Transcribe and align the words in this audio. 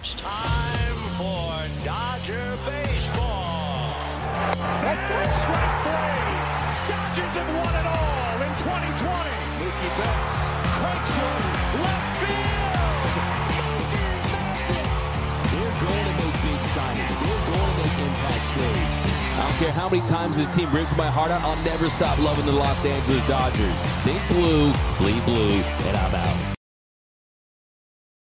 It's 0.00 0.14
time 0.14 0.96
for 1.20 1.52
Dodger 1.84 2.56
baseball. 2.64 3.92
Strike 4.80 5.76
three. 5.84 6.40
Dodgers 6.88 7.36
have 7.36 7.52
won 7.52 7.68
it 7.68 7.84
all 7.84 8.40
in 8.40 8.52
2020. 8.64 9.28
Mookie 9.60 9.92
Betts 10.00 10.32
cranks 10.80 11.12
one 11.20 11.44
left 11.84 12.16
field. 12.16 13.12
They're 15.52 15.76
going 15.84 16.04
to 16.08 16.14
make 16.16 16.36
big 16.48 16.60
signings. 16.72 17.16
They're 17.20 17.44
going 17.44 17.68
to 17.68 17.76
make 17.84 17.96
impact 18.00 18.44
trades. 18.56 19.04
I 19.36 19.44
don't 19.44 19.58
care 19.60 19.72
how 19.72 19.88
many 19.90 20.00
times 20.08 20.38
this 20.38 20.48
team 20.56 20.72
rips 20.72 20.96
my 20.96 21.10
heart 21.10 21.30
out. 21.30 21.42
I'll 21.42 21.62
never 21.62 21.90
stop 21.90 22.18
loving 22.20 22.46
the 22.46 22.52
Los 22.52 22.82
Angeles 22.86 23.28
Dodgers. 23.28 23.76
Think 24.00 24.20
blue, 24.28 24.72
bleed 24.96 25.22
blue, 25.26 25.60
and 25.60 25.96
I'm 25.98 26.14
out. 26.14 26.49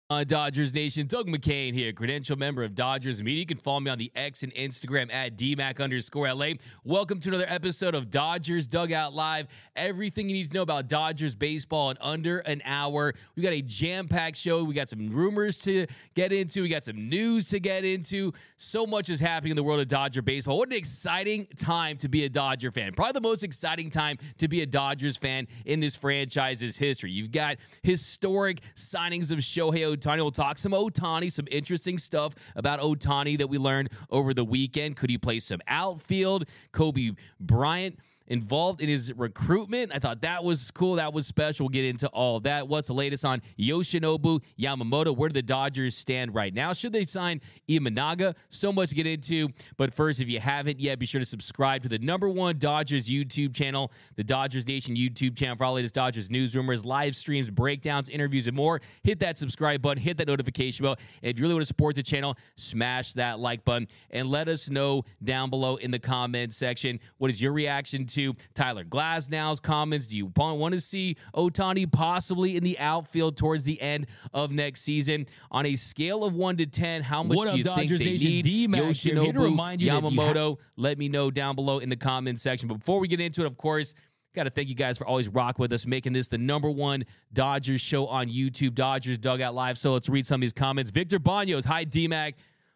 Uh, 0.09 0.23
Dodgers 0.23 0.73
Nation, 0.73 1.05
Doug 1.05 1.27
McCain 1.27 1.73
here, 1.73 1.91
credential 1.91 2.37
member 2.37 2.63
of 2.63 2.73
Dodgers 2.73 3.21
Media. 3.21 3.41
You 3.41 3.45
can 3.45 3.57
follow 3.57 3.81
me 3.81 3.91
on 3.91 3.97
the 3.97 4.09
X 4.15 4.41
and 4.41 4.53
Instagram 4.55 5.13
at 5.13 5.37
DMAC 5.37 5.81
underscore 5.81 6.33
LA. 6.33 6.51
Welcome 6.85 7.19
to 7.19 7.27
another 7.27 7.45
episode 7.49 7.93
of 7.93 8.09
Dodgers 8.09 8.67
Dugout 8.67 9.13
Live. 9.13 9.47
Everything 9.75 10.29
you 10.29 10.35
need 10.35 10.47
to 10.47 10.53
know 10.53 10.61
about 10.61 10.87
Dodgers 10.87 11.35
baseball 11.35 11.89
in 11.89 11.97
under 11.99 12.37
an 12.39 12.61
hour. 12.63 13.15
We 13.35 13.43
got 13.43 13.51
a 13.51 13.61
jam 13.61 14.07
packed 14.07 14.37
show. 14.37 14.63
We 14.63 14.73
got 14.73 14.87
some 14.87 15.09
rumors 15.09 15.59
to 15.63 15.87
get 16.15 16.31
into. 16.31 16.61
We 16.61 16.69
got 16.69 16.85
some 16.85 17.09
news 17.09 17.49
to 17.49 17.59
get 17.59 17.83
into. 17.83 18.31
So 18.55 18.87
much 18.87 19.09
is 19.09 19.19
happening 19.19 19.51
in 19.51 19.57
the 19.57 19.63
world 19.63 19.81
of 19.81 19.89
Dodger 19.89 20.21
baseball. 20.21 20.57
What 20.57 20.69
an 20.69 20.77
exciting 20.77 21.47
time 21.57 21.97
to 21.97 22.07
be 22.07 22.23
a 22.23 22.29
Dodger 22.29 22.71
fan. 22.71 22.93
Probably 22.93 23.11
the 23.11 23.19
most 23.19 23.43
exciting 23.43 23.89
time 23.89 24.19
to 24.37 24.47
be 24.47 24.61
a 24.61 24.65
Dodgers 24.65 25.17
fan 25.17 25.49
in 25.65 25.81
this 25.81 25.97
franchise's 25.97 26.77
history. 26.77 27.11
You've 27.11 27.33
got 27.33 27.57
historic 27.83 28.61
signings 28.77 29.33
of 29.33 29.39
Shohei 29.39 29.96
Ohtani. 29.97 30.17
We'll 30.17 30.31
talk 30.31 30.57
some 30.57 30.71
Ohtani, 30.71 31.31
some 31.31 31.47
interesting 31.51 31.97
stuff 31.97 32.33
about 32.55 32.79
Ohtani 32.79 33.37
that 33.37 33.47
we 33.47 33.57
learned 33.57 33.89
over 34.09 34.33
the 34.33 34.45
weekend. 34.45 34.95
Could 34.95 35.09
he 35.09 35.17
play 35.17 35.39
some 35.39 35.61
outfield? 35.67 36.45
Kobe 36.71 37.11
Bryant 37.39 37.99
involved 38.27 38.81
in 38.81 38.89
his 38.89 39.13
recruitment. 39.13 39.91
I 39.93 39.99
thought 39.99 40.21
that 40.21 40.43
was 40.43 40.71
cool. 40.71 40.95
That 40.95 41.13
was 41.13 41.25
special. 41.25 41.65
We'll 41.65 41.69
get 41.69 41.85
into 41.85 42.07
all 42.09 42.39
that. 42.41 42.67
What's 42.67 42.87
the 42.87 42.93
latest 42.93 43.25
on 43.25 43.41
Yoshinobu 43.57 44.43
Yamamoto? 44.59 45.15
Where 45.15 45.29
do 45.29 45.33
the 45.33 45.41
Dodgers 45.41 45.95
stand 45.95 46.35
right 46.35 46.53
now? 46.53 46.73
Should 46.73 46.93
they 46.93 47.05
sign 47.05 47.41
Imanaga? 47.69 48.35
So 48.49 48.71
much 48.71 48.89
to 48.89 48.95
get 48.95 49.07
into. 49.07 49.49
But 49.77 49.93
first, 49.93 50.19
if 50.19 50.27
you 50.27 50.39
haven't 50.39 50.79
yet, 50.79 50.99
be 50.99 51.05
sure 51.05 51.19
to 51.19 51.25
subscribe 51.25 51.83
to 51.83 51.89
the 51.89 51.99
number 51.99 52.29
one 52.29 52.57
Dodgers 52.57 53.07
YouTube 53.07 53.55
channel, 53.55 53.91
the 54.15 54.23
Dodgers 54.23 54.67
Nation 54.67 54.95
YouTube 54.95 55.37
channel 55.37 55.55
for 55.55 55.63
all 55.63 55.71
the 55.71 55.77
latest 55.77 55.95
Dodgers 55.95 56.29
news, 56.29 56.55
rumors, 56.55 56.83
live 56.85 57.15
streams, 57.15 57.49
breakdowns, 57.49 58.09
interviews, 58.09 58.47
and 58.47 58.55
more. 58.55 58.81
Hit 59.03 59.19
that 59.19 59.37
subscribe 59.37 59.81
button, 59.81 60.03
hit 60.03 60.17
that 60.17 60.27
notification 60.27 60.83
bell. 60.83 60.97
And 61.23 61.31
if 61.31 61.37
you 61.37 61.43
really 61.43 61.53
want 61.53 61.63
to 61.63 61.67
support 61.67 61.95
the 61.95 62.03
channel, 62.03 62.37
smash 62.55 63.13
that 63.13 63.39
like 63.39 63.63
button 63.63 63.87
and 64.09 64.29
let 64.29 64.47
us 64.47 64.69
know 64.69 65.03
down 65.23 65.49
below 65.49 65.77
in 65.77 65.91
the 65.91 65.99
comment 65.99 66.53
section 66.53 66.99
what 67.17 67.29
is 67.29 67.41
your 67.41 67.53
reaction 67.53 68.05
to 68.05 68.16
Tyler 68.53 68.83
Glasnow's 68.83 69.59
comments. 69.59 70.07
Do 70.07 70.17
you 70.17 70.31
want 70.35 70.73
to 70.73 70.81
see 70.81 71.15
Ohtani 71.35 71.91
possibly 71.91 72.55
in 72.57 72.63
the 72.63 72.77
outfield 72.79 73.37
towards 73.37 73.63
the 73.63 73.81
end 73.81 74.07
of 74.33 74.51
next 74.51 74.81
season? 74.81 75.27
On 75.51 75.65
a 75.65 75.75
scale 75.75 76.23
of 76.23 76.33
one 76.33 76.57
to 76.57 76.65
ten, 76.65 77.01
how 77.01 77.23
much 77.23 77.37
What 77.37 77.49
do 77.51 77.57
you 77.57 77.63
Dodgers 77.63 77.99
think 77.99 77.99
they 77.99 78.05
Nation? 78.11 78.27
need 78.27 78.45
here, 78.45 78.67
here 78.85 78.93
to 78.93 79.11
Yoshinobu 79.33 79.39
remind 79.41 79.81
you 79.81 79.89
that 79.91 80.03
you 80.03 80.21
ha- 80.21 80.33
Yamamoto? 80.33 80.57
let 80.75 80.97
me 80.97 81.09
know 81.09 81.31
down 81.31 81.55
below 81.55 81.79
in 81.79 81.89
the 81.89 81.95
comment 81.95 82.39
section. 82.39 82.67
But 82.67 82.79
before 82.79 82.99
we 82.99 83.07
get 83.07 83.19
into 83.19 83.41
it, 83.41 83.47
of 83.47 83.57
course. 83.57 83.93
Got 84.35 84.43
to 84.43 84.49
thank 84.51 84.69
you 84.69 84.75
guys 84.75 84.99
for 84.99 85.07
always 85.07 85.27
rock 85.29 85.57
with 85.57 85.73
us, 85.73 85.87
making 85.87 86.13
this 86.13 86.27
the 86.27 86.37
number 86.37 86.69
one 86.69 87.05
Dodgers 87.33 87.81
show 87.81 88.05
on 88.05 88.27
YouTube, 88.27 88.75
Dodgers 88.75 89.17
Dugout 89.17 89.55
Live. 89.55 89.79
So 89.79 89.93
let's 89.93 90.09
read 90.09 90.27
some 90.27 90.35
of 90.35 90.41
these 90.41 90.53
comments. 90.53 90.91
Victor 90.91 91.17
Banos, 91.17 91.65
hi 91.65 91.85
DMAC. 91.85 92.33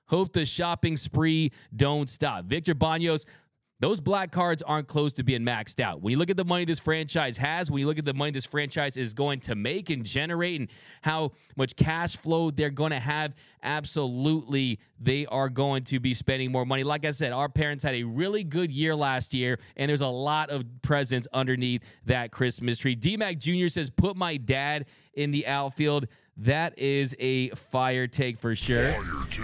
Hope 0.07 0.33
the 0.33 0.45
shopping 0.45 0.97
spree 0.97 1.51
don't 1.75 2.09
stop. 2.09 2.45
Victor 2.45 2.73
Banos, 2.73 3.25
those 3.81 3.99
black 3.99 4.31
cards 4.31 4.61
aren't 4.61 4.87
close 4.87 5.11
to 5.13 5.23
being 5.23 5.41
maxed 5.41 5.79
out. 5.79 6.01
When 6.01 6.11
you 6.11 6.17
look 6.17 6.29
at 6.29 6.37
the 6.37 6.45
money 6.45 6.65
this 6.65 6.79
franchise 6.79 7.35
has, 7.37 7.71
when 7.71 7.79
you 7.79 7.87
look 7.87 7.97
at 7.97 8.05
the 8.05 8.13
money 8.13 8.31
this 8.31 8.45
franchise 8.45 8.95
is 8.95 9.15
going 9.15 9.39
to 9.41 9.55
make 9.55 9.89
and 9.89 10.05
generate, 10.05 10.59
and 10.59 10.69
how 11.01 11.31
much 11.57 11.75
cash 11.75 12.15
flow 12.15 12.51
they're 12.51 12.69
going 12.69 12.91
to 12.91 12.99
have, 12.99 13.33
absolutely 13.63 14.79
they 14.99 15.25
are 15.25 15.49
going 15.49 15.83
to 15.85 15.99
be 15.99 16.13
spending 16.13 16.51
more 16.51 16.63
money. 16.63 16.83
Like 16.83 17.05
I 17.05 17.11
said, 17.11 17.31
our 17.33 17.49
parents 17.49 17.83
had 17.83 17.95
a 17.95 18.03
really 18.03 18.43
good 18.43 18.71
year 18.71 18.95
last 18.95 19.33
year, 19.33 19.57
and 19.75 19.89
there's 19.89 20.01
a 20.01 20.07
lot 20.07 20.51
of 20.51 20.63
presents 20.83 21.27
underneath 21.33 21.83
that 22.05 22.31
Christmas 22.31 22.77
tree. 22.77 22.95
DMAC 22.95 23.39
Jr. 23.39 23.67
says, 23.67 23.89
Put 23.89 24.15
my 24.15 24.37
dad 24.37 24.85
in 25.15 25.31
the 25.31 25.47
outfield. 25.47 26.07
That 26.37 26.79
is 26.79 27.15
a 27.19 27.49
fire 27.49 28.07
take 28.07 28.39
for 28.39 28.55
sure. 28.55 28.95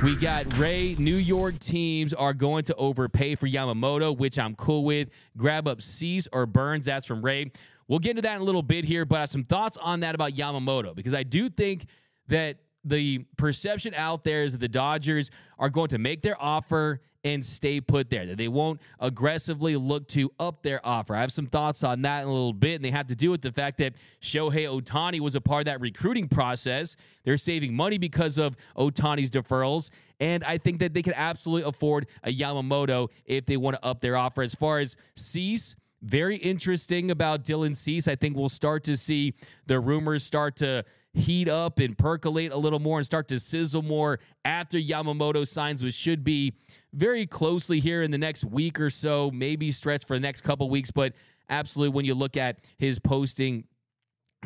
We 0.04 0.16
got 0.16 0.58
Ray. 0.58 0.96
New 0.98 1.16
York 1.16 1.60
teams 1.60 2.14
are 2.14 2.34
going 2.34 2.64
to 2.66 2.76
overpay 2.76 3.36
for 3.36 3.48
Yamamoto, 3.48 4.18
which 4.18 4.40
I'm 4.40 4.56
cool 4.56 4.84
with. 4.84 5.10
Grab 5.36 5.68
up 5.68 5.82
Cease 5.82 6.28
or 6.32 6.46
Burnes. 6.46 6.86
That's 6.86 7.06
from 7.06 7.24
Ray. 7.24 7.52
We'll 7.88 8.00
get 8.00 8.12
into 8.12 8.22
that 8.24 8.36
in 8.36 8.42
a 8.42 8.46
little 8.46 8.64
bit 8.64 8.86
here, 8.86 9.06
but 9.06 9.18
I 9.18 9.20
have 9.22 9.30
some 9.30 9.44
thoughts 9.44 9.78
on 9.78 10.02
that 10.02 10.16
about 10.16 10.34
Yamamoto 10.34 10.96
because 10.96 11.14
I 11.14 11.24
do 11.24 11.50
think 11.50 11.86
that 12.28 12.58
the 12.84 13.20
perception 13.38 13.94
out 13.94 14.24
there 14.24 14.44
is 14.44 14.54
that 14.54 14.60
the 14.60 14.68
Dodgers 14.68 15.30
are 15.60 15.70
going 15.70 15.90
to 15.90 15.98
make 15.98 16.22
their 16.22 16.42
offer 16.42 17.02
and 17.28 17.46
stay 17.46 17.82
put 17.82 18.10
there, 18.10 18.26
that 18.26 18.38
they 18.38 18.48
won't 18.48 18.80
aggressively 19.00 19.76
look 19.76 20.08
to 20.08 20.32
up 20.40 20.64
their 20.64 20.80
offer. 20.86 21.14
I 21.14 21.22
have 21.22 21.32
some 21.32 21.46
thoughts 21.46 21.84
on 21.84 22.02
that 22.04 22.24
in 22.24 22.30
a 22.30 22.32
little 22.32 22.54
bit, 22.54 22.76
and 22.76 22.86
they 22.86 22.92
have 22.92 23.08
to 23.08 23.16
do 23.16 23.32
with 23.32 23.42
the 23.42 23.52
fact 23.52 23.80
that 23.80 23.96
Shohei 24.22 24.66
Ohtani 24.66 25.20
was 25.20 25.36
a 25.36 25.42
part 25.42 25.62
of 25.62 25.66
that 25.66 25.82
recruiting 25.82 26.30
process. 26.30 26.96
They're 27.26 27.38
saving 27.38 27.76
money 27.76 27.98
because 27.98 28.38
of 28.38 28.56
Ohtani's 28.78 29.30
deferrals, 29.30 29.90
and 30.20 30.44
I 30.46 30.58
think 30.58 30.80
that 30.80 30.94
they 30.94 31.02
can 31.02 31.14
absolutely 31.16 31.68
afford 31.68 32.08
a 32.24 32.34
Yamamoto 32.34 33.10
if 33.26 33.46
they 33.46 33.58
want 33.58 33.76
to 33.76 33.86
up 33.86 34.00
their 34.00 34.16
offer. 34.16 34.42
As 34.42 34.56
far 34.56 34.80
as 34.80 34.96
Cease, 35.16 35.76
very 36.02 36.38
interesting 36.38 37.12
about 37.12 37.44
Dylan 37.44 37.76
Cease. 37.76 38.08
I 38.08 38.16
think 38.16 38.38
we'll 38.38 38.50
start 38.50 38.84
to 38.86 38.96
see 38.96 39.34
the 39.66 39.80
rumors 39.80 40.24
start 40.24 40.56
to 40.58 40.86
heat 41.18 41.50
up 41.50 41.80
and 41.80 41.98
percolate 41.98 42.52
a 42.52 42.58
little 42.58 42.80
more 42.80 43.00
and 43.00 43.06
start 43.06 43.28
to 43.30 43.40
sizzle 43.40 43.82
more 43.82 44.20
after 44.46 44.78
Yamamoto 44.78 45.48
signs, 45.48 45.84
which 45.84 45.96
should 45.96 46.24
be 46.24 46.54
very 46.94 47.26
closely 47.26 47.80
here 47.80 48.04
in 48.04 48.12
the 48.12 48.18
next 48.18 48.44
week 48.46 48.80
or 48.80 48.90
so, 48.90 49.32
maybe 49.32 49.72
stretch 49.72 50.06
for 50.06 50.16
the 50.16 50.20
next 50.20 50.42
couple 50.42 50.70
weeks. 50.70 50.92
But 50.92 51.14
absolutely, 51.50 51.96
when 51.96 52.06
you 52.06 52.16
look 52.16 52.38
at 52.38 52.60
his 52.78 53.00
posting 53.00 53.66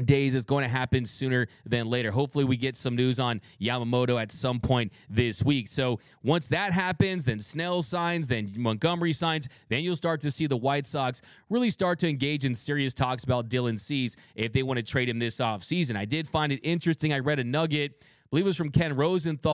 days 0.03 0.35
is 0.35 0.45
going 0.45 0.63
to 0.63 0.69
happen 0.69 1.05
sooner 1.05 1.47
than 1.65 1.87
later. 1.87 2.11
Hopefully, 2.11 2.45
we 2.45 2.57
get 2.57 2.77
some 2.77 2.95
news 2.95 3.19
on 3.19 3.41
Yamamoto 3.59 4.21
at 4.21 4.31
some 4.31 4.59
point 4.59 4.91
this 5.09 5.43
week. 5.43 5.69
So, 5.69 5.99
once 6.23 6.47
that 6.49 6.71
happens, 6.71 7.25
then 7.25 7.39
Snell 7.39 7.81
signs, 7.81 8.27
then 8.27 8.53
Montgomery 8.55 9.13
signs, 9.13 9.49
then 9.69 9.83
you'll 9.83 9.95
start 9.95 10.21
to 10.21 10.31
see 10.31 10.47
the 10.47 10.57
White 10.57 10.87
Sox 10.87 11.21
really 11.49 11.69
start 11.69 11.99
to 11.99 12.09
engage 12.09 12.45
in 12.45 12.55
serious 12.55 12.93
talks 12.93 13.23
about 13.23 13.49
Dylan 13.49 13.79
Cease 13.79 14.15
if 14.35 14.53
they 14.53 14.63
want 14.63 14.77
to 14.77 14.83
trade 14.83 15.09
him 15.09 15.19
this 15.19 15.37
offseason. 15.37 15.95
I 15.95 16.05
did 16.05 16.27
find 16.27 16.51
it 16.51 16.59
interesting. 16.63 17.13
I 17.13 17.19
read 17.19 17.39
a 17.39 17.43
nugget, 17.43 17.97
I 18.01 18.05
believe 18.29 18.45
it 18.45 18.47
was 18.47 18.57
from 18.57 18.71
Ken 18.71 18.95
Rosenthal. 18.95 19.53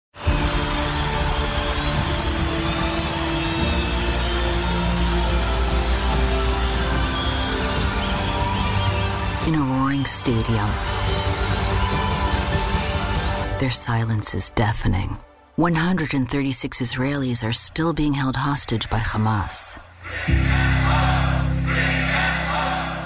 Their 13.59 13.71
silence 13.71 14.35
is 14.35 14.51
deafening. 14.51 15.17
136 15.55 16.79
Israelis 16.79 17.43
are 17.43 17.51
still 17.51 17.91
being 17.91 18.13
held 18.13 18.35
hostage 18.35 18.87
by 18.91 18.99
Hamas. 18.99 19.79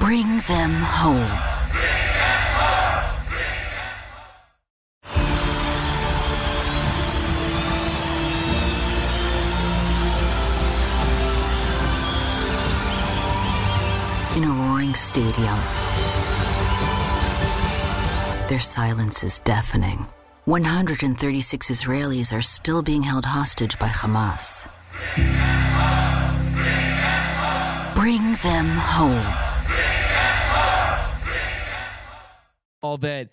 Bring 0.01 0.39
them 0.49 0.73
home. 0.81 1.31
In 14.35 14.43
a 14.43 14.51
roaring 14.51 14.93
stadium. 14.95 15.90
Their 18.51 18.59
silence 18.59 19.23
is 19.23 19.39
deafening. 19.39 20.07
136 20.43 21.69
Israelis 21.69 22.37
are 22.37 22.41
still 22.41 22.81
being 22.81 23.03
held 23.03 23.23
hostage 23.23 23.79
by 23.79 23.87
Hamas. 23.87 24.67
Bring 27.95 28.33
them 28.43 28.67
home. 28.75 29.25
all 32.81 32.97
that 32.97 33.29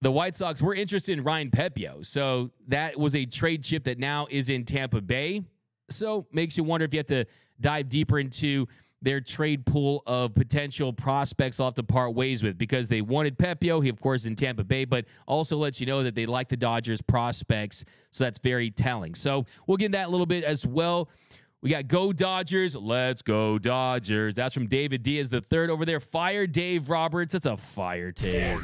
the 0.00 0.10
White 0.10 0.34
Sox 0.34 0.62
were 0.62 0.74
interested 0.74 1.18
in 1.18 1.22
Ryan 1.22 1.50
Pepiot. 1.50 2.06
So 2.06 2.52
that 2.68 2.98
was 2.98 3.14
a 3.14 3.26
trade 3.26 3.62
chip 3.62 3.84
that 3.84 3.98
now 3.98 4.28
is 4.30 4.48
in 4.48 4.64
Tampa 4.64 5.02
Bay. 5.02 5.42
So 5.90 6.26
makes 6.32 6.56
you 6.56 6.64
wonder 6.64 6.86
if 6.86 6.94
you 6.94 7.00
have 7.00 7.06
to 7.08 7.26
dive 7.60 7.90
deeper 7.90 8.18
into 8.18 8.66
their 9.06 9.20
trade 9.20 9.64
pool 9.64 10.02
of 10.04 10.34
potential 10.34 10.92
prospects 10.92 11.60
off 11.60 11.74
to 11.74 11.82
part 11.84 12.12
ways 12.12 12.42
with 12.42 12.58
because 12.58 12.88
they 12.88 13.00
wanted 13.00 13.38
Pepiot. 13.38 13.84
He, 13.84 13.88
of 13.88 14.00
course, 14.00 14.24
in 14.24 14.34
Tampa 14.34 14.64
Bay, 14.64 14.84
but 14.84 15.04
also 15.28 15.56
lets 15.56 15.80
you 15.80 15.86
know 15.86 16.02
that 16.02 16.16
they 16.16 16.26
like 16.26 16.48
the 16.48 16.56
Dodgers 16.56 17.00
prospects. 17.00 17.84
So 18.10 18.24
that's 18.24 18.40
very 18.40 18.68
telling. 18.72 19.14
So 19.14 19.46
we'll 19.68 19.76
get 19.76 19.92
that 19.92 20.08
a 20.08 20.10
little 20.10 20.26
bit 20.26 20.42
as 20.42 20.66
well. 20.66 21.08
We 21.62 21.70
got 21.70 21.86
Go 21.86 22.12
Dodgers. 22.12 22.74
Let's 22.74 23.22
go 23.22 23.58
Dodgers. 23.58 24.34
That's 24.34 24.52
from 24.52 24.66
David 24.66 25.04
Diaz 25.04 25.30
the 25.30 25.40
third 25.40 25.70
over 25.70 25.84
there. 25.84 26.00
Fire 26.00 26.48
Dave 26.48 26.90
Roberts. 26.90 27.32
That's 27.32 27.46
a 27.46 27.56
fire 27.56 28.10
take. 28.10 28.58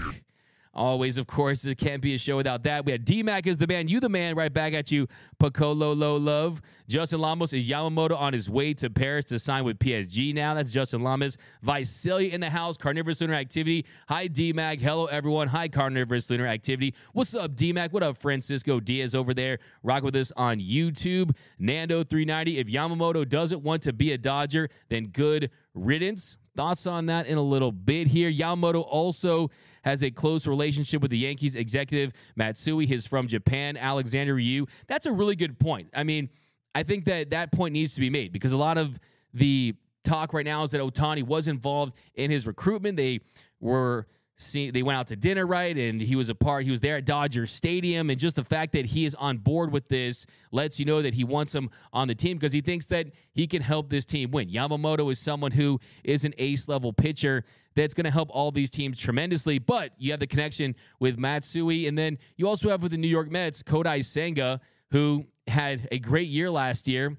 Always, 0.75 1.19
of 1.19 1.27
course, 1.27 1.67
it 1.67 1.77
can't 1.77 2.01
be 2.01 2.15
a 2.15 2.19
show 2.19 2.39
without 2.39 2.63
that. 2.63 2.87
We 2.87 2.93
had 2.93 3.05
D-Mac 3.05 3.47
is 3.47 3.59
the 3.59 3.67
man, 3.67 3.89
you 3.89 4.01
the 4.01 4.09
man, 4.09 4.35
right 4.35 4.51
back 4.51 4.73
at 4.73 4.91
you. 4.91 5.07
Pacolo 5.39 5.95
Low 5.95 6.17
Love. 6.17 6.63
Justin 6.89 7.21
Lamas 7.21 7.53
is 7.53 7.69
Yamamoto 7.69 8.17
on 8.17 8.33
his 8.33 8.49
way 8.49 8.73
to 8.75 8.89
Paris 8.89 9.27
to 9.27 9.39
sign 9.39 9.65
with 9.65 9.79
PSG 9.79 10.33
now. 10.33 10.55
That's 10.55 10.73
Justin 10.73 11.03
Lamas. 11.03 11.37
Visalia 11.63 12.31
in 12.31 12.41
the 12.41 12.49
house. 12.49 12.79
Carnivorous 12.79 13.21
Lunar 13.21 13.35
Activity. 13.35 13.85
Hi, 14.09 14.29
D-Mac. 14.29 14.81
Hello, 14.81 15.05
everyone. 15.07 15.49
Hi, 15.49 15.69
Carnivorous 15.69 16.31
Lunar 16.31 16.47
Activity. 16.47 16.95
What's 17.13 17.35
up, 17.35 17.55
D-Mac? 17.55 17.93
What 17.93 18.03
up, 18.03 18.17
Francisco 18.17 18.81
Diaz 18.81 19.15
over 19.15 19.35
there? 19.35 19.59
Rock 19.83 20.05
with 20.05 20.17
us 20.17 20.33
on 20.39 20.59
YouTube. 20.59 21.37
Nando390. 21.61 22.57
If 22.57 22.69
Yamamoto 22.69 23.29
doesn't 23.29 23.63
want 23.63 23.83
to 23.83 23.93
be 23.93 24.13
a 24.13 24.17
Dodger, 24.17 24.71
then 24.89 25.09
good 25.09 25.51
riddance. 25.75 26.39
Thoughts 26.55 26.87
on 26.87 27.07
that 27.07 27.27
in 27.27 27.39
a 27.39 27.43
little 27.43 27.73
bit 27.73 28.09
here. 28.09 28.31
Yamamoto 28.31 28.85
also 28.87 29.51
has 29.85 30.03
a 30.03 30.11
close 30.11 30.47
relationship 30.47 31.01
with 31.01 31.11
the 31.11 31.19
Yankees 31.19 31.57
executive 31.57 32.13
Matsui. 32.37 32.87
He's 32.87 33.07
from 33.07 33.27
Japan. 33.27 33.77
Alexander 33.77 34.35
Ryu. 34.35 34.67
That's 34.87 35.07
a 35.07 35.13
really 35.13 35.37
good 35.37 35.59
point. 35.59 35.89
I 35.95 36.05
mean, 36.05 36.29
I 36.75 36.83
think 36.83 37.07
that 37.07 37.31
that 37.31 37.53
point 37.53 37.73
needs 37.73 37.95
to 37.95 38.01
be 38.01 38.11
made 38.11 38.33
because 38.33 38.53
a 38.53 38.57
lot 38.57 38.79
of 38.79 38.99
the 39.33 39.75
talk 40.05 40.33
right 40.33 40.45
now 40.45 40.63
is 40.63 40.71
that 40.73 40.81
Ohtani 40.81 41.23
was 41.23 41.49
involved 41.49 41.95
in 42.15 42.31
his 42.31 42.47
recruitment. 42.47 42.97
They 42.97 43.21
were 43.61 44.07
see 44.43 44.71
they 44.71 44.83
went 44.83 44.99
out 44.99 45.07
to 45.09 45.17
dinner 45.17 45.47
right? 45.47 45.77
And 45.77 46.01
he 46.01 46.17
was 46.17 46.29
a 46.29 46.35
part 46.35 46.65
he 46.65 46.71
was 46.71 46.81
there 46.81 46.97
at 46.97 47.05
Dodger 47.05 47.47
Stadium. 47.47 48.11
And 48.11 48.19
just 48.19 48.37
the 48.37 48.45
fact 48.45 48.73
that 48.73 48.87
he 48.87 49.05
is 49.05 49.15
on 49.15 49.39
board 49.39 49.73
with 49.73 49.89
this 49.89 50.27
lets 50.51 50.79
you 50.79 50.85
know 50.85 51.03
that 51.03 51.15
he 51.15 51.25
wants 51.25 51.55
him 51.55 51.71
on 51.93 52.09
the 52.09 52.15
team 52.15 52.37
because 52.37 52.53
he 52.53 52.61
thinks 52.61 52.87
that 52.87 53.09
he 53.33 53.47
can 53.47 53.63
help 53.63 53.89
this 53.89 54.05
team 54.05 54.31
win. 54.31 54.49
Yamamoto 54.49 55.11
is 55.11 55.19
someone 55.19 55.53
who 55.53 55.81
is 56.05 56.25
an 56.25 56.35
ace 56.39 56.69
level 56.69 56.93
pitcher 56.93 57.45
that's 57.75 57.95
going 57.95 58.05
to 58.05 58.11
help 58.11 58.29
all 58.31 58.51
these 58.51 58.71
teams 58.71 58.99
tremendously, 58.99 59.59
but 59.59 59.93
you 59.97 60.11
have 60.11 60.21
the 60.21 60.27
connection 60.27 60.75
with 61.01 61.19
Matsui 61.19 61.87
and 61.87 61.97
then 61.97 62.19
you 62.37 62.47
also 62.47 62.69
have 62.69 62.83
with 62.83 62.93
the 62.93 62.99
New 62.99 63.09
York 63.09 63.31
Mets 63.31 63.63
Kodai 63.63 64.05
Senga 64.05 64.61
who 64.91 65.27
had 65.47 65.89
a 65.91 65.99
great 65.99 66.29
year 66.29 66.51
last 66.51 66.87
year 66.87 67.17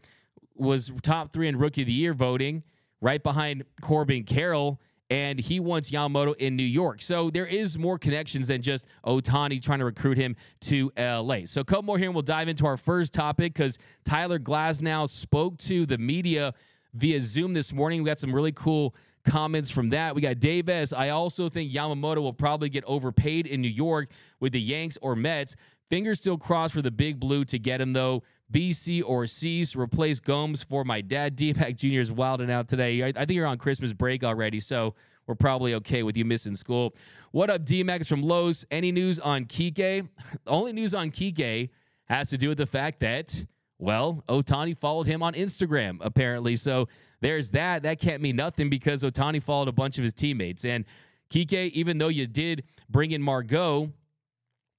was 0.56 0.92
top 1.02 1.34
3 1.34 1.48
in 1.50 1.58
rookie 1.58 1.82
of 1.82 1.88
the 1.88 1.94
year 1.94 2.14
voting 2.14 2.64
right 3.02 3.22
behind 3.22 3.66
Corbin 3.82 4.24
Carroll 4.24 4.80
and 5.14 5.40
he 5.40 5.60
wants 5.60 5.92
Yamamoto 5.92 6.36
in 6.38 6.56
New 6.56 6.64
York. 6.64 7.00
So 7.04 7.30
there 7.30 7.46
is 7.46 7.78
more 7.78 8.00
connections 8.00 8.48
than 8.48 8.64
just 8.64 8.88
Ohtani 9.06 9.62
trying 9.62 9.78
to 9.78 9.86
recruit 9.86 10.18
him 10.18 10.36
to 10.62 10.92
LA. 10.98 11.42
So 11.46 11.62
a 11.62 11.64
couple 11.64 11.84
more 11.84 12.00
here, 12.00 12.08
and 12.08 12.16
we'll 12.16 12.24
dive 12.24 12.48
into 12.48 12.66
our 12.66 12.78
first 12.78 13.14
topic 13.14 13.54
because 13.54 13.78
Tyler 14.04 14.40
Glasnow 14.40 15.08
spoke 15.08 15.58
to 15.60 15.86
the 15.86 16.00
media 16.00 16.56
via 16.96 17.22
Zoom 17.22 17.54
this 17.54 17.72
morning. 17.72 18.02
We 18.02 18.08
got 18.08 18.18
some 18.18 18.34
really 18.34 18.54
cool 18.54 18.96
comments 19.24 19.70
from 19.70 19.90
that. 19.90 20.16
We 20.16 20.24
got 20.24 20.40
Davis. 20.40 20.92
I 20.92 21.10
also 21.10 21.48
think 21.48 21.72
Yamamoto 21.72 22.24
will 22.24 22.34
probably 22.34 22.70
get 22.70 22.84
overpaid 22.86 23.46
in 23.46 23.62
New 23.62 23.68
York 23.68 24.10
with 24.40 24.54
the 24.54 24.62
Yanks 24.62 24.98
or 25.00 25.16
Mets. 25.16 25.56
Fingers 25.92 26.22
still 26.22 26.40
crossed 26.40 26.74
for 26.74 26.82
the 26.82 26.90
big 26.90 27.20
blue 27.20 27.46
to 27.46 27.60
get 27.60 27.80
him, 27.80 27.94
though. 27.94 28.24
BC 28.54 29.04
or 29.06 29.26
Cease 29.26 29.76
replace 29.76 30.20
Gomes 30.20 30.64
for 30.64 30.86
my 30.86 31.02
dad. 31.02 31.36
D-Mac 31.44 31.76
Jr. 31.76 32.00
is 32.00 32.12
wilding 32.12 32.52
out 32.52 32.70
today. 32.70 33.04
I, 33.04 33.08
I, 33.08 33.12
think 33.26 33.32
you're 33.32 33.48
on 33.48 33.58
Christmas 33.58 33.92
break 33.92 34.24
already, 34.24 34.60
so 34.60 34.94
we're 35.26 35.36
probably 35.36 35.74
okay 35.76 36.04
with 36.04 36.16
you 36.16 36.24
missing 36.24 36.56
school. 36.56 36.96
What 37.32 37.50
up, 37.50 37.66
D-Mac 37.66 38.06
from 38.06 38.22
Lowe's. 38.22 38.66
Any 38.70 38.92
news 38.92 39.20
on 39.20 39.46
Kike? 39.46 40.08
Only 40.48 40.72
news 40.72 40.94
on 40.94 41.12
Kike 41.12 41.70
has 42.06 42.30
to 42.30 42.38
do 42.38 42.50
with 42.50 42.60
the 42.60 42.68
fact 42.68 43.00
that, 43.00 43.46
well, 43.80 44.24
Ohtani 44.30 44.78
followed 44.78 45.08
him 45.08 45.24
on 45.24 45.34
Instagram, 45.34 45.98
apparently. 46.02 46.56
So 46.56 46.88
there's 47.22 47.50
that. 47.52 47.84
That 47.84 48.00
can't 48.00 48.22
mean 48.22 48.36
nothing 48.36 48.70
because 48.70 49.04
Ohtani 49.04 49.42
followed 49.42 49.68
a 49.68 49.74
bunch 49.74 49.98
of 49.98 50.04
his 50.04 50.14
teammates. 50.14 50.64
And 50.64 50.86
Kike, 51.30 51.72
even 51.72 51.98
though 51.98 52.10
you 52.10 52.28
did 52.28 52.64
bring 52.90 53.12
in 53.12 53.22
Margot, 53.22 53.92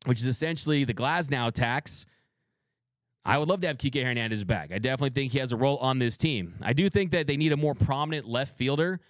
which 0.05 0.21
is 0.21 0.27
essentially 0.27 0.85
the 0.85 0.95
Glasnow 0.95 1.53
tax, 1.53 2.07
I 3.25 3.39
would 3.39 3.49
love 3.49 3.61
to 3.63 3.67
have 3.69 3.79
Kike 3.79 4.05
Hernandez 4.05 4.45
back. 4.45 4.71
I 4.73 4.79
definitely 4.79 5.11
think 5.11 5.33
he 5.33 5.39
has 5.39 5.53
a 5.53 5.57
role 5.57 5.79
on 5.79 5.99
this 5.99 6.17
team. 6.17 6.55
I 6.61 6.75
do 6.75 6.91
think 6.91 7.11
that 7.13 7.27
they 7.27 7.37
need 7.37 7.53
a 7.53 7.57
more 7.57 7.75
prominent 7.75 8.29
left 8.29 8.59
fielder 8.59 9.01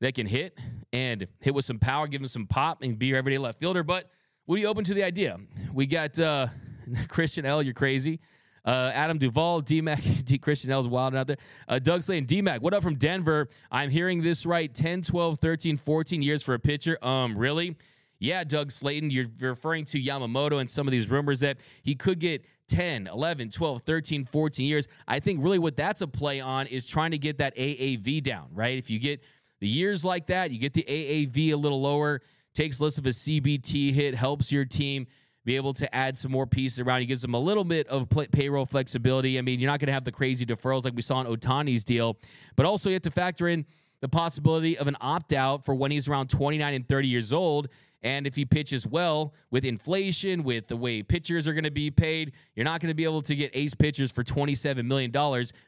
that 0.00 0.14
can 0.14 0.26
hit 0.26 0.56
and 0.92 1.26
hit 1.40 1.54
with 1.54 1.66
some 1.66 1.78
power, 1.78 2.06
give 2.06 2.22
him 2.22 2.28
some 2.28 2.46
pop, 2.46 2.82
and 2.82 2.98
be 2.98 3.06
your 3.06 3.18
everyday 3.18 3.36
left 3.36 3.58
fielder. 3.58 3.82
But 3.82 4.10
would 4.46 4.58
you 4.58 4.66
open 4.68 4.84
to 4.84 4.94
the 4.94 5.02
idea? 5.02 5.38
We 5.72 5.86
got 5.86 6.18
uh, 6.18 6.46
Christian 7.08 7.44
L. 7.44 7.62
You're 7.62 7.74
crazy. 7.74 8.20
Uh, 8.64 8.90
Adam 8.94 9.18
Duvall, 9.18 9.60
D 9.60 9.80
Mac, 9.82 10.02
D 10.24 10.38
Christian 10.38 10.70
L's 10.70 10.88
wild 10.88 11.14
out 11.14 11.26
there. 11.26 11.36
Uh, 11.68 11.78
Doug 11.78 12.02
Slayton, 12.02 12.24
D 12.24 12.40
Mac, 12.40 12.62
what 12.62 12.72
up 12.72 12.82
from 12.82 12.96
Denver? 12.96 13.48
I'm 13.70 13.90
hearing 13.90 14.22
this 14.22 14.46
right 14.46 14.72
10, 14.72 15.02
12, 15.02 15.40
13, 15.40 15.76
14 15.76 16.22
years 16.22 16.42
for 16.42 16.54
a 16.54 16.58
pitcher. 16.58 17.02
Um, 17.04 17.36
really? 17.36 17.76
Yeah, 18.18 18.44
Doug 18.44 18.72
Slayton, 18.72 19.10
you're 19.10 19.26
referring 19.40 19.84
to 19.86 20.00
Yamamoto 20.00 20.60
and 20.60 20.68
some 20.68 20.88
of 20.88 20.92
these 20.92 21.08
rumors 21.08 21.40
that 21.40 21.58
he 21.82 21.94
could 21.94 22.18
get 22.18 22.44
10, 22.68 23.06
11, 23.06 23.50
12, 23.50 23.82
13, 23.82 24.24
14 24.24 24.66
years. 24.66 24.86
I 25.06 25.20
think 25.20 25.42
really 25.42 25.58
what 25.58 25.76
that's 25.76 26.00
a 26.00 26.06
play 26.06 26.40
on 26.40 26.66
is 26.66 26.86
trying 26.86 27.10
to 27.10 27.18
get 27.18 27.38
that 27.38 27.56
AAV 27.56 28.22
down, 28.22 28.48
right? 28.52 28.78
If 28.78 28.90
you 28.90 28.98
get 28.98 29.22
the 29.60 29.68
years 29.68 30.04
like 30.04 30.26
that, 30.26 30.50
you 30.50 30.58
get 30.58 30.74
the 30.74 30.84
AAV 30.88 31.52
a 31.52 31.56
little 31.56 31.80
lower, 31.80 32.20
takes 32.54 32.80
less 32.80 32.98
of 32.98 33.06
a 33.06 33.10
CBT 33.10 33.92
hit, 33.92 34.14
helps 34.14 34.52
your 34.52 34.64
team 34.64 35.06
be 35.44 35.56
able 35.56 35.72
to 35.72 35.92
add 35.94 36.18
some 36.18 36.30
more 36.30 36.46
pieces 36.46 36.78
around. 36.78 37.00
He 37.00 37.06
gives 37.06 37.22
them 37.22 37.34
a 37.34 37.38
little 37.40 37.64
bit 37.64 37.88
of 37.88 38.08
payroll 38.32 38.66
flexibility. 38.66 39.38
I 39.38 39.42
mean, 39.42 39.60
you're 39.60 39.70
not 39.70 39.80
going 39.80 39.86
to 39.86 39.94
have 39.94 40.04
the 40.04 40.12
crazy 40.12 40.44
deferrals 40.44 40.84
like 40.84 40.94
we 40.94 41.02
saw 41.02 41.20
in 41.22 41.26
Ohtani's 41.26 41.84
deal, 41.84 42.18
but 42.54 42.66
also 42.66 42.90
you 42.90 42.94
have 42.94 43.02
to 43.02 43.10
factor 43.10 43.48
in 43.48 43.64
the 44.00 44.08
possibility 44.08 44.76
of 44.78 44.86
an 44.86 44.96
opt 45.00 45.32
out 45.32 45.64
for 45.64 45.74
when 45.74 45.90
he's 45.90 46.06
around 46.06 46.28
29 46.28 46.74
and 46.74 46.86
30 46.86 47.08
years 47.08 47.32
old 47.32 47.68
and 48.02 48.26
if 48.26 48.36
he 48.36 48.44
pitches 48.44 48.86
well 48.86 49.34
with 49.50 49.64
inflation, 49.64 50.44
with 50.44 50.68
the 50.68 50.76
way 50.76 51.02
pitchers 51.02 51.48
are 51.48 51.52
going 51.52 51.64
to 51.64 51.70
be 51.70 51.90
paid, 51.90 52.32
you're 52.54 52.64
not 52.64 52.80
going 52.80 52.90
to 52.90 52.94
be 52.94 53.04
able 53.04 53.22
to 53.22 53.34
get 53.34 53.50
ace 53.54 53.74
pitchers 53.74 54.10
for 54.10 54.22
$27 54.22 54.84
million 54.84 55.12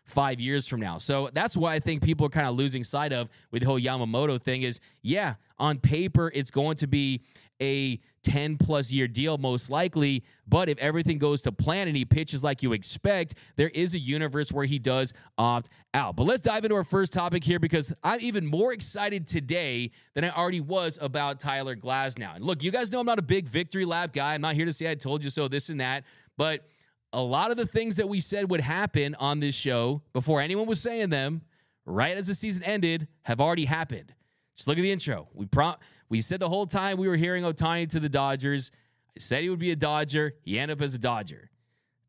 five 0.04 0.40
years 0.40 0.68
from 0.68 0.80
now. 0.80 0.98
So 0.98 1.30
that's 1.32 1.56
why 1.56 1.74
I 1.74 1.80
think 1.80 2.02
people 2.02 2.26
are 2.26 2.30
kind 2.30 2.46
of 2.46 2.54
losing 2.54 2.84
sight 2.84 3.12
of 3.12 3.28
with 3.50 3.62
the 3.62 3.66
whole 3.66 3.80
Yamamoto 3.80 4.40
thing 4.40 4.62
is, 4.62 4.80
yeah, 5.02 5.34
on 5.58 5.78
paper, 5.78 6.30
it's 6.34 6.50
going 6.50 6.76
to 6.76 6.86
be 6.86 7.22
a 7.60 8.00
10 8.22 8.58
plus 8.58 8.92
year 8.92 9.08
deal, 9.08 9.38
most 9.38 9.70
likely. 9.70 10.24
But 10.46 10.68
if 10.68 10.78
everything 10.78 11.18
goes 11.18 11.42
to 11.42 11.52
plan 11.52 11.88
and 11.88 11.96
he 11.96 12.04
pitches 12.04 12.44
like 12.44 12.62
you 12.62 12.72
expect, 12.72 13.34
there 13.56 13.70
is 13.70 13.94
a 13.94 13.98
universe 13.98 14.52
where 14.52 14.66
he 14.66 14.78
does 14.78 15.12
opt 15.38 15.70
out. 15.94 16.16
But 16.16 16.24
let's 16.24 16.42
dive 16.42 16.64
into 16.64 16.76
our 16.76 16.84
first 16.84 17.12
topic 17.12 17.44
here 17.44 17.58
because 17.58 17.92
I'm 18.02 18.20
even 18.20 18.46
more 18.46 18.72
excited 18.72 19.26
today 19.26 19.90
than 20.14 20.24
I 20.24 20.30
already 20.30 20.60
was 20.60 20.98
about 21.00 21.40
Tyler 21.40 21.76
Glasnow. 21.76 22.36
And 22.36 22.44
look, 22.44 22.62
you 22.62 22.70
guys 22.70 22.92
know 22.92 23.00
I'm 23.00 23.06
not 23.06 23.18
a 23.18 23.22
big 23.22 23.48
victory 23.48 23.84
lap 23.84 24.12
guy. 24.12 24.34
I'm 24.34 24.40
not 24.40 24.54
here 24.54 24.66
to 24.66 24.72
say 24.72 24.90
I 24.90 24.94
told 24.94 25.24
you 25.24 25.30
so, 25.30 25.48
this 25.48 25.68
and 25.68 25.80
that. 25.80 26.04
But 26.36 26.66
a 27.12 27.20
lot 27.20 27.50
of 27.50 27.56
the 27.56 27.66
things 27.66 27.96
that 27.96 28.08
we 28.08 28.20
said 28.20 28.50
would 28.50 28.60
happen 28.60 29.14
on 29.16 29.40
this 29.40 29.54
show 29.54 30.02
before 30.12 30.40
anyone 30.40 30.66
was 30.66 30.80
saying 30.80 31.10
them, 31.10 31.42
right 31.84 32.16
as 32.16 32.26
the 32.26 32.34
season 32.34 32.62
ended, 32.62 33.08
have 33.22 33.40
already 33.40 33.64
happened. 33.64 34.14
Just 34.56 34.68
look 34.68 34.78
at 34.78 34.82
the 34.82 34.92
intro. 34.92 35.28
We 35.34 35.46
pro- 35.46 35.76
we 36.10 36.20
said 36.20 36.40
the 36.40 36.48
whole 36.48 36.66
time 36.66 36.98
we 36.98 37.08
were 37.08 37.16
hearing 37.16 37.44
Ohtani 37.44 37.88
to 37.90 38.00
the 38.00 38.08
Dodgers. 38.08 38.70
I 39.16 39.20
said 39.20 39.42
he 39.42 39.48
would 39.48 39.58
be 39.58 39.70
a 39.70 39.76
Dodger. 39.76 40.34
He 40.42 40.58
ended 40.58 40.78
up 40.78 40.82
as 40.82 40.94
a 40.94 40.98
Dodger. 40.98 41.50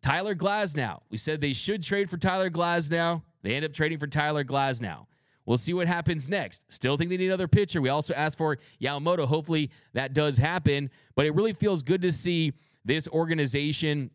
Tyler 0.02 0.36
Glasnow. 0.36 1.02
We 1.10 1.18
said 1.18 1.40
they 1.40 1.54
should 1.54 1.84
trade 1.84 2.10
for 2.10 2.18
Tyler 2.18 2.50
Glasnow. 2.50 3.22
They 3.44 3.56
end 3.56 3.64
up 3.64 3.74
trading 3.74 4.00
for 4.00 4.08
Tyler 4.08 4.44
Glasnow. 4.44 5.06
We'll 5.46 5.58
see 5.58 5.74
what 5.74 5.88
happens 5.88 6.30
next. 6.30 6.72
Still 6.74 6.98
think 6.98 7.10
they 7.10 7.18
need 7.18 7.28
another 7.28 7.48
pitcher. 7.48 7.82
We 7.82 7.90
also 7.90 8.14
asked 8.14 8.38
for 8.38 8.58
Yamamoto. 8.82 9.28
Hopefully 9.28 9.70
that 9.94 10.14
does 10.14 10.38
happen. 10.38 10.90
But 11.16 11.26
it 11.26 11.36
really 11.36 11.54
feels 11.54 11.84
good 11.84 12.02
to 12.02 12.12
see 12.12 12.54
this 12.84 13.08
organization 13.08 14.12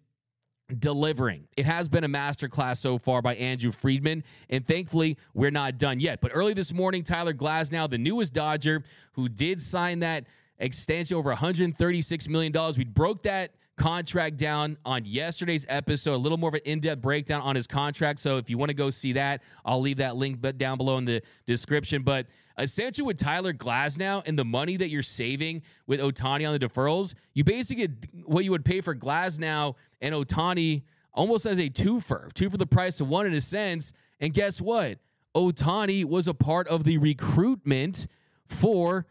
delivering. 0.79 1.47
It 1.57 1.67
has 1.67 1.89
been 1.89 2.05
a 2.05 2.09
masterclass 2.09 2.79
so 2.79 2.99
far 2.99 3.23
by 3.23 3.35
Andrew 3.37 3.71
Friedman, 3.71 4.25
and 4.51 4.67
thankfully 4.67 5.17
we're 5.35 5.51
not 5.51 5.79
done 5.79 6.01
yet. 6.01 6.21
But 6.21 6.33
early 6.35 6.55
this 6.55 6.73
morning, 6.73 7.03
Tyler 7.03 7.33
Glasnow, 7.35 7.89
the 7.89 7.99
newest 7.99 8.33
Dodger, 8.33 8.83
who 9.13 9.29
did 9.29 9.63
sign 9.63 10.01
that 10.01 10.25
extension 10.59 11.17
over 11.17 11.35
$136 11.35 12.29
million, 12.29 12.53
we 12.77 12.85
broke 12.85 13.23
that 13.23 13.53
contract 13.77 14.39
down 14.39 14.79
on 14.85 15.05
yesterday's 15.05 15.67
episode. 15.69 16.15
A 16.15 16.17
little 16.17 16.39
more 16.39 16.49
of 16.49 16.55
an 16.55 16.63
in 16.65 16.81
depth 16.81 17.03
breakdown 17.03 17.43
on 17.43 17.55
his 17.55 17.67
contract. 17.67 18.19
So 18.19 18.39
if 18.39 18.49
you 18.51 18.59
want 18.59 18.71
to 18.71 18.75
go 18.75 18.91
see 18.91 19.13
that, 19.13 19.43
I'll 19.65 19.81
leave 19.81 19.99
that 19.99 20.17
link 20.17 20.41
down 20.57 20.79
below 20.79 20.97
in 20.99 21.05
the 21.05 21.23
description. 21.47 22.03
But 22.03 22.27
essentially, 22.59 23.07
with 23.07 23.19
Tyler 23.19 23.53
Glasnow 23.53 24.23
and 24.27 24.39
the 24.39 24.45
money 24.45 24.77
that 24.77 24.89
you're 24.89 25.03
saving 25.03 25.63
with 25.87 26.01
Ohtani 26.01 26.47
on 26.47 26.59
the 26.59 26.67
deferrals, 26.67 27.15
you 27.35 27.45
basically 27.45 27.87
get 27.87 28.09
what 28.25 28.45
you 28.45 28.51
would 28.51 28.65
pay 28.65 28.81
for 28.81 28.95
Glasnow 28.95 29.75
and 30.01 30.15
Ohtani 30.15 30.83
almost 31.13 31.47
as 31.47 31.59
a 31.59 31.69
two 31.69 32.01
for 32.01 32.29
two 32.35 32.51
for 32.51 32.57
the 32.57 32.67
price 32.67 33.01
of 33.01 33.09
one 33.09 33.27
in 33.27 33.35
a 33.35 33.41
sense. 33.41 33.93
And 34.21 34.33
guess 34.33 34.61
what? 34.61 34.99
Ohtani 35.35 36.05
was 36.05 36.29
a 36.29 36.35
part 36.35 36.67
of 36.69 36.85
the 36.85 36.99
recruitment 36.99 38.07
for 38.47 39.07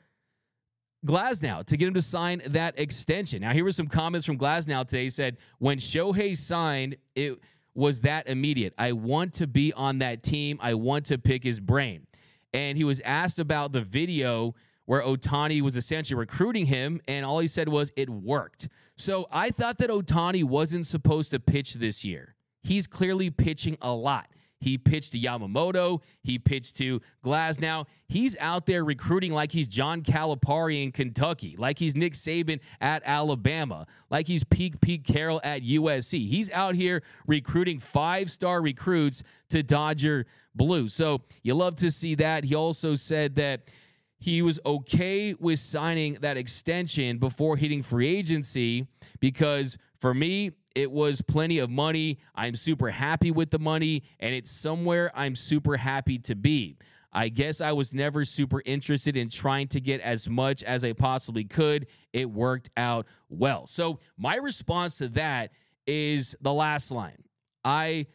Glasnow 1.05 1.63
to 1.65 1.77
get 1.77 1.87
him 1.87 1.93
to 1.93 2.01
sign 2.01 2.41
that 2.47 2.79
extension. 2.79 3.41
Now, 3.41 3.53
here 3.53 3.63
were 3.63 3.71
some 3.71 3.87
comments 3.87 4.25
from 4.25 4.37
Glasnow 4.37 4.85
today. 4.85 5.03
He 5.03 5.09
said, 5.09 5.37
When 5.59 5.77
Shohei 5.77 6.35
signed, 6.35 6.97
it 7.15 7.39
was 7.75 8.01
that 8.01 8.27
immediate. 8.27 8.73
I 8.77 8.93
want 8.93 9.33
to 9.35 9.47
be 9.47 9.71
on 9.73 9.99
that 9.99 10.23
team. 10.23 10.57
I 10.61 10.73
want 10.73 11.05
to 11.07 11.17
pick 11.17 11.43
his 11.43 11.59
brain. 11.59 12.07
And 12.55 12.77
he 12.77 12.85
was 12.85 13.01
asked 13.01 13.37
about 13.37 13.73
the 13.73 13.81
video 13.81 14.55
where 14.85 15.01
Ohtani 15.01 15.61
was 15.61 15.75
essentially 15.75 16.17
recruiting 16.17 16.67
him, 16.67 17.01
and 17.05 17.25
all 17.25 17.39
he 17.39 17.47
said 17.47 17.67
was, 17.67 17.91
It 17.97 18.09
worked. 18.09 18.69
So 18.95 19.27
I 19.29 19.49
thought 19.49 19.77
that 19.79 19.89
Ohtani 19.89 20.43
wasn't 20.43 20.87
supposed 20.87 21.31
to 21.31 21.39
pitch 21.39 21.73
this 21.73 22.05
year. 22.05 22.35
He's 22.63 22.87
clearly 22.87 23.29
pitching 23.29 23.77
a 23.81 23.91
lot. 23.91 24.27
He 24.59 24.77
pitched 24.77 25.11
to 25.11 25.19
Yamamoto. 25.19 26.01
He 26.23 26.39
pitched 26.39 26.77
to 26.77 27.01
Glasnow. 27.23 27.87
He's 28.07 28.35
out 28.39 28.65
there 28.65 28.83
recruiting 28.83 29.33
like 29.33 29.51
he's 29.51 29.67
John 29.67 30.01
Calipari 30.01 30.83
in 30.83 30.91
Kentucky, 30.91 31.55
like 31.57 31.77
he's 31.77 31.95
Nick 31.95 32.13
Saban 32.13 32.59
at 32.79 33.03
Alabama, 33.05 33.85
like 34.09 34.27
he's 34.27 34.43
Pete 34.43 34.79
Pete 34.81 35.03
Carroll 35.03 35.41
at 35.43 35.61
USC. 35.61 36.27
He's 36.27 36.49
out 36.51 36.75
here 36.75 37.03
recruiting 37.27 37.79
five 37.79 38.31
star 38.31 38.61
recruits 38.61 39.23
to 39.49 39.61
Dodger 39.61 40.25
Blue. 40.53 40.87
So 40.87 41.21
you 41.43 41.53
love 41.53 41.75
to 41.77 41.91
see 41.91 42.15
that. 42.15 42.45
He 42.45 42.55
also 42.55 42.95
said 42.95 43.35
that 43.35 43.69
he 44.17 44.41
was 44.41 44.59
okay 44.65 45.33
with 45.33 45.59
signing 45.59 46.17
that 46.21 46.37
extension 46.37 47.17
before 47.17 47.57
hitting 47.57 47.83
free 47.83 48.07
agency 48.07 48.87
because 49.19 49.77
for 49.99 50.13
me, 50.13 50.51
it 50.75 50.91
was 50.91 51.21
plenty 51.21 51.57
of 51.57 51.69
money. 51.69 52.19
I'm 52.35 52.55
super 52.55 52.89
happy 52.89 53.31
with 53.31 53.49
the 53.49 53.59
money, 53.59 54.03
and 54.19 54.35
it's 54.35 54.51
somewhere 54.51 55.09
I'm 55.15 55.35
super 55.35 55.77
happy 55.77 56.19
to 56.19 56.35
be. 56.35 56.77
I 57.13 57.29
guess 57.29 57.61
I 57.61 57.71
was 57.71 57.93
never 57.93 58.25
super 58.25 58.61
interested 58.65 59.15
in 59.15 59.29
trying 59.29 59.69
to 59.69 59.79
get 59.79 60.01
as 60.01 60.29
much 60.29 60.61
as 60.63 60.83
I 60.83 60.91
possibly 60.91 61.45
could. 61.45 61.87
It 62.11 62.29
worked 62.29 62.69
out 62.75 63.07
well. 63.29 63.65
So, 63.67 63.99
my 64.17 64.35
response 64.35 64.97
to 64.97 65.07
that 65.09 65.51
is 65.87 66.35
the 66.41 66.53
last 66.53 66.91
line. 66.91 67.23
I 67.63 68.07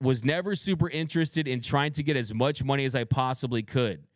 was 0.00 0.24
never 0.24 0.54
super 0.54 0.88
interested 0.88 1.48
in 1.48 1.60
trying 1.60 1.92
to 1.92 2.04
get 2.04 2.16
as 2.16 2.32
much 2.32 2.62
money 2.62 2.84
as 2.84 2.94
I 2.94 3.02
possibly 3.02 3.62
could 3.64 4.06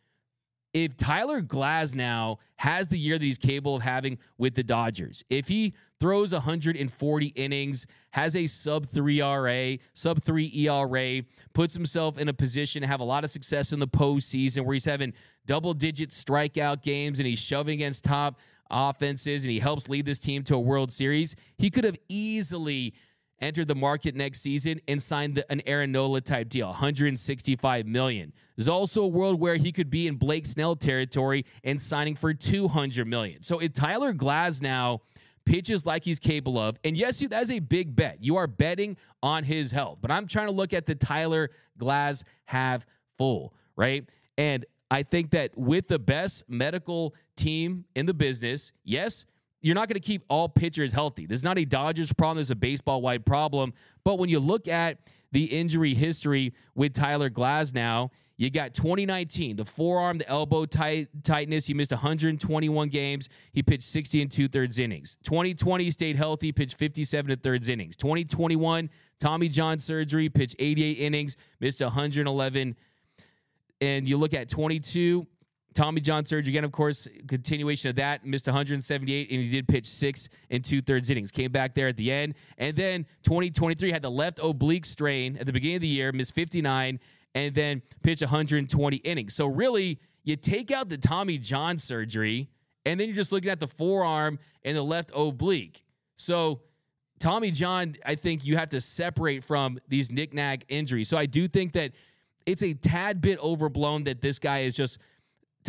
if 0.73 0.95
Tyler 0.97 1.41
Glasnow 1.41 2.37
has 2.57 2.87
the 2.87 2.97
year 2.97 3.17
that 3.17 3.25
he's 3.25 3.37
capable 3.37 3.75
of 3.77 3.81
having 3.81 4.17
with 4.37 4.55
the 4.55 4.63
Dodgers, 4.63 5.23
if 5.29 5.47
he 5.47 5.73
throws 5.99 6.31
140 6.31 7.25
innings, 7.27 7.87
has 8.11 8.35
a 8.35 8.47
sub 8.47 8.85
3 8.85 9.21
RA, 9.21 9.75
sub 9.93 10.21
3 10.21 10.51
ERA, 10.53 11.23
puts 11.53 11.73
himself 11.73 12.17
in 12.17 12.29
a 12.29 12.33
position 12.33 12.81
to 12.81 12.87
have 12.87 12.99
a 12.99 13.03
lot 13.03 13.23
of 13.23 13.31
success 13.31 13.73
in 13.73 13.79
the 13.79 13.87
postseason 13.87 14.65
where 14.65 14.73
he's 14.73 14.85
having 14.85 15.13
double 15.45 15.73
digit 15.73 16.11
strikeout 16.11 16.81
games 16.83 17.19
and 17.19 17.27
he's 17.27 17.39
shoving 17.39 17.75
against 17.75 18.03
top 18.03 18.39
offenses 18.69 19.43
and 19.43 19.51
he 19.51 19.59
helps 19.59 19.89
lead 19.89 20.05
this 20.05 20.19
team 20.19 20.43
to 20.43 20.55
a 20.55 20.59
World 20.59 20.91
Series, 20.91 21.35
he 21.57 21.69
could 21.69 21.83
have 21.83 21.97
easily 22.07 22.93
entered 23.41 23.67
the 23.67 23.75
market 23.75 24.15
next 24.15 24.41
season 24.41 24.79
and 24.87 25.01
signed 25.01 25.35
the, 25.35 25.51
an 25.51 25.61
Aaron 25.65 25.91
Nola 25.91 26.21
type 26.21 26.49
deal, 26.49 26.67
165 26.67 27.85
million. 27.85 28.33
There's 28.55 28.67
also 28.67 29.03
a 29.03 29.07
world 29.07 29.39
where 29.39 29.55
he 29.55 29.71
could 29.71 29.89
be 29.89 30.07
in 30.07 30.15
Blake 30.15 30.45
Snell 30.45 30.75
territory 30.75 31.45
and 31.63 31.81
signing 31.81 32.15
for 32.15 32.33
200 32.33 33.07
million. 33.07 33.41
So 33.41 33.59
if 33.59 33.73
Tyler 33.73 34.13
Glasnow 34.13 34.99
pitches 35.45 35.85
like 35.85 36.03
he's 36.03 36.19
capable 36.19 36.59
of, 36.59 36.77
and 36.83 36.95
yes, 36.97 37.21
you 37.21 37.27
that's 37.27 37.49
a 37.49 37.59
big 37.59 37.95
bet. 37.95 38.17
You 38.21 38.37
are 38.37 38.47
betting 38.47 38.97
on 39.23 39.43
his 39.43 39.71
health, 39.71 39.99
but 40.01 40.11
I'm 40.11 40.27
trying 40.27 40.47
to 40.47 40.53
look 40.53 40.73
at 40.73 40.85
the 40.85 40.95
Tyler 40.95 41.49
Glass 41.77 42.23
have 42.45 42.85
full 43.17 43.53
right, 43.75 44.07
and 44.37 44.65
I 44.91 45.03
think 45.03 45.31
that 45.31 45.57
with 45.57 45.87
the 45.87 45.99
best 45.99 46.49
medical 46.49 47.13
team 47.35 47.85
in 47.95 48.05
the 48.05 48.13
business, 48.13 48.71
yes, 48.83 49.25
you're 49.61 49.75
not 49.75 49.87
going 49.87 49.99
to 49.99 50.05
keep 50.05 50.23
all 50.29 50.47
pitchers 50.47 50.91
healthy. 50.91 51.25
This 51.25 51.39
is 51.39 51.43
not 51.43 51.57
a 51.57 51.65
Dodgers 51.65 52.13
problem. 52.13 52.37
This 52.37 52.47
is 52.47 52.51
a 52.51 52.55
baseball 52.55 53.01
wide 53.01 53.25
problem. 53.25 53.73
But 54.03 54.19
when 54.19 54.29
you 54.29 54.39
look 54.39 54.67
at 54.67 54.99
the 55.31 55.45
injury 55.45 55.93
history 55.93 56.53
with 56.75 56.93
Tyler 56.93 57.29
Glasnow, 57.29 58.09
you 58.37 58.49
got 58.49 58.73
2019, 58.73 59.57
the 59.57 59.65
forearm, 59.65 60.19
the 60.19 60.29
elbow 60.29 60.65
tight, 60.65 61.09
tightness. 61.23 61.65
He 61.65 61.73
missed 61.73 61.91
121 61.91 62.87
games. 62.87 63.27
He 63.51 63.61
pitched 63.61 63.83
60 63.83 64.21
and 64.21 64.31
two 64.31 64.47
thirds 64.47 64.79
innings. 64.79 65.17
2020, 65.25 65.83
he 65.83 65.91
stayed 65.91 66.15
healthy, 66.15 66.53
pitched 66.53 66.77
57 66.77 67.31
and 67.31 67.43
thirds 67.43 67.67
innings. 67.67 67.97
2021, 67.97 68.89
Tommy 69.19 69.49
John 69.49 69.77
surgery, 69.79 70.29
pitched 70.29 70.55
88 70.57 70.99
innings, 70.99 71.35
missed 71.59 71.81
111. 71.81 72.77
And 73.81 74.07
you 74.07 74.15
look 74.15 74.33
at 74.33 74.47
22, 74.47 75.27
Tommy 75.73 76.01
John 76.01 76.25
surgery 76.25 76.51
again, 76.51 76.63
of 76.63 76.71
course, 76.71 77.07
continuation 77.27 77.89
of 77.89 77.95
that. 77.97 78.25
Missed 78.25 78.47
178, 78.47 79.29
and 79.29 79.39
he 79.39 79.49
did 79.49 79.67
pitch 79.67 79.85
six 79.85 80.29
and 80.49 80.63
two 80.63 80.81
thirds 80.81 81.09
innings. 81.09 81.31
Came 81.31 81.51
back 81.51 81.73
there 81.73 81.87
at 81.87 81.97
the 81.97 82.11
end, 82.11 82.35
and 82.57 82.75
then 82.75 83.05
2023 83.23 83.91
had 83.91 84.01
the 84.01 84.11
left 84.11 84.39
oblique 84.41 84.85
strain 84.85 85.37
at 85.37 85.45
the 85.45 85.53
beginning 85.53 85.77
of 85.77 85.81
the 85.81 85.87
year, 85.87 86.11
missed 86.11 86.33
59, 86.33 86.99
and 87.35 87.55
then 87.55 87.81
pitched 88.03 88.21
120 88.21 88.97
innings. 88.97 89.35
So 89.35 89.45
really, 89.45 89.99
you 90.23 90.35
take 90.35 90.71
out 90.71 90.89
the 90.89 90.97
Tommy 90.97 91.37
John 91.37 91.77
surgery, 91.77 92.49
and 92.85 92.99
then 92.99 93.07
you're 93.07 93.15
just 93.15 93.31
looking 93.31 93.51
at 93.51 93.59
the 93.59 93.67
forearm 93.67 94.39
and 94.63 94.75
the 94.75 94.81
left 94.81 95.11
oblique. 95.15 95.83
So 96.15 96.61
Tommy 97.19 97.51
John, 97.51 97.95
I 98.05 98.15
think 98.15 98.45
you 98.45 98.57
have 98.57 98.69
to 98.69 98.81
separate 98.81 99.43
from 99.43 99.79
these 99.87 100.11
knickknack 100.11 100.65
injuries. 100.69 101.09
So 101.09 101.17
I 101.17 101.25
do 101.25 101.47
think 101.47 101.73
that 101.73 101.91
it's 102.45 102.63
a 102.63 102.73
tad 102.73 103.21
bit 103.21 103.39
overblown 103.39 104.05
that 104.05 104.21
this 104.21 104.39
guy 104.39 104.59
is 104.59 104.75
just 104.75 104.97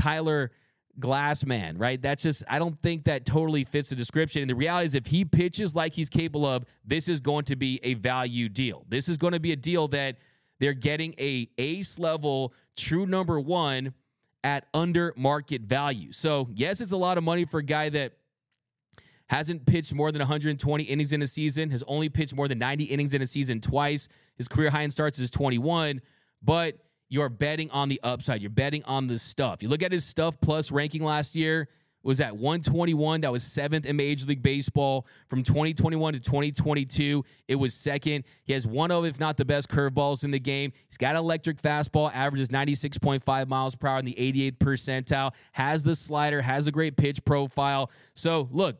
Tyler 0.00 0.50
Glassman, 0.98 1.78
right? 1.78 2.00
That's 2.00 2.22
just, 2.22 2.42
I 2.48 2.58
don't 2.58 2.78
think 2.78 3.04
that 3.04 3.24
totally 3.24 3.64
fits 3.64 3.90
the 3.90 3.96
description. 3.96 4.42
And 4.42 4.50
the 4.50 4.54
reality 4.54 4.86
is, 4.86 4.94
if 4.94 5.06
he 5.06 5.24
pitches 5.24 5.74
like 5.74 5.92
he's 5.92 6.08
capable 6.08 6.46
of, 6.46 6.64
this 6.84 7.08
is 7.08 7.20
going 7.20 7.44
to 7.46 7.56
be 7.56 7.80
a 7.82 7.94
value 7.94 8.48
deal. 8.48 8.84
This 8.88 9.08
is 9.08 9.18
going 9.18 9.32
to 9.32 9.40
be 9.40 9.52
a 9.52 9.56
deal 9.56 9.88
that 9.88 10.16
they're 10.58 10.74
getting 10.74 11.14
a 11.18 11.48
ace 11.58 11.98
level 11.98 12.54
true 12.76 13.06
number 13.06 13.40
one 13.40 13.94
at 14.42 14.66
under 14.74 15.12
market 15.16 15.62
value. 15.62 16.12
So, 16.12 16.48
yes, 16.54 16.80
it's 16.80 16.92
a 16.92 16.96
lot 16.96 17.18
of 17.18 17.24
money 17.24 17.44
for 17.44 17.58
a 17.58 17.62
guy 17.62 17.88
that 17.90 18.12
hasn't 19.28 19.64
pitched 19.64 19.94
more 19.94 20.10
than 20.10 20.20
120 20.20 20.82
innings 20.84 21.12
in 21.12 21.22
a 21.22 21.26
season, 21.26 21.70
has 21.70 21.84
only 21.86 22.08
pitched 22.08 22.34
more 22.34 22.48
than 22.48 22.58
90 22.58 22.84
innings 22.84 23.14
in 23.14 23.22
a 23.22 23.26
season 23.26 23.60
twice. 23.60 24.08
His 24.36 24.48
career 24.48 24.70
high 24.70 24.82
in 24.82 24.90
starts 24.90 25.18
is 25.18 25.30
21, 25.30 26.00
but 26.42 26.78
you're 27.10 27.28
betting 27.28 27.70
on 27.70 27.88
the 27.88 28.00
upside. 28.02 28.40
You're 28.40 28.50
betting 28.50 28.84
on 28.84 29.08
the 29.08 29.18
stuff. 29.18 29.62
You 29.62 29.68
look 29.68 29.82
at 29.82 29.92
his 29.92 30.04
stuff 30.04 30.40
plus 30.40 30.70
ranking 30.70 31.04
last 31.04 31.34
year 31.34 31.68
was 32.02 32.20
at 32.20 32.36
121. 32.36 33.20
That 33.20 33.32
was 33.32 33.42
seventh 33.42 33.84
in 33.84 33.96
Major 33.96 34.26
League 34.26 34.42
Baseball. 34.42 35.06
From 35.28 35.42
2021 35.42 36.14
to 36.14 36.20
2022, 36.20 37.24
it 37.48 37.56
was 37.56 37.74
second. 37.74 38.24
He 38.44 38.52
has 38.52 38.66
one 38.66 38.90
of, 38.90 39.04
if 39.04 39.20
not 39.20 39.36
the 39.36 39.44
best, 39.44 39.68
curveballs 39.68 40.24
in 40.24 40.30
the 40.30 40.38
game. 40.38 40.72
He's 40.86 40.96
got 40.96 41.16
electric 41.16 41.60
fastball, 41.60 42.10
averages 42.14 42.48
96.5 42.48 43.48
miles 43.48 43.74
per 43.74 43.88
hour 43.88 43.98
in 43.98 44.04
the 44.04 44.14
88th 44.14 44.58
percentile, 44.58 45.34
has 45.52 45.82
the 45.82 45.94
slider, 45.94 46.40
has 46.40 46.66
a 46.66 46.72
great 46.72 46.96
pitch 46.96 47.24
profile. 47.24 47.90
So, 48.14 48.48
look, 48.50 48.78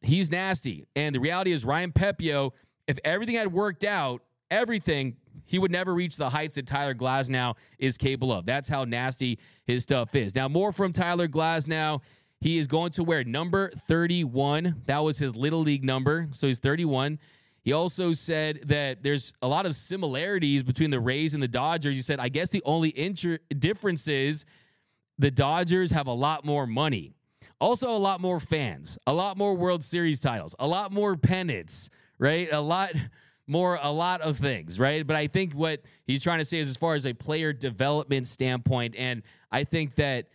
he's 0.00 0.30
nasty. 0.30 0.86
And 0.96 1.14
the 1.14 1.20
reality 1.20 1.52
is, 1.52 1.64
Ryan 1.64 1.92
Pepiot, 1.92 2.52
if 2.86 2.98
everything 3.04 3.34
had 3.34 3.52
worked 3.52 3.84
out, 3.84 4.22
everything 4.50 5.16
he 5.44 5.58
would 5.58 5.70
never 5.70 5.94
reach 5.94 6.16
the 6.16 6.30
heights 6.30 6.54
that 6.54 6.66
Tyler 6.66 6.94
Glasnow 6.94 7.56
is 7.78 7.96
capable 7.98 8.32
of. 8.32 8.46
That's 8.46 8.68
how 8.68 8.84
nasty 8.84 9.38
his 9.64 9.82
stuff 9.82 10.14
is. 10.14 10.34
Now, 10.34 10.48
more 10.48 10.72
from 10.72 10.92
Tyler 10.92 11.28
Glasnow. 11.28 12.00
He 12.40 12.58
is 12.58 12.66
going 12.66 12.90
to 12.92 13.04
wear 13.04 13.22
number 13.22 13.70
31. 13.86 14.82
That 14.86 14.98
was 14.98 15.18
his 15.18 15.36
little 15.36 15.60
league 15.60 15.84
number. 15.84 16.28
So 16.32 16.48
he's 16.48 16.58
31. 16.58 17.20
He 17.62 17.72
also 17.72 18.12
said 18.12 18.62
that 18.66 19.04
there's 19.04 19.32
a 19.40 19.46
lot 19.46 19.64
of 19.64 19.76
similarities 19.76 20.64
between 20.64 20.90
the 20.90 20.98
Rays 20.98 21.34
and 21.34 21.42
the 21.42 21.48
Dodgers. 21.48 21.94
He 21.94 22.02
said, 22.02 22.18
I 22.18 22.28
guess 22.28 22.48
the 22.48 22.62
only 22.64 22.98
inter- 22.98 23.38
difference 23.56 24.08
is 24.08 24.44
the 25.18 25.30
Dodgers 25.30 25.92
have 25.92 26.08
a 26.08 26.12
lot 26.12 26.44
more 26.44 26.66
money. 26.66 27.12
Also, 27.60 27.88
a 27.88 27.96
lot 27.96 28.20
more 28.20 28.40
fans, 28.40 28.98
a 29.06 29.12
lot 29.12 29.36
more 29.36 29.54
World 29.54 29.84
Series 29.84 30.18
titles, 30.18 30.56
a 30.58 30.66
lot 30.66 30.90
more 30.90 31.16
pennants, 31.16 31.90
right? 32.18 32.52
A 32.52 32.60
lot 32.60 32.92
more 33.46 33.78
a 33.82 33.90
lot 33.90 34.20
of 34.20 34.38
things, 34.38 34.78
right? 34.78 35.06
But 35.06 35.16
I 35.16 35.26
think 35.26 35.52
what 35.52 35.82
he's 36.04 36.22
trying 36.22 36.38
to 36.38 36.44
say 36.44 36.58
is 36.58 36.68
as 36.68 36.76
far 36.76 36.94
as 36.94 37.06
a 37.06 37.12
player 37.12 37.52
development 37.52 38.26
standpoint, 38.26 38.94
and 38.96 39.22
I 39.50 39.64
think 39.64 39.96
that 39.96 40.28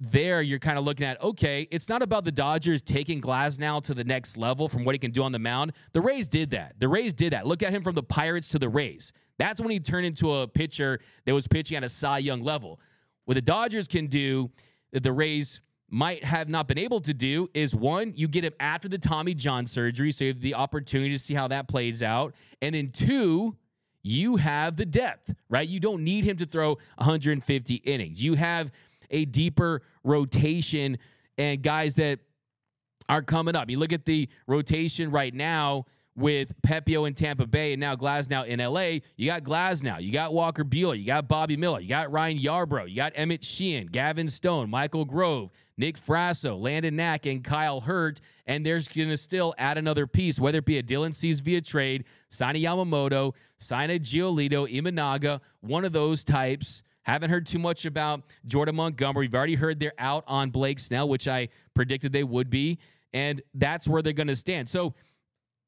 there 0.00 0.42
you're 0.42 0.58
kind 0.58 0.76
of 0.76 0.84
looking 0.84 1.06
at 1.06 1.22
okay, 1.22 1.68
it's 1.70 1.88
not 1.88 2.02
about 2.02 2.24
the 2.24 2.32
Dodgers 2.32 2.82
taking 2.82 3.20
Glasnow 3.20 3.82
to 3.84 3.94
the 3.94 4.04
next 4.04 4.36
level 4.36 4.68
from 4.68 4.84
what 4.84 4.94
he 4.94 4.98
can 4.98 5.10
do 5.10 5.22
on 5.22 5.32
the 5.32 5.38
mound. 5.38 5.72
The 5.92 6.00
Rays 6.00 6.28
did 6.28 6.50
that. 6.50 6.74
The 6.78 6.88
Rays 6.88 7.12
did 7.12 7.32
that. 7.32 7.46
Look 7.46 7.62
at 7.62 7.72
him 7.72 7.82
from 7.82 7.94
the 7.94 8.02
Pirates 8.02 8.48
to 8.48 8.58
the 8.58 8.68
Rays. 8.68 9.12
That's 9.38 9.60
when 9.60 9.70
he 9.70 9.80
turned 9.80 10.06
into 10.06 10.34
a 10.34 10.48
pitcher 10.48 11.00
that 11.24 11.34
was 11.34 11.46
pitching 11.46 11.76
at 11.76 11.84
a 11.84 11.88
Cy 11.88 12.18
Young 12.18 12.40
level. 12.40 12.80
What 13.24 13.34
the 13.34 13.42
Dodgers 13.42 13.88
can 13.88 14.06
do, 14.06 14.50
the 14.92 15.12
Rays 15.12 15.60
might 15.90 16.24
have 16.24 16.48
not 16.48 16.66
been 16.66 16.78
able 16.78 17.00
to 17.02 17.14
do 17.14 17.48
is 17.54 17.74
one, 17.74 18.12
you 18.16 18.26
get 18.26 18.44
him 18.44 18.54
after 18.58 18.88
the 18.88 18.98
Tommy 18.98 19.34
John 19.34 19.66
surgery, 19.66 20.12
so 20.12 20.24
you 20.24 20.32
have 20.32 20.40
the 20.40 20.54
opportunity 20.54 21.10
to 21.10 21.18
see 21.18 21.34
how 21.34 21.48
that 21.48 21.68
plays 21.68 22.02
out. 22.02 22.34
And 22.62 22.74
then 22.74 22.88
two, 22.88 23.56
you 24.02 24.36
have 24.36 24.76
the 24.76 24.86
depth, 24.86 25.34
right? 25.48 25.68
You 25.68 25.80
don't 25.80 26.02
need 26.02 26.24
him 26.24 26.36
to 26.38 26.46
throw 26.46 26.78
150 26.96 27.74
innings. 27.76 28.22
You 28.22 28.34
have 28.34 28.70
a 29.10 29.24
deeper 29.24 29.82
rotation 30.02 30.98
and 31.38 31.62
guys 31.62 31.94
that 31.96 32.20
are 33.08 33.22
coming 33.22 33.54
up. 33.54 33.70
You 33.70 33.78
look 33.78 33.92
at 33.92 34.04
the 34.04 34.28
rotation 34.46 35.10
right 35.10 35.32
now 35.34 35.86
with 36.16 36.52
Pepiot 36.62 37.08
in 37.08 37.14
Tampa 37.14 37.46
Bay 37.46 37.72
and 37.72 37.80
now 37.80 37.96
Glasnow 37.96 38.46
in 38.46 38.60
LA. 38.60 39.00
You 39.16 39.26
got 39.26 39.42
Glasnow, 39.42 40.00
you 40.00 40.12
got 40.12 40.32
Walker 40.32 40.64
Buehler, 40.64 40.98
you 40.98 41.04
got 41.04 41.28
Bobby 41.28 41.56
Miller, 41.56 41.80
you 41.80 41.88
got 41.88 42.12
Ryan 42.12 42.38
Yarbrough, 42.38 42.88
you 42.88 42.96
got 42.96 43.12
Emmett 43.14 43.44
Sheehan, 43.44 43.88
Gavin 43.88 44.28
Stone, 44.28 44.70
Michael 44.70 45.04
Grove, 45.04 45.50
Nick 45.76 45.98
Frasso, 45.98 46.60
Landon 46.60 46.96
Knack, 46.96 47.26
and 47.26 47.42
Kyle 47.42 47.80
Hurt. 47.80 48.20
And 48.46 48.64
there's 48.64 48.88
going 48.88 49.08
to 49.08 49.16
still 49.16 49.54
add 49.58 49.78
another 49.78 50.06
piece, 50.06 50.38
whether 50.38 50.58
it 50.58 50.64
be 50.64 50.78
a 50.78 50.82
Dylan 50.82 51.14
Cease 51.14 51.40
via 51.40 51.60
trade, 51.60 52.04
sign 52.30 52.56
a 52.56 52.62
Yamamoto, 52.62 53.34
sign 53.58 53.90
a 53.90 53.98
Giolito, 53.98 54.70
Imanaga, 54.72 55.40
one 55.60 55.84
of 55.84 55.92
those 55.92 56.24
types. 56.24 56.82
Haven't 57.02 57.30
heard 57.30 57.46
too 57.46 57.58
much 57.58 57.84
about 57.84 58.22
Jordan 58.46 58.76
Montgomery. 58.76 59.26
We've 59.26 59.34
already 59.34 59.56
heard 59.56 59.78
they're 59.78 59.92
out 59.98 60.24
on 60.26 60.50
Blake 60.50 60.78
Snell, 60.78 61.08
which 61.08 61.28
I 61.28 61.48
predicted 61.74 62.12
they 62.12 62.24
would 62.24 62.48
be. 62.48 62.78
And 63.12 63.42
that's 63.52 63.86
where 63.86 64.00
they're 64.00 64.12
going 64.12 64.28
to 64.28 64.36
stand. 64.36 64.68
So 64.68 64.94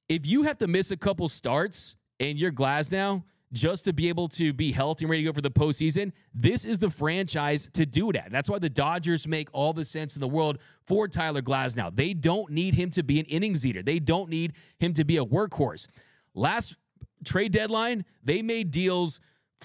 if 0.09 0.27
you 0.27 0.45
have 0.45 0.59
to 0.59 0.67
miss 0.67 0.91
a 0.91 0.97
couple 0.97 1.29
starts 1.29 1.97
and 2.19 2.39
you're 2.39 2.53
Glasnow 2.53 3.23
just 3.57 3.85
to 3.85 3.93
be 3.93 4.09
able 4.09 4.29
to 4.29 4.53
be 4.53 4.71
healthy 4.71 5.05
and 5.05 5.11
ready 5.11 5.23
to 5.23 5.31
go 5.31 5.33
for 5.33 5.41
the 5.41 5.51
postseason, 5.51 6.13
this 6.35 6.65
is 6.65 6.79
the 6.79 6.91
franchise 6.91 7.69
to 7.73 7.87
do 7.87 8.13
that. 8.13 8.31
That's 8.31 8.51
why 8.51 8.59
the 8.59 8.69
Dodgers 8.69 9.27
make 9.27 9.49
all 9.53 9.73
the 9.73 9.85
sense 9.85 10.15
in 10.15 10.21
the 10.21 10.29
world 10.29 10.59
for 10.87 11.09
Tyler 11.09 11.43
Glasnow. 11.43 11.95
They 11.95 12.13
don't 12.13 12.51
need 12.51 12.75
him 12.75 12.91
to 12.91 13.03
be 13.03 13.19
an 13.19 13.27
innings 13.27 13.67
eater. 13.67 13.83
They 13.83 13.99
don't 13.99 14.29
need 14.29 14.53
him 14.79 14.93
to 14.95 15.05
be 15.05 15.17
a 15.17 15.25
workhorse. 15.25 15.89
Last 16.35 16.77
trade 17.25 17.53
deadline, 17.53 18.05
they 18.23 18.43
made 18.43 18.71
deals 18.71 19.21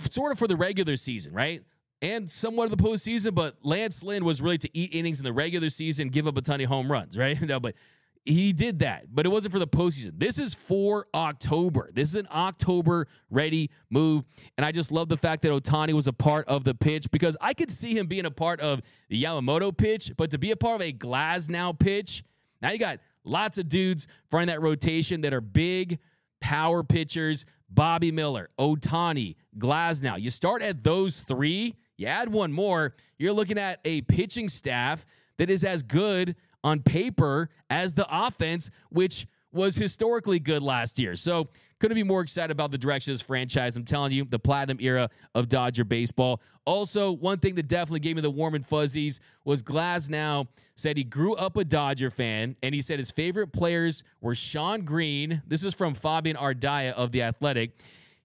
sort 0.10 0.32
of 0.32 0.40
for 0.40 0.48
the 0.48 0.56
regular 0.56 0.96
season, 0.96 1.34
right? 1.34 1.62
And 2.02 2.30
somewhat 2.30 2.72
of 2.72 2.78
the 2.78 2.84
postseason, 2.84 3.36
but 3.36 3.58
Lance 3.62 4.02
Lynn 4.02 4.26
was 4.26 4.42
really 4.42 4.58
to 4.60 4.70
eat 4.76 4.96
innings 4.96 5.20
in 5.20 5.26
the 5.26 5.34
regular 5.34 5.70
season, 5.70 6.10
give 6.10 6.28
up 6.28 6.38
a 6.38 6.42
ton 6.42 6.62
of 6.62 6.68
home 6.68 6.92
runs, 6.92 7.18
right? 7.18 7.40
no, 7.42 7.60
but 7.60 7.76
he 8.26 8.54
did 8.54 8.80
that, 8.80 9.06
but 9.14 9.26
it 9.26 9.30
wasn't 9.30 9.52
for 9.52 9.60
the 9.60 9.68
postseason. 9.68 10.20
This 10.20 10.38
is 10.38 10.54
for 10.54 11.08
October. 11.14 11.90
This 11.92 12.10
is 12.10 12.16
an 12.16 12.28
October 12.32 13.08
ready 13.32 13.72
move. 13.90 14.26
And 14.58 14.66
I 14.66 14.72
just 14.72 14.92
love 14.92 15.10
the 15.10 15.18
fact 15.18 15.42
that 15.42 15.52
Ohtani 15.52 15.94
was 15.94 16.06
a 16.06 16.14
part 16.14 16.48
of 16.48 16.64
the 16.64 16.76
pitch 16.76 17.10
because 17.10 17.36
I 17.42 17.54
could 17.54 17.72
see 17.72 17.98
him 17.98 18.06
being 18.06 18.26
a 18.26 18.32
part 18.32 18.60
of 18.60 18.82
the 19.10 19.24
Yamamoto 19.24 19.76
pitch, 19.76 20.12
but 20.18 20.30
to 20.32 20.38
be 20.38 20.52
a 20.52 20.56
part 20.56 20.82
of 20.82 20.88
a 20.88 20.94
Glasnow 20.94 21.78
pitch, 21.78 22.24
now 22.62 22.70
you 22.70 22.78
got 22.78 23.00
lots 23.24 23.58
of 23.58 23.68
dudes 23.68 24.08
running 24.32 24.48
that 24.48 24.62
rotation 24.62 25.22
that 25.22 25.34
are 25.34 25.42
big 25.42 25.98
power 26.40 26.84
pitchers. 26.84 27.46
Bobby 27.74 28.12
Miller, 28.12 28.50
Ohtani, 28.60 29.36
Glasnow. 29.58 30.20
You 30.20 30.30
start 30.30 30.62
at 30.62 30.84
those 30.84 31.22
three, 31.22 31.76
you 31.98 32.06
add 32.06 32.30
one 32.30 32.52
more, 32.52 32.94
you're 33.18 33.34
looking 33.34 33.58
at 33.58 33.80
a 33.86 34.02
pitching 34.02 34.50
staff 34.50 35.06
that 35.42 35.50
is 35.50 35.64
as 35.64 35.82
good 35.82 36.36
on 36.64 36.84
paper 36.84 37.50
as 37.68 37.96
the 37.96 38.06
offense, 38.08 38.70
which 38.92 39.26
was 39.52 39.76
historically 39.76 40.38
good 40.38 40.62
last 40.62 41.00
year. 41.00 41.16
So 41.16 41.48
couldn't 41.80 41.96
be 41.96 42.04
more 42.04 42.22
excited 42.22 42.52
about 42.52 42.70
the 42.70 42.78
direction 42.78 43.12
of 43.12 43.16
this 43.16 43.26
franchise. 43.26 43.76
I'm 43.76 43.84
telling 43.84 44.12
you, 44.12 44.24
the 44.24 44.38
platinum 44.38 44.78
era 44.80 45.10
of 45.34 45.50
Dodger 45.50 45.84
baseball. 45.84 46.42
Also, 46.66 47.12
one 47.12 47.40
thing 47.40 47.56
that 47.56 47.68
definitely 47.68 48.02
gave 48.02 48.18
me 48.18 48.22
the 48.22 48.30
warm 48.30 48.54
and 48.54 48.64
fuzzies 48.64 49.20
was 49.44 49.64
Glasnow 49.64 50.48
said 50.76 50.96
he 50.96 51.04
grew 51.04 51.34
up 51.34 51.58
a 51.58 51.66
Dodger 51.66 52.12
fan, 52.12 52.56
and 52.62 52.76
he 52.76 52.82
said 52.82 53.00
his 53.00 53.10
favorite 53.10 53.52
players 53.52 54.04
were 54.22 54.36
Shawn 54.36 54.82
Green. 54.82 55.42
This 55.48 55.64
is 55.64 55.74
from 55.74 55.96
Fabian 55.96 56.38
Ardaya 56.38 56.94
of 56.94 57.12
The 57.12 57.24
Athletic. 57.24 57.72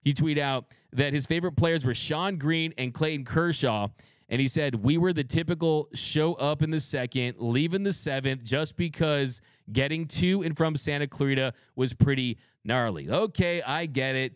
He 0.03 0.13
tweeted 0.13 0.37
out 0.37 0.65
that 0.93 1.13
his 1.13 1.25
favorite 1.25 1.53
players 1.53 1.83
were 1.83 1.95
Shawn 1.95 2.37
Green 2.37 2.75
and 2.77 2.93
Clayton 2.93 3.25
Kershaw. 3.25 3.87
And 4.29 4.41
he 4.41 4.47
said, 4.47 4.75
We 4.75 4.97
were 4.97 5.13
the 5.13 5.23
typical 5.23 5.89
show 5.93 6.33
up 6.35 6.61
in 6.61 6.69
the 6.69 6.79
second, 6.79 7.35
leave 7.39 7.73
in 7.73 7.83
the 7.83 7.93
seventh, 7.93 8.43
just 8.43 8.75
because 8.75 9.41
getting 9.71 10.05
to 10.07 10.43
and 10.43 10.55
from 10.55 10.75
Santa 10.75 11.07
Clarita 11.07 11.53
was 11.75 11.93
pretty 11.93 12.37
gnarly. 12.63 13.09
Okay, 13.09 13.61
I 13.61 13.85
get 13.85 14.15
it. 14.15 14.33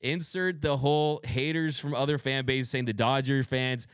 Insert 0.00 0.60
the 0.60 0.76
whole 0.76 1.20
haters 1.24 1.78
from 1.78 1.94
other 1.94 2.18
fan 2.18 2.44
bases 2.44 2.70
saying 2.70 2.84
the 2.84 2.92
Dodger 2.92 3.42
fans 3.42 3.86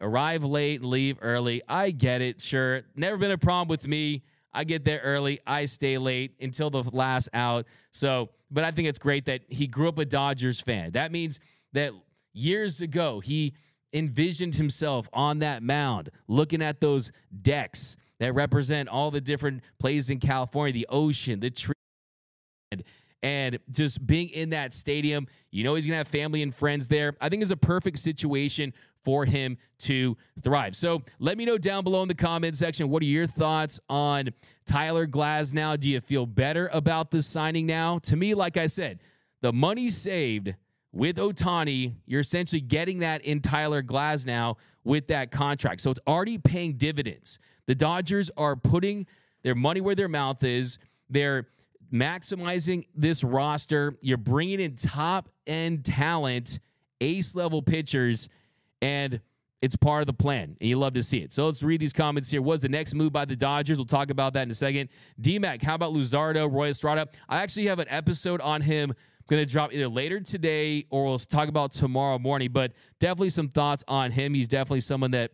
arrive 0.00 0.44
late 0.44 0.82
leave 0.82 1.18
early. 1.22 1.62
I 1.68 1.90
get 1.90 2.20
it, 2.20 2.40
sure. 2.40 2.82
Never 2.94 3.16
been 3.16 3.30
a 3.32 3.38
problem 3.38 3.68
with 3.68 3.86
me. 3.86 4.22
I 4.52 4.64
get 4.64 4.84
there 4.84 5.00
early. 5.00 5.40
I 5.46 5.66
stay 5.66 5.98
late 5.98 6.34
until 6.40 6.70
the 6.70 6.82
last 6.82 7.28
out. 7.34 7.66
So, 7.92 8.30
but 8.50 8.64
I 8.64 8.70
think 8.70 8.88
it's 8.88 8.98
great 8.98 9.26
that 9.26 9.42
he 9.48 9.66
grew 9.66 9.88
up 9.88 9.98
a 9.98 10.04
Dodgers 10.04 10.60
fan. 10.60 10.92
That 10.92 11.12
means 11.12 11.40
that 11.72 11.92
years 12.32 12.80
ago, 12.80 13.20
he 13.20 13.54
envisioned 13.92 14.56
himself 14.56 15.08
on 15.12 15.38
that 15.40 15.62
mound, 15.62 16.10
looking 16.28 16.62
at 16.62 16.80
those 16.80 17.12
decks 17.42 17.96
that 18.18 18.34
represent 18.34 18.88
all 18.88 19.10
the 19.10 19.20
different 19.20 19.62
places 19.78 20.10
in 20.10 20.18
California, 20.18 20.72
the 20.72 20.86
ocean, 20.88 21.40
the 21.40 21.50
tree, 21.50 21.74
and 23.22 23.58
just 23.70 24.06
being 24.06 24.28
in 24.30 24.50
that 24.50 24.72
stadium. 24.72 25.26
You 25.50 25.64
know, 25.64 25.74
he's 25.74 25.86
going 25.86 25.94
to 25.94 25.98
have 25.98 26.08
family 26.08 26.42
and 26.42 26.54
friends 26.54 26.88
there. 26.88 27.14
I 27.20 27.28
think 27.28 27.42
it's 27.42 27.50
a 27.50 27.56
perfect 27.56 27.98
situation 27.98 28.72
for 29.04 29.24
him 29.24 29.56
to 29.78 30.16
thrive. 30.42 30.74
So 30.74 31.02
let 31.18 31.38
me 31.38 31.44
know 31.44 31.58
down 31.58 31.84
below 31.84 32.02
in 32.02 32.08
the 32.08 32.14
comment 32.14 32.56
section 32.56 32.88
what 32.88 33.02
are 33.02 33.06
your 33.06 33.26
thoughts 33.26 33.78
on 33.88 34.30
Tyler 34.66 35.06
Glasnow? 35.06 35.78
Do 35.78 35.88
you 35.88 36.00
feel 36.00 36.26
better 36.26 36.68
about 36.72 37.10
the 37.10 37.22
signing 37.22 37.66
now? 37.66 37.98
To 38.00 38.16
me, 38.16 38.34
like 38.34 38.56
I 38.56 38.66
said, 38.66 39.00
the 39.42 39.52
money 39.52 39.88
saved 39.88 40.54
with 40.92 41.16
Ohtani, 41.16 41.94
you're 42.06 42.20
essentially 42.20 42.60
getting 42.60 43.00
that 43.00 43.22
in 43.22 43.40
Tyler 43.40 43.82
Glasnow 43.82 44.56
with 44.84 45.08
that 45.08 45.30
contract. 45.30 45.80
So 45.80 45.90
it's 45.90 46.00
already 46.06 46.38
paying 46.38 46.74
dividends. 46.74 47.38
The 47.66 47.74
Dodgers 47.74 48.30
are 48.36 48.56
putting 48.56 49.06
their 49.42 49.54
money 49.54 49.80
where 49.80 49.94
their 49.94 50.08
mouth 50.08 50.42
is. 50.42 50.78
They're 51.10 51.48
maximizing 51.92 52.86
this 52.94 53.22
roster. 53.22 53.96
You're 54.00 54.16
bringing 54.16 54.60
in 54.60 54.74
top 54.76 55.28
end 55.46 55.84
talent, 55.84 56.60
ace 57.00 57.34
level 57.34 57.62
pitchers, 57.62 58.28
and 58.80 59.20
it's 59.62 59.76
part 59.76 60.02
of 60.02 60.06
the 60.06 60.12
plan, 60.12 60.56
and 60.60 60.68
you 60.68 60.76
love 60.76 60.92
to 60.94 61.02
see 61.02 61.18
it. 61.18 61.32
So 61.32 61.46
let's 61.46 61.62
read 61.62 61.80
these 61.80 61.92
comments 61.92 62.30
here. 62.30 62.42
What's 62.42 62.62
the 62.62 62.68
next 62.68 62.94
move 62.94 63.12
by 63.12 63.24
the 63.24 63.36
Dodgers? 63.36 63.78
We'll 63.78 63.86
talk 63.86 64.10
about 64.10 64.34
that 64.34 64.42
in 64.42 64.50
a 64.50 64.54
second. 64.54 64.90
DMAC, 65.20 65.62
how 65.62 65.74
about 65.74 65.92
Luzardo, 65.92 66.50
Roy 66.52 66.68
Estrada? 66.68 67.08
I 67.28 67.42
actually 67.42 67.66
have 67.66 67.78
an 67.78 67.88
episode 67.88 68.40
on 68.40 68.60
him 68.60 68.94
going 69.28 69.44
to 69.44 69.50
drop 69.50 69.72
either 69.72 69.88
later 69.88 70.20
today 70.20 70.86
or 70.90 71.04
we'll 71.04 71.18
talk 71.18 71.48
about 71.48 71.72
tomorrow 71.72 72.18
morning. 72.18 72.50
But 72.52 72.72
definitely 73.00 73.30
some 73.30 73.48
thoughts 73.48 73.84
on 73.88 74.10
him. 74.10 74.34
He's 74.34 74.48
definitely 74.48 74.82
someone 74.82 75.10
that 75.12 75.32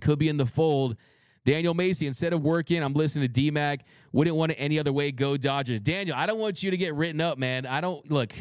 could 0.00 0.18
be 0.18 0.28
in 0.28 0.36
the 0.36 0.46
fold. 0.46 0.96
Daniel 1.44 1.74
Macy, 1.74 2.08
instead 2.08 2.32
of 2.32 2.42
working, 2.42 2.82
I'm 2.82 2.92
listening 2.92 3.30
to 3.30 3.40
DMAC. 3.40 3.80
Wouldn't 4.12 4.36
want 4.36 4.52
it 4.52 4.56
any 4.56 4.80
other 4.80 4.92
way. 4.92 5.12
Go 5.12 5.36
Dodgers. 5.36 5.80
Daniel, 5.80 6.16
I 6.16 6.26
don't 6.26 6.40
want 6.40 6.62
you 6.62 6.72
to 6.72 6.76
get 6.76 6.94
written 6.94 7.20
up, 7.20 7.38
man. 7.38 7.66
I 7.66 7.80
don't 7.80 8.10
look 8.10 8.32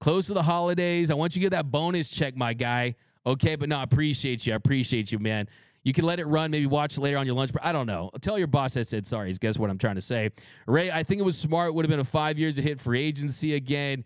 close 0.00 0.28
to 0.28 0.34
the 0.34 0.42
holidays. 0.42 1.10
I 1.10 1.14
want 1.14 1.36
you 1.36 1.40
to 1.40 1.44
get 1.44 1.50
that 1.50 1.70
bonus 1.70 2.08
check, 2.08 2.36
my 2.36 2.54
guy. 2.54 2.94
Okay, 3.26 3.56
but 3.56 3.68
no, 3.68 3.76
I 3.76 3.82
appreciate 3.82 4.46
you. 4.46 4.54
I 4.54 4.56
appreciate 4.56 5.12
you, 5.12 5.18
man. 5.18 5.48
You 5.84 5.92
can 5.92 6.04
let 6.04 6.18
it 6.18 6.26
run, 6.26 6.50
maybe 6.50 6.66
watch 6.66 6.96
it 6.96 7.00
later 7.00 7.18
on 7.18 7.26
your 7.26 7.34
lunch 7.34 7.52
break. 7.52 7.64
I 7.64 7.70
don't 7.70 7.86
know. 7.86 8.10
Tell 8.22 8.38
your 8.38 8.46
boss 8.46 8.76
I 8.76 8.82
said 8.82 9.06
sorry. 9.06 9.32
Guess 9.34 9.58
what 9.58 9.70
I'm 9.70 9.78
trying 9.78 9.96
to 9.96 10.00
say. 10.00 10.30
Ray, 10.66 10.90
I 10.90 11.02
think 11.02 11.20
it 11.20 11.24
was 11.24 11.38
smart. 11.38 11.68
It 11.68 11.74
would 11.74 11.84
have 11.84 11.90
been 11.90 12.00
a 12.00 12.04
five 12.04 12.38
years 12.38 12.56
to 12.56 12.62
hit 12.62 12.80
free 12.80 13.02
agency 13.02 13.54
again. 13.54 14.04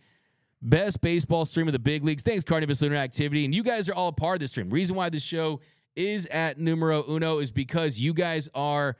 Best 0.60 1.00
baseball 1.00 1.44
stream 1.44 1.68
of 1.68 1.72
the 1.72 1.78
big 1.78 2.04
leagues. 2.04 2.24
Thanks, 2.24 2.44
Carnivorous 2.44 2.82
Lunar 2.82 2.96
Activity. 2.96 3.44
And 3.44 3.54
you 3.54 3.62
guys 3.62 3.88
are 3.88 3.94
all 3.94 4.08
a 4.08 4.12
part 4.12 4.36
of 4.36 4.40
this 4.40 4.50
stream. 4.50 4.70
Reason 4.70 4.96
why 4.96 5.08
this 5.08 5.22
show 5.22 5.60
is 5.94 6.26
at 6.26 6.58
numero 6.58 7.04
uno 7.08 7.38
is 7.38 7.52
because 7.52 8.00
you 8.00 8.12
guys 8.12 8.48
are 8.54 8.96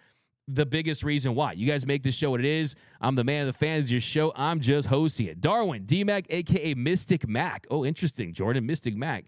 the 0.47 0.65
biggest 0.65 1.03
reason 1.03 1.35
why. 1.35 1.53
You 1.53 1.67
guys 1.67 1.85
make 1.85 2.05
this 2.05 2.15
show 2.15 2.31
what 2.31 2.41
it 2.41 2.47
is. 2.47 2.77
I'm 3.01 3.17
the 3.17 3.25
man 3.25 3.43
of 3.43 3.49
the 3.49 3.59
fans. 3.59 3.91
Your 3.91 4.01
show. 4.01 4.33
I'm 4.37 4.61
just 4.61 4.87
hosting 4.87 5.27
it. 5.27 5.41
Darwin, 5.41 5.85
DMAC, 5.85 6.27
aka 6.31 6.75
Mystic 6.75 7.29
Mac. 7.29 7.67
Oh, 7.71 7.85
interesting. 7.85 8.33
Jordan, 8.33 8.65
Mystic 8.65 8.97
Mac. 8.97 9.25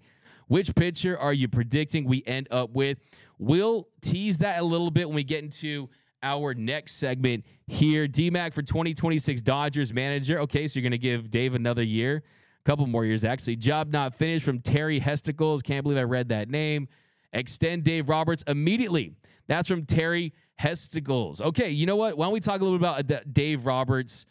Which 0.49 0.75
pitcher 0.75 1.19
are 1.19 1.33
you 1.33 1.47
predicting 1.47 2.07
we 2.07 2.25
end 2.27 2.49
up 2.51 2.71
with? 2.71 2.99
We'll 3.41 3.89
tease 4.03 4.37
that 4.39 4.61
a 4.61 4.65
little 4.65 4.91
bit 4.91 5.09
when 5.09 5.17
we 5.17 5.25
get 5.25 5.43
into 5.43 5.89
our 6.23 6.53
next 6.53 6.97
segment 6.97 7.47
here. 7.67 8.07
DMAC 8.07 8.53
for 8.53 8.61
2026 8.61 9.41
Dodgers 9.41 9.95
manager. 9.95 10.41
Okay, 10.41 10.69
so 10.69 10.79
you're 10.79 10.83
going 10.83 10.93
to 10.93 10.99
give 10.99 11.31
Dave 11.31 11.55
another 11.55 11.83
year, 11.83 12.23
a 12.59 12.63
couple 12.65 12.87
more 12.87 13.07
years 13.07 13.25
actually. 13.25 13.57
Job 13.57 13.91
not 13.91 14.15
finished 14.15 14.45
from 14.45 14.61
Terry 14.61 15.01
Hesticles. 15.01 15.63
Can't 15.63 15.83
believe 15.83 15.97
I 15.97 16.03
read 16.03 16.29
that 16.29 16.51
name. 16.51 16.87
Extend 17.33 17.83
Dave 17.83 18.11
Roberts 18.11 18.45
immediately. 18.47 19.15
That's 19.49 19.67
from 19.67 19.87
Terry 19.87 20.35
Hesticles. 20.61 21.41
Okay, 21.41 21.71
you 21.71 21.87
know 21.87 21.97
what? 21.97 22.19
Why 22.19 22.27
don't 22.27 22.35
we 22.35 22.41
talk 22.41 22.61
a 22.61 22.65
little 22.65 22.79
bit 22.79 22.87
about 23.09 23.33
Dave 23.33 23.65
Roberts 23.65 24.27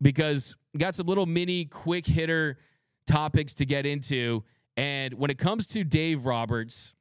because 0.00 0.56
got 0.78 0.94
some 0.94 1.06
little 1.06 1.26
mini 1.26 1.66
quick 1.66 2.06
hitter 2.06 2.56
topics 3.06 3.52
to 3.54 3.66
get 3.66 3.84
into. 3.84 4.44
And 4.78 5.12
when 5.14 5.30
it 5.30 5.36
comes 5.36 5.66
to 5.68 5.84
Dave 5.84 6.24
Roberts, 6.24 6.94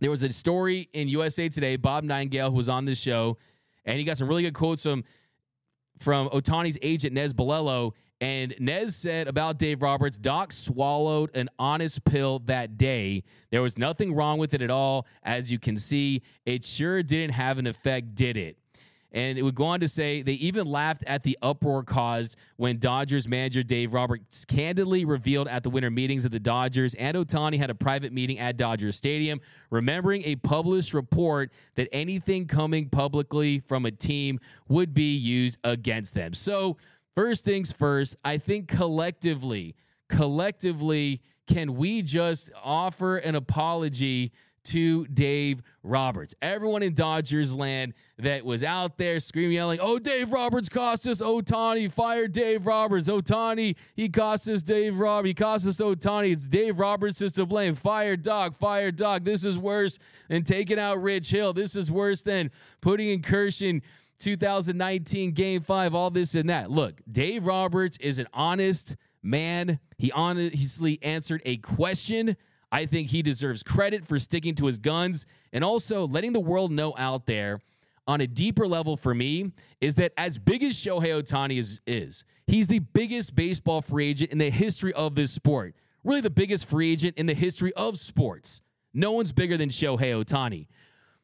there 0.00 0.10
was 0.10 0.22
a 0.22 0.32
story 0.32 0.88
in 0.92 1.08
USA 1.08 1.48
Today. 1.48 1.76
Bob 1.76 2.04
Nightingale, 2.04 2.50
who 2.50 2.56
was 2.56 2.68
on 2.68 2.84
this 2.84 2.98
show, 2.98 3.38
and 3.84 3.98
he 3.98 4.04
got 4.04 4.18
some 4.18 4.28
really 4.28 4.42
good 4.42 4.54
quotes 4.54 4.82
from 4.82 5.04
from 5.98 6.28
Ohtani's 6.28 6.78
agent 6.82 7.14
Nez 7.14 7.32
Balelo, 7.32 7.92
And 8.20 8.54
Nez 8.58 8.96
said 8.96 9.28
about 9.28 9.58
Dave 9.58 9.82
Roberts, 9.82 10.16
Doc 10.16 10.52
swallowed 10.52 11.34
an 11.36 11.50
honest 11.58 12.04
pill 12.04 12.38
that 12.40 12.78
day. 12.78 13.24
There 13.50 13.62
was 13.62 13.76
nothing 13.76 14.14
wrong 14.14 14.38
with 14.38 14.54
it 14.54 14.62
at 14.62 14.70
all. 14.70 15.06
As 15.22 15.52
you 15.52 15.58
can 15.58 15.76
see, 15.76 16.22
it 16.44 16.64
sure 16.64 17.02
didn't 17.02 17.34
have 17.34 17.58
an 17.58 17.66
effect, 17.66 18.14
did 18.14 18.36
it? 18.36 18.58
And 19.16 19.38
it 19.38 19.42
would 19.42 19.54
go 19.54 19.64
on 19.64 19.80
to 19.80 19.88
say 19.88 20.20
they 20.20 20.34
even 20.34 20.66
laughed 20.66 21.02
at 21.06 21.22
the 21.22 21.38
uproar 21.40 21.82
caused 21.82 22.36
when 22.56 22.78
Dodgers 22.78 23.26
manager 23.26 23.62
Dave 23.62 23.94
Roberts 23.94 24.44
candidly 24.44 25.06
revealed 25.06 25.48
at 25.48 25.62
the 25.62 25.70
winter 25.70 25.90
meetings 25.90 26.24
that 26.24 26.32
the 26.32 26.38
Dodgers 26.38 26.92
and 26.92 27.16
Ohtani 27.16 27.56
had 27.56 27.70
a 27.70 27.74
private 27.74 28.12
meeting 28.12 28.38
at 28.38 28.58
Dodger 28.58 28.92
Stadium, 28.92 29.40
remembering 29.70 30.22
a 30.26 30.36
published 30.36 30.92
report 30.92 31.50
that 31.76 31.88
anything 31.92 32.46
coming 32.46 32.90
publicly 32.90 33.60
from 33.60 33.86
a 33.86 33.90
team 33.90 34.38
would 34.68 34.92
be 34.92 35.16
used 35.16 35.58
against 35.64 36.12
them. 36.12 36.34
So, 36.34 36.76
first 37.14 37.42
things 37.42 37.72
first, 37.72 38.16
I 38.22 38.36
think 38.36 38.68
collectively, 38.68 39.76
collectively, 40.10 41.22
can 41.46 41.76
we 41.76 42.02
just 42.02 42.50
offer 42.62 43.16
an 43.16 43.34
apology 43.34 44.32
to 44.66 45.06
Dave 45.06 45.62
Roberts. 45.82 46.34
Everyone 46.42 46.82
in 46.82 46.94
Dodgers 46.94 47.54
land 47.54 47.94
that 48.18 48.44
was 48.44 48.62
out 48.62 48.98
there 48.98 49.20
screaming, 49.20 49.52
yelling, 49.52 49.78
Oh, 49.80 49.98
Dave 49.98 50.32
Roberts 50.32 50.68
cost 50.68 51.06
us 51.06 51.20
Ohtani. 51.20 51.90
Fire 51.90 52.28
Dave 52.28 52.66
Roberts. 52.66 53.08
Ohtani, 53.08 53.76
he 53.94 54.08
cost 54.08 54.48
us 54.48 54.62
Dave 54.62 54.98
Roberts. 54.98 55.28
He 55.28 55.34
cost 55.34 55.66
us 55.66 55.80
Ohtani. 55.80 56.32
It's 56.32 56.48
Dave 56.48 56.78
Roberts 56.78 57.20
is 57.20 57.32
to 57.32 57.46
blame. 57.46 57.74
Fire 57.74 58.16
Doc. 58.16 58.54
Fire 58.54 58.90
Doc. 58.90 59.24
This 59.24 59.44
is 59.44 59.58
worse 59.58 59.98
than 60.28 60.44
taking 60.44 60.78
out 60.78 61.02
Rich 61.02 61.30
Hill. 61.30 61.52
This 61.52 61.76
is 61.76 61.90
worse 61.90 62.22
than 62.22 62.50
putting 62.80 63.08
in 63.08 63.22
Kershaw 63.22 63.66
in 63.66 63.82
2019 64.18 65.32
game 65.32 65.62
five, 65.62 65.94
all 65.94 66.10
this 66.10 66.34
and 66.34 66.48
that. 66.50 66.70
Look, 66.70 67.00
Dave 67.10 67.46
Roberts 67.46 67.96
is 67.98 68.18
an 68.18 68.26
honest 68.32 68.96
man. 69.22 69.78
He 69.98 70.10
honestly 70.12 70.98
answered 71.02 71.42
a 71.44 71.58
question 71.58 72.36
I 72.72 72.86
think 72.86 73.10
he 73.10 73.22
deserves 73.22 73.62
credit 73.62 74.04
for 74.04 74.18
sticking 74.18 74.54
to 74.56 74.66
his 74.66 74.78
guns 74.78 75.26
and 75.52 75.62
also 75.64 76.06
letting 76.06 76.32
the 76.32 76.40
world 76.40 76.72
know 76.72 76.94
out 76.98 77.26
there 77.26 77.60
on 78.08 78.20
a 78.20 78.26
deeper 78.26 78.66
level 78.66 78.96
for 78.96 79.14
me 79.14 79.52
is 79.80 79.96
that 79.96 80.12
as 80.16 80.38
big 80.38 80.62
as 80.62 80.74
Shohei 80.74 81.20
Ohtani 81.20 81.58
is, 81.58 81.80
is, 81.86 82.24
he's 82.46 82.68
the 82.68 82.78
biggest 82.78 83.34
baseball 83.34 83.82
free 83.82 84.08
agent 84.10 84.30
in 84.30 84.38
the 84.38 84.50
history 84.50 84.92
of 84.94 85.14
this 85.14 85.32
sport. 85.32 85.74
Really, 86.04 86.20
the 86.20 86.30
biggest 86.30 86.66
free 86.66 86.92
agent 86.92 87.16
in 87.16 87.26
the 87.26 87.34
history 87.34 87.72
of 87.74 87.98
sports. 87.98 88.60
No 88.94 89.12
one's 89.12 89.32
bigger 89.32 89.56
than 89.56 89.70
Shohei 89.70 90.24
Ohtani. 90.24 90.68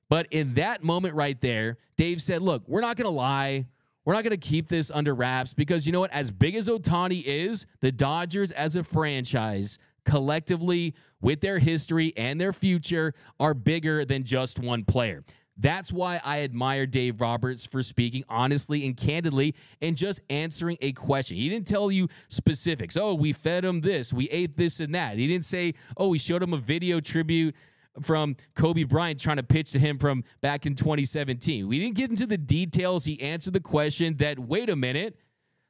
But 0.08 0.26
in 0.30 0.54
that 0.54 0.82
moment 0.82 1.14
right 1.14 1.40
there, 1.40 1.78
Dave 1.96 2.20
said, 2.20 2.42
Look, 2.42 2.64
we're 2.66 2.80
not 2.80 2.96
going 2.96 3.06
to 3.06 3.10
lie. 3.10 3.66
We're 4.04 4.14
not 4.14 4.24
going 4.24 4.32
to 4.32 4.48
keep 4.48 4.68
this 4.68 4.90
under 4.90 5.14
wraps 5.14 5.54
because 5.54 5.86
you 5.86 5.92
know 5.92 6.00
what? 6.00 6.10
As 6.10 6.32
big 6.32 6.56
as 6.56 6.68
Ohtani 6.68 7.22
is, 7.22 7.66
the 7.80 7.92
Dodgers 7.92 8.50
as 8.50 8.74
a 8.74 8.82
franchise 8.82 9.78
collectively 10.04 10.94
with 11.20 11.40
their 11.40 11.58
history 11.58 12.12
and 12.16 12.40
their 12.40 12.52
future 12.52 13.14
are 13.38 13.54
bigger 13.54 14.04
than 14.04 14.24
just 14.24 14.58
one 14.58 14.84
player. 14.84 15.24
That's 15.56 15.92
why 15.92 16.20
I 16.24 16.40
admire 16.40 16.86
Dave 16.86 17.20
Roberts 17.20 17.66
for 17.66 17.82
speaking 17.82 18.24
honestly 18.28 18.86
and 18.86 18.96
candidly 18.96 19.54
and 19.82 19.96
just 19.96 20.20
answering 20.30 20.78
a 20.80 20.92
question. 20.92 21.36
He 21.36 21.48
didn't 21.48 21.68
tell 21.68 21.92
you 21.92 22.08
specifics. 22.28 22.96
Oh, 22.96 23.14
we 23.14 23.32
fed 23.32 23.64
him 23.64 23.82
this, 23.82 24.12
we 24.12 24.28
ate 24.30 24.56
this 24.56 24.80
and 24.80 24.94
that. 24.94 25.18
He 25.18 25.26
didn't 25.26 25.44
say, 25.44 25.74
oh, 25.96 26.08
we 26.08 26.18
showed 26.18 26.42
him 26.42 26.54
a 26.54 26.58
video 26.58 27.00
tribute 27.00 27.54
from 28.00 28.36
Kobe 28.54 28.84
Bryant 28.84 29.20
trying 29.20 29.36
to 29.36 29.42
pitch 29.42 29.70
to 29.72 29.78
him 29.78 29.98
from 29.98 30.24
back 30.40 30.64
in 30.64 30.74
2017. 30.74 31.68
We 31.68 31.78
didn't 31.78 31.96
get 31.96 32.08
into 32.08 32.26
the 32.26 32.38
details. 32.38 33.04
He 33.04 33.20
answered 33.20 33.52
the 33.52 33.60
question 33.60 34.16
that, 34.16 34.38
wait 34.38 34.70
a 34.70 34.76
minute, 34.76 35.18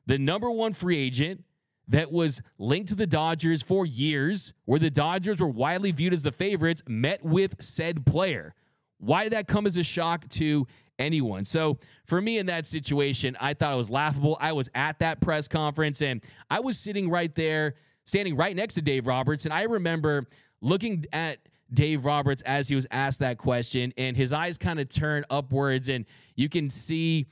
the 0.07 0.19
number 0.19 0.51
one 0.51 0.73
free 0.73 0.99
agent 0.99 1.45
that 1.89 2.13
was 2.13 2.43
linked 2.59 2.89
to 2.91 2.95
the 2.95 3.07
Dodgers 3.07 3.63
for 3.63 3.85
years, 3.85 4.53
where 4.65 4.79
the 4.79 4.91
Dodgers 4.91 5.41
were 5.41 5.49
widely 5.49 5.91
viewed 5.91 6.15
as 6.15 6.23
the 6.23 6.33
favorites, 6.33 6.83
met 6.87 7.25
with 7.25 7.57
said 7.61 8.07
player. 8.07 8.55
Why 8.99 9.25
did 9.25 9.33
that 9.33 9.49
come 9.49 9.67
as 9.67 9.77
a 9.77 9.83
shock 9.83 10.29
to 10.31 10.67
anyone? 10.99 11.45
So, 11.45 11.79
for 12.07 12.21
me 12.21 12.39
in 12.39 12.47
that 12.47 12.67
situation, 12.67 13.37
I 13.41 13.55
thought 13.55 13.73
it 13.73 13.77
was 13.77 13.91
laughable. 13.91 14.37
I 14.41 14.53
was 14.53 14.71
at 14.75 15.01
that 15.01 15.21
press 15.21 15.49
conference 15.49 16.03
and 16.03 16.23
I 16.51 16.61
was 16.61 16.79
sitting 16.79 17.11
right 17.11 17.35
there, 17.35 17.75
standing 18.05 18.37
right 18.37 18.55
next 18.55 18.75
to 18.75 18.83
Dave 18.83 19.07
Roberts. 19.07 19.45
And 19.45 19.53
I 19.53 19.63
remember 19.63 20.27
looking 20.61 21.05
at 21.13 21.39
Dave 21.73 22.05
Roberts 22.05 22.43
as 22.43 22.69
he 22.69 22.75
was 22.75 22.87
asked 22.91 23.21
that 23.21 23.39
question, 23.39 23.93
and 23.97 24.17
his 24.17 24.33
eyes 24.33 24.59
kind 24.59 24.79
of 24.79 24.89
turn 24.89 25.25
upwards, 25.31 25.89
and 25.89 26.05
you 26.37 26.49
can 26.49 26.71
see 26.71 27.27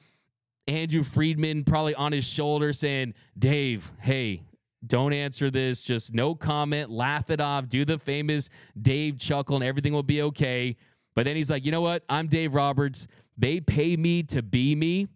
Andrew 0.67 1.03
Friedman 1.03 1.65
probably 1.65 1.95
on 1.95 2.13
his 2.13 2.25
shoulder 2.25 2.73
saying, 2.73 3.15
Dave, 3.39 3.91
hey, 4.01 4.43
don't 4.87 5.13
answer 5.13 5.51
this. 5.51 5.83
Just 5.83 6.15
no 6.15 6.35
comment. 6.35 6.91
Laugh 6.91 7.31
it 7.31 7.41
off. 7.41 7.69
Do 7.69 7.85
the 7.85 7.99
famous 7.99 8.49
Dave 8.81 9.19
chuckle 9.19 9.57
and 9.57 9.65
everything 9.65 9.93
will 9.93 10.03
be 10.03 10.23
okay. 10.23 10.77
But 11.15 11.25
then 11.25 11.37
he's 11.37 11.51
like, 11.51 11.65
you 11.65 11.73
know 11.73 11.81
what? 11.81 12.05
I'm 12.09 12.29
Dave 12.29 12.55
Roberts. 12.55 13.07
They 13.37 13.61
pay 13.61 13.97
me 13.97 14.23
to 14.25 14.43
be 14.43 14.75
me. 14.75 15.09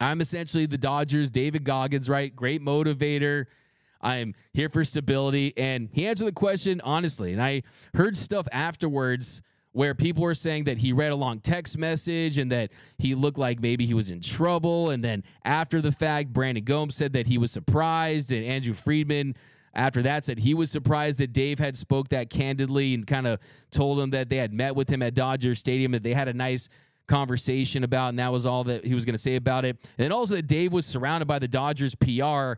I'm 0.00 0.20
essentially 0.20 0.66
the 0.66 0.78
Dodgers, 0.78 1.30
David 1.30 1.64
Goggins, 1.64 2.08
right? 2.08 2.34
Great 2.34 2.62
motivator. 2.62 3.46
I'm 4.00 4.34
here 4.52 4.68
for 4.68 4.84
stability. 4.84 5.54
And 5.56 5.88
he 5.92 6.06
answered 6.06 6.26
the 6.26 6.32
question 6.32 6.80
honestly. 6.84 7.32
And 7.32 7.42
I 7.42 7.62
heard 7.94 8.16
stuff 8.16 8.46
afterwards 8.52 9.42
where 9.72 9.94
people 9.94 10.22
were 10.22 10.34
saying 10.34 10.64
that 10.64 10.78
he 10.78 10.92
read 10.92 11.12
a 11.12 11.16
long 11.16 11.40
text 11.40 11.78
message 11.78 12.38
and 12.38 12.50
that 12.50 12.70
he 12.98 13.14
looked 13.14 13.38
like 13.38 13.60
maybe 13.60 13.86
he 13.86 13.94
was 13.94 14.10
in 14.10 14.20
trouble. 14.20 14.90
And 14.90 15.04
then 15.04 15.22
after 15.44 15.80
the 15.80 15.92
fact, 15.92 16.32
Brandon 16.32 16.64
Gomes 16.64 16.96
said 16.96 17.12
that 17.12 17.26
he 17.26 17.38
was 17.38 17.52
surprised, 17.52 18.32
and 18.32 18.44
Andrew 18.44 18.74
Friedman 18.74 19.36
after 19.74 20.02
that 20.02 20.24
said 20.24 20.38
he 20.38 20.54
was 20.54 20.70
surprised 20.70 21.18
that 21.20 21.32
Dave 21.32 21.58
had 21.58 21.76
spoke 21.76 22.08
that 22.08 22.30
candidly 22.30 22.94
and 22.94 23.06
kind 23.06 23.26
of 23.26 23.38
told 23.70 24.00
him 24.00 24.10
that 24.10 24.28
they 24.28 24.36
had 24.36 24.52
met 24.52 24.74
with 24.74 24.88
him 24.88 25.02
at 25.02 25.14
Dodger 25.14 25.54
Stadium 25.54 25.92
that 25.92 26.02
they 26.02 26.14
had 26.14 26.26
a 26.26 26.32
nice 26.32 26.68
conversation 27.06 27.84
about 27.84 28.08
and 28.08 28.18
that 28.18 28.30
was 28.30 28.44
all 28.44 28.64
that 28.64 28.84
he 28.84 28.94
was 28.94 29.04
going 29.04 29.14
to 29.14 29.18
say 29.18 29.36
about 29.36 29.64
it. 29.64 29.76
And 29.96 30.12
also 30.12 30.34
that 30.34 30.46
Dave 30.46 30.72
was 30.72 30.84
surrounded 30.86 31.26
by 31.26 31.38
the 31.38 31.48
Dodgers 31.48 31.94
PR 31.94 32.54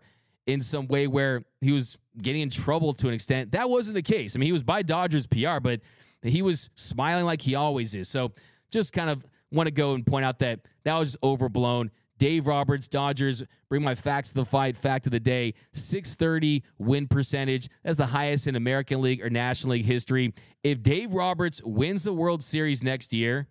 in 0.46 0.60
some 0.60 0.88
way 0.88 1.06
where 1.06 1.44
he 1.60 1.72
was 1.72 1.98
getting 2.20 2.42
in 2.42 2.50
trouble 2.50 2.92
to 2.94 3.08
an 3.08 3.14
extent. 3.14 3.52
That 3.52 3.70
wasn't 3.70 3.94
the 3.94 4.02
case. 4.02 4.34
I 4.34 4.38
mean, 4.38 4.46
he 4.46 4.52
was 4.52 4.62
by 4.62 4.82
Dodgers 4.82 5.26
PR, 5.26 5.60
but 5.60 5.80
he 6.22 6.42
was 6.42 6.70
smiling 6.74 7.24
like 7.24 7.42
he 7.42 7.54
always 7.54 7.94
is. 7.94 8.08
So 8.08 8.32
just 8.70 8.92
kind 8.92 9.10
of 9.10 9.24
want 9.50 9.66
to 9.66 9.72
go 9.72 9.94
and 9.94 10.06
point 10.06 10.24
out 10.24 10.38
that 10.40 10.60
that 10.84 10.98
was 10.98 11.16
overblown. 11.22 11.90
Dave 12.18 12.46
Roberts, 12.46 12.86
Dodgers, 12.86 13.42
bring 13.70 13.82
my 13.82 13.94
facts 13.94 14.28
to 14.28 14.34
the 14.34 14.44
fight. 14.44 14.76
Fact 14.76 15.06
of 15.06 15.12
the 15.12 15.20
day 15.20 15.54
630 15.72 16.62
win 16.78 17.08
percentage. 17.08 17.68
That's 17.82 17.96
the 17.96 18.06
highest 18.06 18.46
in 18.46 18.56
American 18.56 19.00
League 19.00 19.24
or 19.24 19.30
National 19.30 19.72
League 19.72 19.86
history. 19.86 20.34
If 20.62 20.82
Dave 20.82 21.14
Roberts 21.14 21.62
wins 21.64 22.04
the 22.04 22.12
World 22.12 22.42
Series 22.44 22.82
next 22.82 23.14
year, 23.14 23.48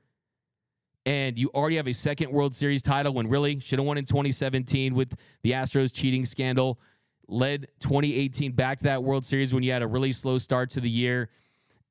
and 1.06 1.40
you 1.40 1.50
already 1.56 1.78
have 1.78 1.88
a 1.88 1.94
second 1.94 2.32
World 2.32 2.54
Series 2.54 2.84
title 2.84 3.14
when 3.14 3.28
really 3.28 3.60
should 3.60 3.80
have 3.80 3.88
won 3.88 3.98
in 3.98 4.06
2017 4.06 4.94
with 4.94 5.16
the 5.42 5.52
Astros 5.52 5.92
cheating 5.92 6.24
scandal, 6.24 6.80
led 7.28 7.68
2018 7.80 8.52
back 8.52 8.78
to 8.78 8.84
that 8.84 9.04
World 9.04 9.26
Series 9.26 9.52
when 9.52 9.64
you 9.64 9.72
had 9.72 9.82
a 9.82 9.88
really 9.88 10.12
slow 10.12 10.38
start 10.38 10.70
to 10.72 10.80
the 10.80 10.90
year. 10.90 11.30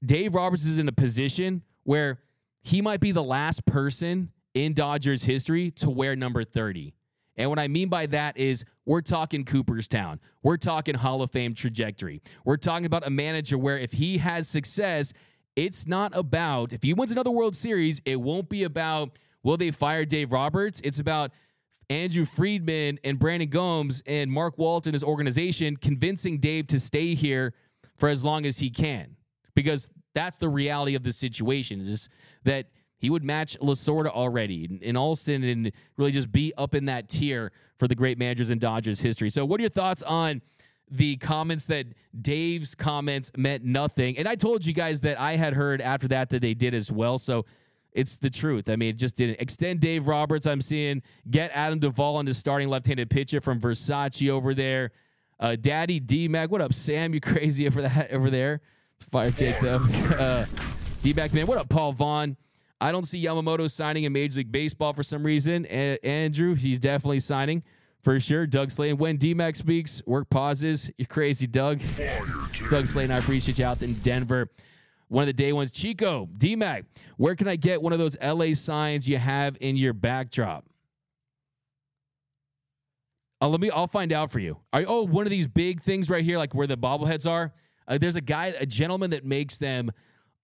Dave 0.05 0.35
Roberts 0.35 0.65
is 0.65 0.79
in 0.79 0.89
a 0.89 0.93
position 0.93 1.63
where 1.83 2.21
he 2.63 2.83
might 2.83 3.01
be 3.01 3.13
the 3.13 3.23
last 3.23 3.67
person 3.67 4.31
in 4.55 4.75
Dodgers 4.75 5.25
history 5.25 5.71
to 5.73 5.91
wear 5.91 6.15
number 6.15 6.45
30. 6.45 6.95
And 7.37 7.51
what 7.51 7.59
I 7.59 7.69
mean 7.69 7.89
by 7.89 8.07
that 8.07 8.37
is 8.37 8.65
we're 8.85 9.01
talking 9.01 9.45
Cooperstown. 9.45 10.21
We're 10.43 10.57
talking 10.57 10.95
Hall 10.97 11.23
of 11.23 11.31
Fame 11.31 11.55
trajectory. 11.55 12.21
We're 12.45 12.57
talking 12.57 12.87
about 12.87 13.07
a 13.07 13.11
manager 13.11 13.57
where 13.57 13.79
if 13.79 13.93
he 13.93 14.19
has 14.19 14.49
success, 14.49 15.13
it's 15.55 15.87
not 15.87 16.17
about, 16.17 16.73
if 16.73 16.83
he 16.83 16.95
wins 16.95 17.13
another 17.13 17.31
World 17.31 17.55
Series, 17.55 18.01
it 18.05 18.21
won't 18.21 18.49
be 18.49 18.65
about 18.65 19.19
will 19.43 19.57
they 19.57 19.71
fire 19.71 20.05
Dave 20.05 20.33
Roberts? 20.33 20.81
It's 20.83 20.99
about 20.99 21.31
Andrew 21.91 22.25
Friedman 22.25 22.99
and 23.05 23.19
Brandon 23.19 23.49
Gomes 23.49 24.03
and 24.05 24.31
Mark 24.31 24.59
Walter, 24.59 24.91
this 24.91 25.05
organization, 25.05 25.77
convincing 25.77 26.39
Dave 26.39 26.67
to 26.69 26.81
stay 26.81 27.15
here 27.15 27.55
for 27.97 28.09
as 28.09 28.25
long 28.25 28.47
as 28.47 28.59
he 28.59 28.69
can 28.69 29.17
because 29.59 29.91
that's 30.15 30.37
the 30.37 30.49
reality 30.49 30.95
of 30.95 31.03
the 31.03 31.13
situation 31.13 31.81
is 31.81 32.09
that 32.45 32.67
he 32.99 33.11
would 33.11 33.25
match 33.25 33.59
Lasorda 33.59 34.07
already 34.07 34.79
in, 34.81 34.97
Alston 34.97 35.43
and 35.43 35.73
really 35.97 36.13
just 36.13 36.31
be 36.31 36.53
up 36.57 36.77
in 36.77 36.85
that 36.85 37.09
tier 37.09 37.51
for 37.77 37.89
the 37.89 37.97
great 37.97 38.19
managers 38.19 38.51
in 38.51 38.61
Dodgers 38.61 39.01
history. 39.01 39.31
So, 39.31 39.45
what 39.45 39.59
are 39.59 39.63
your 39.63 39.69
thoughts 39.71 40.05
on 40.05 40.43
the 40.89 41.17
comments 41.17 41.65
that 41.67 41.87
Dave's 42.21 42.77
comments 42.77 43.33
meant 43.37 43.65
nothing? 43.65 44.17
And 44.17 44.29
I 44.29 44.37
told 44.37 44.65
you 44.65 44.73
guys 44.73 45.01
that 45.01 45.19
I 45.19 45.35
had 45.35 45.55
heard 45.55 45.81
after 45.81 46.07
that 46.07 46.29
that 46.29 46.41
they 46.41 46.55
did 46.55 46.73
as 46.73 46.93
well. 46.93 47.19
So, 47.19 47.45
it's 47.91 48.15
the 48.15 48.31
truth. 48.31 48.69
I 48.69 48.77
mean, 48.77 48.91
it 48.91 48.97
just 48.97 49.17
didn't 49.17 49.41
extend 49.41 49.81
Dave 49.81 50.07
Roberts. 50.07 50.47
I'm 50.47 50.61
seeing 50.61 51.03
get 51.29 51.51
Adam 51.53 51.81
Duvall 51.81 52.23
the 52.23 52.33
starting 52.33 52.69
left-handed 52.69 53.11
pitcher 53.11 53.41
from 53.41 53.61
Versace 53.61 54.31
over 54.31 54.55
there. 54.55 54.93
Uh, 55.41 55.57
Daddy 55.57 55.99
D 55.99 56.29
Mac, 56.29 56.49
what 56.49 56.61
up, 56.61 56.73
Sam? 56.73 57.13
You 57.13 57.21
crazy 57.33 57.67
over 57.67 57.83
that 57.83 58.13
over 58.13 58.31
there? 58.31 58.61
Fire 59.11 59.31
take 59.31 59.61
though. 59.61 59.79
Uh, 60.19 60.45
D 61.03 61.13
back 61.13 61.33
man. 61.33 61.47
What 61.47 61.59
up, 61.59 61.69
Paul 61.69 61.93
Vaughn? 61.93 62.37
I 62.81 62.93
don't 62.93 63.05
see 63.05 63.25
Yamamoto 63.25 63.71
signing 63.71 64.05
in 64.05 64.13
Major 64.13 64.39
League 64.39 64.53
Baseball 64.53 64.93
for 64.93 65.03
some 65.03 65.25
reason. 65.25 65.67
A- 65.71 65.99
Andrew, 66.05 66.55
he's 66.55 66.79
definitely 66.79 67.21
signing 67.21 67.63
For 68.03 68.19
sure. 68.21 68.47
Doug 68.47 68.71
Slade. 68.71 68.99
When 68.99 69.19
DMAC 69.19 69.57
speaks, 69.57 70.03
work 70.07 70.29
pauses. 70.31 70.91
You're 70.99 71.07
crazy, 71.07 71.47
Doug. 71.47 71.81
Doug 72.71 72.87
Slade, 72.87 73.11
I 73.11 73.19
appreciate 73.19 73.59
you 73.59 73.65
out 73.65 73.81
in 73.83 73.95
Denver. 73.95 74.49
One 75.09 75.23
of 75.23 75.27
the 75.27 75.33
day 75.33 75.53
ones. 75.53 75.71
Chico, 75.73 76.29
DMAC, 76.37 76.85
where 77.17 77.35
can 77.35 77.49
I 77.49 77.57
get 77.57 77.81
one 77.81 77.93
of 77.93 77.99
those 77.99 78.17
LA 78.21 78.55
signs 78.55 79.09
you 79.09 79.19
have 79.19 79.57
in 79.61 79.77
your 79.77 79.93
backdrop? 79.93 80.65
Uh, 83.41 83.49
let 83.49 83.61
me. 83.61 83.71
I'll 83.71 83.87
find 83.87 84.13
out 84.13 84.31
for 84.31 84.41
you. 84.41 84.59
Are, 84.73 84.85
oh, 84.87 85.05
one 85.05 85.27
of 85.27 85.31
these 85.31 85.47
big 85.47 85.81
things 85.81 86.11
right 86.11 86.25
here, 86.25 86.39
like 86.39 86.55
where 86.55 86.67
the 86.67 86.77
bobbleheads 86.77 87.29
are. 87.29 87.53
Uh, 87.89 87.99
there's 87.99 88.17
a 88.17 88.21
guy, 88.21 88.55
a 88.59 88.67
gentleman 88.67 89.11
that 89.11 89.25
makes 89.25 89.59
them. 89.59 89.91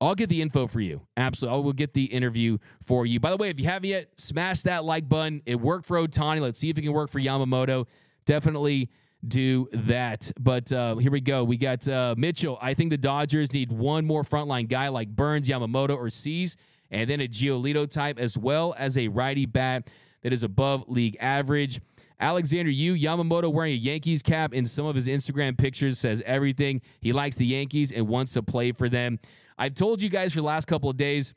I'll 0.01 0.17
get 0.17 0.29
the 0.29 0.43
info 0.43 0.67
for 0.67 0.81
you. 0.81 1.03
Absolutely. 1.17 1.57
I 1.57 1.63
will 1.63 1.73
get 1.73 1.95
the 1.95 2.05
interview 2.07 2.59
for 2.83 3.07
you. 3.07 3.21
By 3.21 3.31
the 3.31 3.37
way, 3.37 3.49
if 3.49 3.61
you 3.61 3.67
haven't 3.67 3.89
yet, 3.89 4.09
smash 4.17 4.63
that 4.63 4.85
like 4.85 5.09
button. 5.09 5.41
It 5.47 5.61
worked 5.61 5.87
for 5.87 5.97
Ohtani. 5.97 6.41
Let's 6.41 6.59
see 6.59 6.69
if 6.69 6.77
it 6.77 6.83
can 6.83 6.93
work 6.93 7.11
for 7.11 7.21
Yamamoto. 7.21 7.87
Definitely 8.27 8.91
do 9.27 9.69
that. 9.73 10.33
But 10.39 10.73
uh, 10.73 10.97
here 10.97 11.13
we 11.13 11.21
go. 11.21 11.45
We 11.45 11.57
got 11.57 11.87
uh, 11.89 12.15
Mitchell. 12.19 12.59
I 12.61 12.75
think 12.75 12.91
the 12.91 12.99
Dodgers 12.99 13.53
need 13.53 13.71
one 13.73 14.05
more 14.05 14.25
frontline 14.25 14.69
guy 14.69 14.89
like 14.89 15.09
Burnes, 15.09 15.49
Yamamoto, 15.49 15.97
or 15.97 16.11
Cease, 16.11 16.57
and 16.91 17.09
then 17.09 17.21
a 17.21 17.29
Giolito 17.29 17.89
type, 17.89 18.19
as 18.19 18.37
well 18.37 18.75
as 18.77 18.99
a 18.99 19.09
righty 19.09 19.47
bat 19.47 19.89
that 20.23 20.33
is 20.33 20.43
above 20.43 20.85
league 20.89 21.17
average. 21.21 21.81
Alexander 22.21 22.71
Yu 22.71 22.95
Yamamoto 22.95 23.53
wearing 23.53 23.73
a 23.73 23.77
Yankees 23.77 24.23
cap 24.23 24.55
in 24.55 24.67
some 24.67 24.87
of 24.87 24.95
his 24.95 25.07
Instagram 25.07 25.59
pictures 25.59 25.99
says 25.99 26.23
everything. 26.25 26.81
He 27.01 27.13
likes 27.13 27.37
the 27.37 27.47
Yankees 27.47 27.93
and 27.93 28.09
wants 28.09 28.33
to 28.35 28.43
play 28.43 28.73
for 28.73 28.89
them. 28.89 29.19
I've 29.59 29.75
told 29.75 30.03
you 30.03 30.09
guys 30.09 30.33
for 30.33 30.41
the 30.41 30.47
last 30.47 30.67
couple 30.67 30.91
of 30.91 30.97
days, 30.97 31.35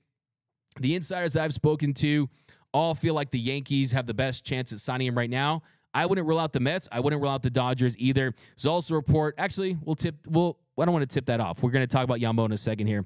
the 0.80 0.96
insiders 0.96 1.34
that 1.34 1.44
I've 1.44 1.54
spoken 1.54 1.94
to 1.96 2.30
all 2.74 2.94
feel 2.94 3.14
like 3.14 3.32
the 3.32 3.40
Yankees 3.40 3.92
have 3.92 4.06
the 4.06 4.14
best 4.14 4.46
chance 4.46 4.72
at 4.72 4.80
signing 4.80 5.08
him 5.08 5.18
right 5.18 5.30
now. 5.30 5.64
I 5.94 6.06
wouldn't 6.06 6.28
rule 6.28 6.40
out 6.40 6.54
the 6.54 6.60
Mets. 6.60 6.88
I 6.92 7.00
wouldn't 7.00 7.22
rule 7.22 7.32
out 7.32 7.42
the 7.42 7.50
Dodgers 7.50 7.98
either. 7.98 8.36
There's 8.56 8.66
also 8.66 8.94
a 8.94 8.98
report. 8.98 9.36
Actually, 9.38 9.78
we'll 9.84 9.96
tip. 9.96 10.16
We'll. 10.28 10.60
I 10.80 10.86
don't 10.86 10.94
want 10.94 11.10
to 11.10 11.12
tip 11.12 11.26
that 11.26 11.40
off. 11.40 11.64
We're 11.64 11.72
going 11.72 11.88
to 11.88 11.92
talk 11.92 12.04
about 12.04 12.20
Yamamoto 12.20 12.46
in 12.46 12.52
a 12.52 12.58
second 12.58 12.86
here. 12.86 13.04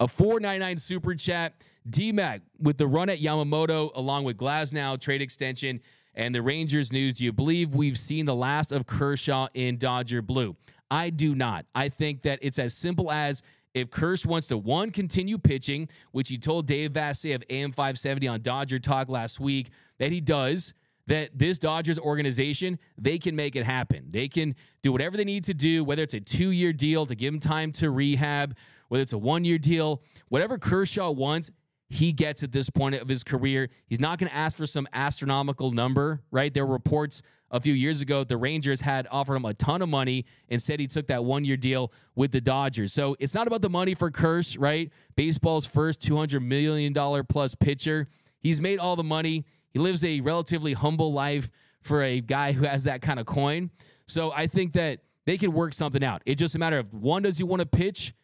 A 0.00 0.08
499 0.08 0.78
super 0.78 1.14
chat. 1.14 1.54
DMAC 1.88 2.40
with 2.58 2.78
the 2.78 2.86
run 2.86 3.08
at 3.08 3.20
Yamamoto 3.20 3.90
along 3.94 4.24
with 4.24 4.36
Glasnow 4.36 5.00
trade 5.00 5.22
extension 5.22 5.80
and 6.14 6.34
the 6.34 6.42
Rangers 6.42 6.92
news. 6.92 7.14
Do 7.14 7.24
you 7.24 7.32
believe 7.32 7.74
we've 7.74 7.98
seen 7.98 8.26
the 8.26 8.34
last 8.34 8.72
of 8.72 8.86
Kershaw 8.86 9.48
in 9.54 9.78
Dodger 9.78 10.22
blue? 10.22 10.56
I 10.90 11.10
do 11.10 11.34
not. 11.34 11.64
I 11.74 11.88
think 11.88 12.22
that 12.22 12.38
it's 12.42 12.58
as 12.58 12.74
simple 12.74 13.10
as 13.10 13.42
if 13.74 13.88
Kersh 13.88 14.26
wants 14.26 14.46
to 14.48 14.58
one 14.58 14.90
continue 14.90 15.38
pitching, 15.38 15.88
which 16.10 16.28
he 16.28 16.36
told 16.36 16.66
Dave 16.66 16.92
Vassegh 16.92 17.34
of 17.34 17.42
AM 17.48 17.72
570 17.72 18.28
on 18.28 18.42
Dodger 18.42 18.78
Talk 18.78 19.08
last 19.08 19.40
week 19.40 19.70
that 19.98 20.12
he 20.12 20.20
does, 20.20 20.74
that 21.06 21.30
this 21.36 21.58
Dodgers 21.58 21.98
organization, 21.98 22.78
they 22.98 23.18
can 23.18 23.34
make 23.34 23.56
it 23.56 23.64
happen. 23.64 24.08
They 24.10 24.28
can 24.28 24.54
do 24.82 24.92
whatever 24.92 25.16
they 25.16 25.24
need 25.24 25.44
to 25.44 25.54
do, 25.54 25.82
whether 25.82 26.02
it's 26.02 26.14
a 26.14 26.20
two 26.20 26.50
year 26.50 26.72
deal 26.72 27.06
to 27.06 27.14
give 27.14 27.32
him 27.32 27.40
time 27.40 27.72
to 27.72 27.90
rehab, 27.90 28.56
whether 28.88 29.02
it's 29.02 29.14
a 29.14 29.18
one 29.18 29.44
year 29.44 29.58
deal, 29.58 30.02
whatever 30.28 30.58
Kershaw 30.58 31.10
wants, 31.10 31.50
he 31.92 32.10
gets 32.10 32.42
at 32.42 32.52
this 32.52 32.70
point 32.70 32.94
of 32.94 33.06
his 33.06 33.22
career. 33.22 33.68
He's 33.84 34.00
not 34.00 34.18
going 34.18 34.30
to 34.30 34.34
ask 34.34 34.56
for 34.56 34.66
some 34.66 34.88
astronomical 34.94 35.72
number, 35.72 36.22
right? 36.30 36.52
There 36.52 36.64
were 36.64 36.72
reports 36.72 37.20
a 37.50 37.60
few 37.60 37.74
years 37.74 38.00
ago 38.00 38.24
the 38.24 38.38
Rangers 38.38 38.80
had 38.80 39.06
offered 39.10 39.36
him 39.36 39.44
a 39.44 39.52
ton 39.52 39.82
of 39.82 39.90
money. 39.90 40.24
Instead, 40.48 40.80
he 40.80 40.86
took 40.86 41.08
that 41.08 41.22
one 41.22 41.44
year 41.44 41.58
deal 41.58 41.92
with 42.14 42.32
the 42.32 42.40
Dodgers. 42.40 42.94
So 42.94 43.14
it's 43.20 43.34
not 43.34 43.46
about 43.46 43.60
the 43.60 43.68
money 43.68 43.94
for 43.94 44.10
Kersh, 44.10 44.56
right? 44.58 44.90
Baseball's 45.16 45.66
first 45.66 46.00
$200 46.00 46.42
million 46.42 46.94
plus 47.26 47.54
pitcher. 47.54 48.06
He's 48.40 48.58
made 48.58 48.78
all 48.78 48.96
the 48.96 49.04
money. 49.04 49.44
He 49.68 49.78
lives 49.78 50.02
a 50.02 50.22
relatively 50.22 50.72
humble 50.72 51.12
life 51.12 51.50
for 51.82 52.02
a 52.02 52.22
guy 52.22 52.52
who 52.52 52.64
has 52.64 52.84
that 52.84 53.02
kind 53.02 53.20
of 53.20 53.26
coin. 53.26 53.70
So 54.06 54.32
I 54.32 54.46
think 54.46 54.72
that 54.72 55.00
they 55.26 55.36
can 55.36 55.52
work 55.52 55.74
something 55.74 56.02
out. 56.02 56.22
It's 56.24 56.40
just 56.40 56.54
a 56.54 56.58
matter 56.58 56.78
of 56.78 56.94
one, 56.94 57.24
does 57.24 57.36
he 57.36 57.44
want 57.44 57.60
to 57.60 57.66
pitch, 57.66 58.14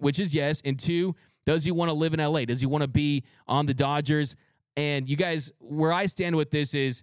which 0.00 0.20
is 0.20 0.34
yes, 0.34 0.60
and 0.66 0.78
two, 0.78 1.14
does 1.46 1.64
he 1.64 1.70
want 1.70 1.88
to 1.88 1.94
live 1.94 2.12
in 2.12 2.20
LA? 2.20 2.44
Does 2.44 2.60
he 2.60 2.66
want 2.66 2.82
to 2.82 2.88
be 2.88 3.24
on 3.46 3.66
the 3.66 3.74
Dodgers? 3.74 4.36
And 4.76 5.08
you 5.08 5.16
guys, 5.16 5.52
where 5.58 5.92
I 5.92 6.06
stand 6.06 6.36
with 6.36 6.50
this 6.50 6.74
is 6.74 7.02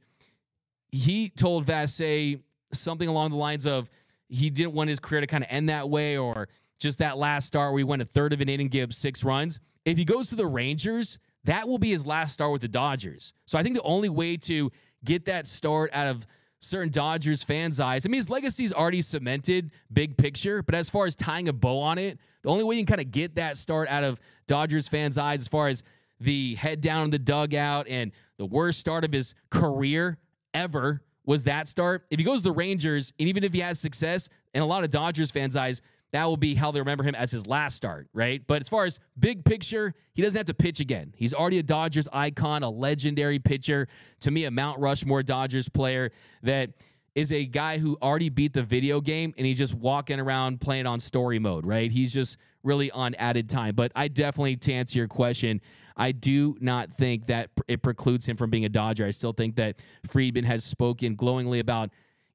he 0.92 1.30
told 1.30 1.66
Vassegh 1.66 2.40
something 2.72 3.08
along 3.08 3.32
the 3.32 3.38
lines 3.38 3.66
of 3.66 3.90
he 4.30 4.50
didn't 4.50 4.74
want 4.74 4.90
his 4.90 5.00
career 5.00 5.22
to 5.22 5.28
kind 5.28 5.44
of 5.44 5.50
end 5.50 5.70
that 5.70 5.90
way 5.90 6.18
or 6.18 6.50
just 6.80 7.00
that 7.00 7.18
last 7.18 7.48
start 7.48 7.72
where 7.72 7.80
he 7.80 7.84
went 7.84 8.02
a 8.02 8.06
third 8.06 8.34
of 8.34 8.42
an 8.42 8.50
inning, 8.50 8.68
give 8.68 8.94
six 8.94 9.24
runs. 9.24 9.60
If 9.86 9.98
he 9.98 10.06
goes 10.06 10.30
to 10.30 10.36
the 10.36 10.46
Rangers, 10.46 11.18
that 11.46 11.68
will 11.68 11.78
be 11.78 11.90
his 11.90 12.06
last 12.06 12.34
start 12.34 12.52
with 12.52 12.62
the 12.62 12.68
Dodgers. 12.68 13.34
So 13.46 13.58
I 13.58 13.64
think 13.64 13.76
the 13.76 13.84
only 13.84 14.10
way 14.10 14.38
to 14.38 14.72
get 15.04 15.26
that 15.26 15.48
start 15.48 15.90
out 15.94 16.08
of 16.08 16.28
certain 16.64 16.90
Dodgers 16.90 17.44
fans' 17.44 17.80
eyes. 17.80 18.06
I 18.06 18.10
mean, 18.10 18.20
his 18.20 18.30
legacy 18.30 18.64
is 18.64 18.74
already 18.74 19.02
cemented, 19.02 19.72
big 19.92 20.18
picture, 20.18 20.64
but 20.64 20.76
as 20.76 20.90
far 20.90 21.06
as 21.06 21.16
tying 21.16 21.50
a 21.50 21.54
bow 21.54 21.80
on 21.80 21.98
it, 21.98 22.20
the 22.42 22.50
only 22.50 22.64
way 22.64 22.76
you 22.76 22.86
can 22.86 22.96
kind 22.96 23.02
of 23.02 23.12
get 23.12 23.36
that 23.36 23.58
start 23.58 23.88
out 23.90 24.04
of 24.04 24.20
Dodgers 24.48 24.88
fans' 24.88 25.18
eyes, 25.18 25.42
as 25.42 25.48
far 25.48 25.68
as 25.68 25.84
the 26.20 26.56
head 26.56 26.82
down 26.82 27.06
in 27.06 27.10
the 27.10 27.20
dugout 27.20 27.88
and 27.88 28.12
the 28.38 28.46
worst 28.46 28.80
start 28.80 29.04
of 29.04 29.12
his 29.12 29.36
career 29.50 30.18
ever 30.54 31.02
was 31.26 31.46
that 31.46 31.68
start. 31.68 32.06
If 32.10 32.20
he 32.20 32.26
goes 32.26 32.40
to 32.40 32.44
the 32.44 32.52
Rangers, 32.52 33.14
and 33.20 33.30
even 33.30 33.44
if 33.44 33.54
he 33.54 33.60
has 33.60 33.80
success, 33.80 34.30
in 34.54 34.62
a 34.62 34.66
lot 34.66 34.84
of 34.84 34.90
Dodgers 34.90 35.32
fans' 35.32 35.56
eyes, 35.56 35.82
that 36.14 36.26
will 36.26 36.38
be 36.38 36.54
how 36.54 36.72
they 36.72 36.80
remember 36.80 37.04
him 37.04 37.16
as 37.16 37.32
his 37.32 37.48
last 37.48 37.76
start, 37.76 38.08
right? 38.14 38.46
But 38.46 38.62
as 38.62 38.70
far 38.70 38.86
as 38.86 39.00
big 39.20 39.44
picture, 39.44 39.96
he 40.14 40.22
doesn't 40.22 40.38
have 40.38 40.46
to 40.46 40.54
pitch 40.54 40.80
again. 40.80 41.12
He's 41.18 41.34
already 41.34 41.58
a 41.58 41.64
Dodgers 41.64 42.08
icon, 42.14 42.62
a 42.62 42.70
legendary 42.70 43.40
pitcher. 43.40 43.88
To 44.22 44.32
me, 44.32 44.46
a 44.46 44.52
Mount 44.52 44.80
Rushmore 44.80 45.24
Dodgers 45.24 45.68
player 45.68 46.12
that 46.44 46.70
is 47.16 47.32
a 47.32 47.46
guy 47.46 47.80
who 47.80 47.98
already 48.02 48.30
beat 48.30 48.54
the 48.54 48.62
video 48.62 49.02
game 49.02 49.34
and 49.38 49.46
he's 49.46 49.58
just 49.58 49.74
walking 49.74 50.20
around 50.20 50.62
playing 50.62 50.86
on 50.86 51.00
story 51.00 51.40
mode, 51.40 51.66
right? 51.66 51.92
He's 51.92 52.14
just 52.14 52.38
really 52.64 52.92
on 52.92 53.16
added 53.16 53.50
time. 53.50 53.74
But 53.74 53.92
I 53.96 54.08
definitely, 54.08 54.56
to 54.58 54.74
answer 54.74 55.00
your 55.00 55.08
question, 55.08 55.62
I 55.98 56.12
do 56.12 56.56
not 56.60 56.94
think 56.94 57.26
that 57.28 57.50
it 57.68 57.82
precludes 57.82 58.28
him 58.28 58.38
from 58.38 58.52
being 58.52 58.66
a 58.66 58.70
Dodger. 58.70 59.06
I 59.06 59.12
still 59.12 59.34
think 59.34 59.56
that 59.56 59.78
Friedman 60.08 60.46
has 60.46 60.64
spoken 60.64 61.16
glowingly 61.16 61.60
about 61.60 61.90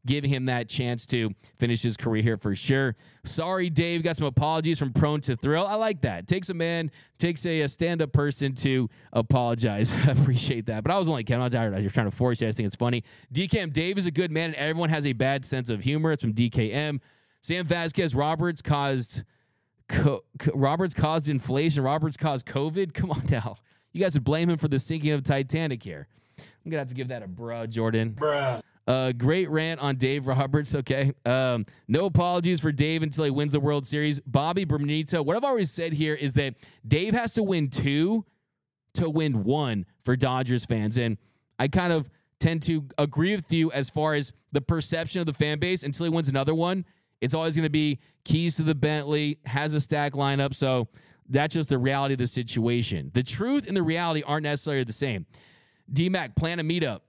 giving 0.09 0.31
him 0.31 0.47
that 0.47 0.69
chance 0.69 1.05
to 1.05 1.31
finish 1.59 1.83
his 1.83 1.97
career 1.97 2.23
here 2.23 2.39
for 2.39 2.57
sure. 2.57 2.97
Sorry, 3.25 3.69
Dave. 3.69 4.03
Got 4.03 4.17
some 4.17 4.27
apologies 4.27 4.79
from 4.79 4.93
Prone 4.93 5.21
to 5.21 5.37
Thrill. 5.37 5.67
I 5.67 5.75
like 5.75 6.01
that. 6.01 6.27
Takes 6.27 6.49
a 6.49 6.55
man, 6.55 6.91
takes 7.19 7.45
a, 7.45 7.61
a 7.61 7.69
stand 7.69 8.01
up 8.01 8.13
person 8.13 8.55
to 8.55 8.89
apologize. 9.13 9.93
I 10.07 10.13
appreciate 10.13 10.67
that. 10.67 10.83
But 10.83 10.93
I 10.93 10.99
was 10.99 11.09
only 11.11 11.25
kidding. 11.25 11.43
I'm 11.43 11.53
not 11.53 11.81
You're 11.83 11.91
trying 11.91 12.11
to 12.11 12.17
force 12.17 12.41
you. 12.41 12.47
I 12.47 12.49
just 12.49 12.57
think 12.57 12.67
it's 12.67 12.77
funny. 12.77 13.05
DKM 13.33 13.73
Dave 13.73 13.99
is 13.99 14.07
a 14.07 14.11
good 14.11 14.33
man, 14.33 14.47
and 14.47 14.57
everyone 14.57 14.89
has 14.89 15.07
a 15.07 15.13
bad 15.13 15.45
sense 15.45 15.69
of 15.69 15.83
humor. 15.85 16.13
It's 16.13 16.23
from 16.23 16.33
DKM. 16.33 17.01
Sam 17.43 17.67
Vasquez 17.67 18.15
Roberts 18.15 18.63
caused. 18.63 19.25
Co- 19.89 20.25
Roberts 20.55 20.95
caused 20.95 21.29
inflation. 21.29 21.83
Roberts 21.83 22.17
caused 22.17 22.47
COVID. 22.47 22.95
Come 22.95 23.11
on 23.11 23.25
now. 23.31 23.57
You 23.93 24.01
guys 24.03 24.15
would 24.15 24.25
blame 24.25 24.49
him 24.51 24.59
for 24.59 24.69
the 24.69 24.79
sinking 24.79 25.13
of 25.13 25.23
Titanic 25.23 25.83
here. 25.83 26.09
I'm 26.39 26.71
gonna 26.71 26.81
have 26.81 26.89
to 26.89 26.95
give 26.95 27.09
that 27.09 27.23
a 27.23 27.29
bruh, 27.29 27.69
Jordan. 27.69 28.17
Bruh. 28.19 28.61
Uh, 28.89 29.13
great 29.13 29.51
rant 29.51 29.79
on 29.81 29.97
Dave 29.97 30.27
Roberts. 30.27 30.75
Okay. 30.75 31.13
Um, 31.27 31.67
no 31.89 32.07
apologies 32.07 32.59
for 32.59 32.73
Dave 32.73 33.03
until 33.03 33.25
he 33.25 33.31
wins 33.31 33.53
the 33.53 33.61
World 33.61 33.87
Series. 33.87 34.19
Bobby 34.21 34.65
Bonito. 34.65 35.23
What 35.23 35.37
I've 35.37 35.45
always 35.45 35.71
said 35.71 35.93
here 35.93 36.15
is 36.15 36.33
that 36.35 36.55
Dave 36.87 37.13
has 37.13 37.35
to 37.35 37.43
win 37.43 37.69
two 37.69 38.25
to 38.95 39.11
win 39.11 39.45
one 39.45 39.85
for 40.05 40.17
Dodgers 40.17 40.65
fans. 40.65 40.97
And 40.97 41.19
I 41.59 41.69
kind 41.69 41.93
of 41.93 42.09
tend 42.41 42.63
to 42.63 42.87
agree 42.97 43.37
with 43.37 43.53
you 43.53 43.71
as 43.73 43.91
far 43.91 44.15
as 44.15 44.33
the 44.53 44.63
perception 44.63 45.21
of 45.21 45.27
the 45.27 45.35
fan 45.35 45.59
base 45.59 45.83
until 45.83 46.05
he 46.05 46.11
wins 46.11 46.31
another 46.31 46.55
one. 46.55 46.87
It's 47.21 47.35
always 47.35 47.57
going 47.57 47.65
to 47.65 47.71
be 47.71 47.99
keys 48.25 48.57
to 48.57 48.63
the 48.63 48.75
Bentley, 48.75 49.39
has 49.45 49.75
a 49.75 49.81
stack 49.81 50.15
lineup. 50.15 50.55
So 50.55 50.89
that's 51.29 51.53
just 51.53 51.69
the 51.69 51.77
reality 51.77 52.15
of 52.15 52.19
the 52.19 52.27
situation. 52.27 53.11
The 53.13 53.23
truth 53.23 53.67
and 53.69 53.77
the 53.77 53.83
reality 53.83 54.23
aren't 54.27 54.45
necessarily 54.45 54.85
the 54.85 54.95
same. 54.95 55.27
DMAC, 55.93 56.37
plan 56.37 56.59
a 56.59 56.63
meetup. 56.65 57.01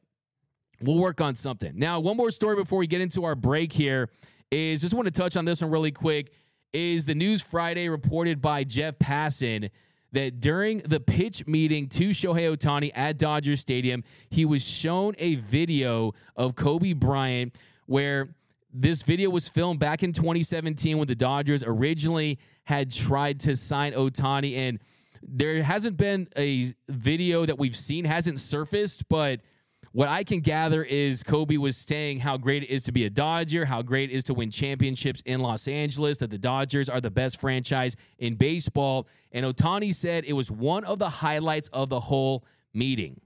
We'll 0.82 0.98
work 0.98 1.22
on 1.22 1.36
something. 1.36 1.74
Now, 1.76 2.00
one 2.00 2.18
more 2.18 2.32
story 2.32 2.56
before 2.56 2.80
we 2.80 2.88
get 2.88 3.02
into 3.02 3.26
our 3.26 3.36
break 3.36 3.72
here 3.74 4.10
is 4.52 4.82
just 4.82 4.94
want 4.94 5.06
to 5.06 5.12
touch 5.12 5.36
on 5.36 5.46
this 5.46 5.62
one 5.62 5.72
really 5.72 5.92
quick. 5.92 6.32
Is 6.72 7.06
the 7.06 7.15
news 7.15 7.42
Friday 7.42 7.89
reported 7.89 8.42
by 8.42 8.63
Jeff 8.63 9.00
Passan 9.00 9.72
that 10.12 10.39
during 10.39 10.80
the 10.80 11.00
pitch 11.00 11.46
meeting 11.48 11.88
to 11.89 12.10
Shohei 12.10 12.56
Ohtani 12.56 12.92
at 12.94 13.18
Dodger 13.18 13.56
Stadium, 13.56 14.04
he 14.30 14.46
was 14.46 14.63
shown 14.63 15.15
a 15.18 15.36
video 15.36 16.13
of 16.36 16.56
Kobe 16.56 16.94
Bryant 16.94 17.56
where 17.86 18.28
this 18.72 19.02
video 19.02 19.30
was 19.30 19.50
filmed 19.50 19.80
back 19.80 20.04
in 20.04 20.13
2017 20.13 20.98
when 20.98 21.08
the 21.08 21.15
Dodgers 21.15 21.63
originally 21.63 22.38
had 22.65 22.92
tried 22.92 23.39
to 23.42 23.56
sign 23.56 23.94
Ohtani 23.94 24.56
and 24.58 24.80
there 25.22 25.62
hasn't 25.63 25.98
been 25.98 26.28
a 26.38 26.74
video 26.88 27.46
that 27.46 27.58
we've 27.58 27.76
seen 27.76 28.06
hasn't 28.06 28.39
surfaced 28.39 29.10
but 29.10 29.42
what 29.91 30.08
I 30.08 30.23
can 30.23 30.41
gather 30.41 30.84
is 30.84 31.23
Kobe 31.23 31.58
was 31.58 31.75
saying 31.75 32.19
how 32.19 32.38
great 32.38 32.63
it 32.63 32.69
is 32.69 32.84
to 32.84 32.91
be 32.91 33.06
a 33.06 33.10
Dodger, 33.10 33.65
how 33.65 33.82
great 33.82 34.12
it 34.12 34.13
is 34.13 34.23
to 34.25 34.34
win 34.34 34.52
championships 34.52 35.21
in 35.25 35.39
Los 35.39 35.67
Angeles, 35.67 36.17
that 36.17 36.30
the 36.30 36.38
Dodgers 36.38 36.89
are 36.89 37.02
the 37.02 37.10
best 37.10 37.39
franchise 37.39 37.95
in 38.17 38.36
baseball. 38.36 39.08
And 39.32 39.45
Ohtani 39.45 39.93
said 39.93 40.25
it 40.25 40.34
was 40.34 40.52
one 40.52 40.84
of 40.84 40.99
the 40.99 41.10
highlights 41.10 41.69
of 41.69 41.89
the 41.89 41.99
whole 41.99 42.45
meeting. 42.73 43.21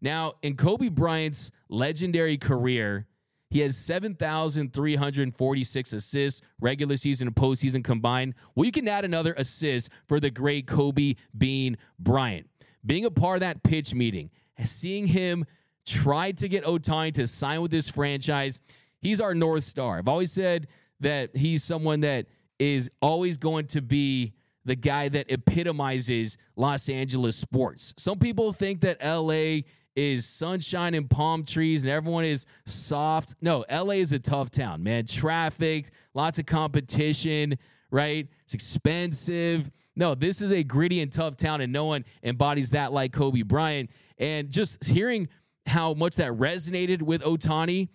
Now, 0.00 0.34
in 0.42 0.56
Kobe 0.56 0.88
Bryant's 0.88 1.50
legendary 1.68 2.38
career, 2.38 3.06
He 3.50 3.60
has 3.60 3.78
7,346 3.78 5.92
assists, 5.92 6.42
regular 6.60 6.96
season 6.96 7.28
and 7.28 7.36
postseason 7.36 7.82
combined. 7.82 8.34
Well, 8.54 8.66
you 8.66 8.72
can 8.72 8.86
add 8.86 9.06
another 9.06 9.32
assist 9.34 9.88
for 10.06 10.20
the 10.20 10.30
great 10.30 10.66
Kobe 10.66 11.14
Bean 11.36 11.78
Bryant. 11.98 12.46
Being 12.84 13.06
a 13.06 13.10
part 13.10 13.36
of 13.36 13.40
that 13.40 13.62
pitch 13.62 13.94
meeting, 13.94 14.30
seeing 14.64 15.06
him 15.06 15.46
try 15.88 16.32
to 16.32 16.48
get 16.48 16.64
Ohtani 16.64 17.14
to 17.14 17.26
sign 17.26 17.62
with 17.62 17.70
this 17.70 17.88
franchise, 17.88 18.60
he's 19.00 19.20
our 19.20 19.34
North 19.34 19.64
Star. 19.64 19.98
I've 19.98 20.08
always 20.08 20.32
said 20.32 20.68
that 21.00 21.36
he's 21.36 21.64
someone 21.64 22.00
that 22.00 22.26
is 22.58 22.90
always 23.00 23.38
going 23.38 23.66
to 23.68 23.80
be 23.80 24.34
the 24.64 24.76
guy 24.76 25.08
that 25.08 25.30
epitomizes 25.30 26.36
Los 26.56 26.88
Angeles 26.88 27.36
sports. 27.36 27.94
Some 27.96 28.18
people 28.18 28.52
think 28.52 28.80
that 28.82 29.02
LA 29.02 29.62
is 29.96 30.26
sunshine 30.26 30.94
and 30.94 31.08
palm 31.10 31.44
trees 31.44 31.82
and 31.82 31.90
everyone 31.90 32.24
is 32.24 32.46
soft. 32.66 33.34
No, 33.40 33.64
LA 33.70 33.94
is 33.94 34.12
a 34.12 34.18
tough 34.18 34.50
town, 34.50 34.82
man. 34.82 35.06
Traffic, 35.06 35.90
lots 36.14 36.38
of 36.38 36.46
competition, 36.46 37.58
right? 37.90 38.28
It's 38.44 38.54
expensive. 38.54 39.70
No, 39.96 40.14
this 40.14 40.40
is 40.40 40.52
a 40.52 40.62
gritty 40.62 41.00
and 41.00 41.12
tough 41.12 41.36
town, 41.36 41.60
and 41.60 41.72
no 41.72 41.86
one 41.86 42.04
embodies 42.22 42.70
that 42.70 42.92
like 42.92 43.12
Kobe 43.12 43.42
Bryant. 43.42 43.90
And 44.18 44.48
just 44.48 44.84
hearing 44.84 45.28
how 45.68 45.94
much 45.94 46.16
that 46.16 46.32
resonated 46.32 47.02
with 47.02 47.22
Ohtani 47.22 47.88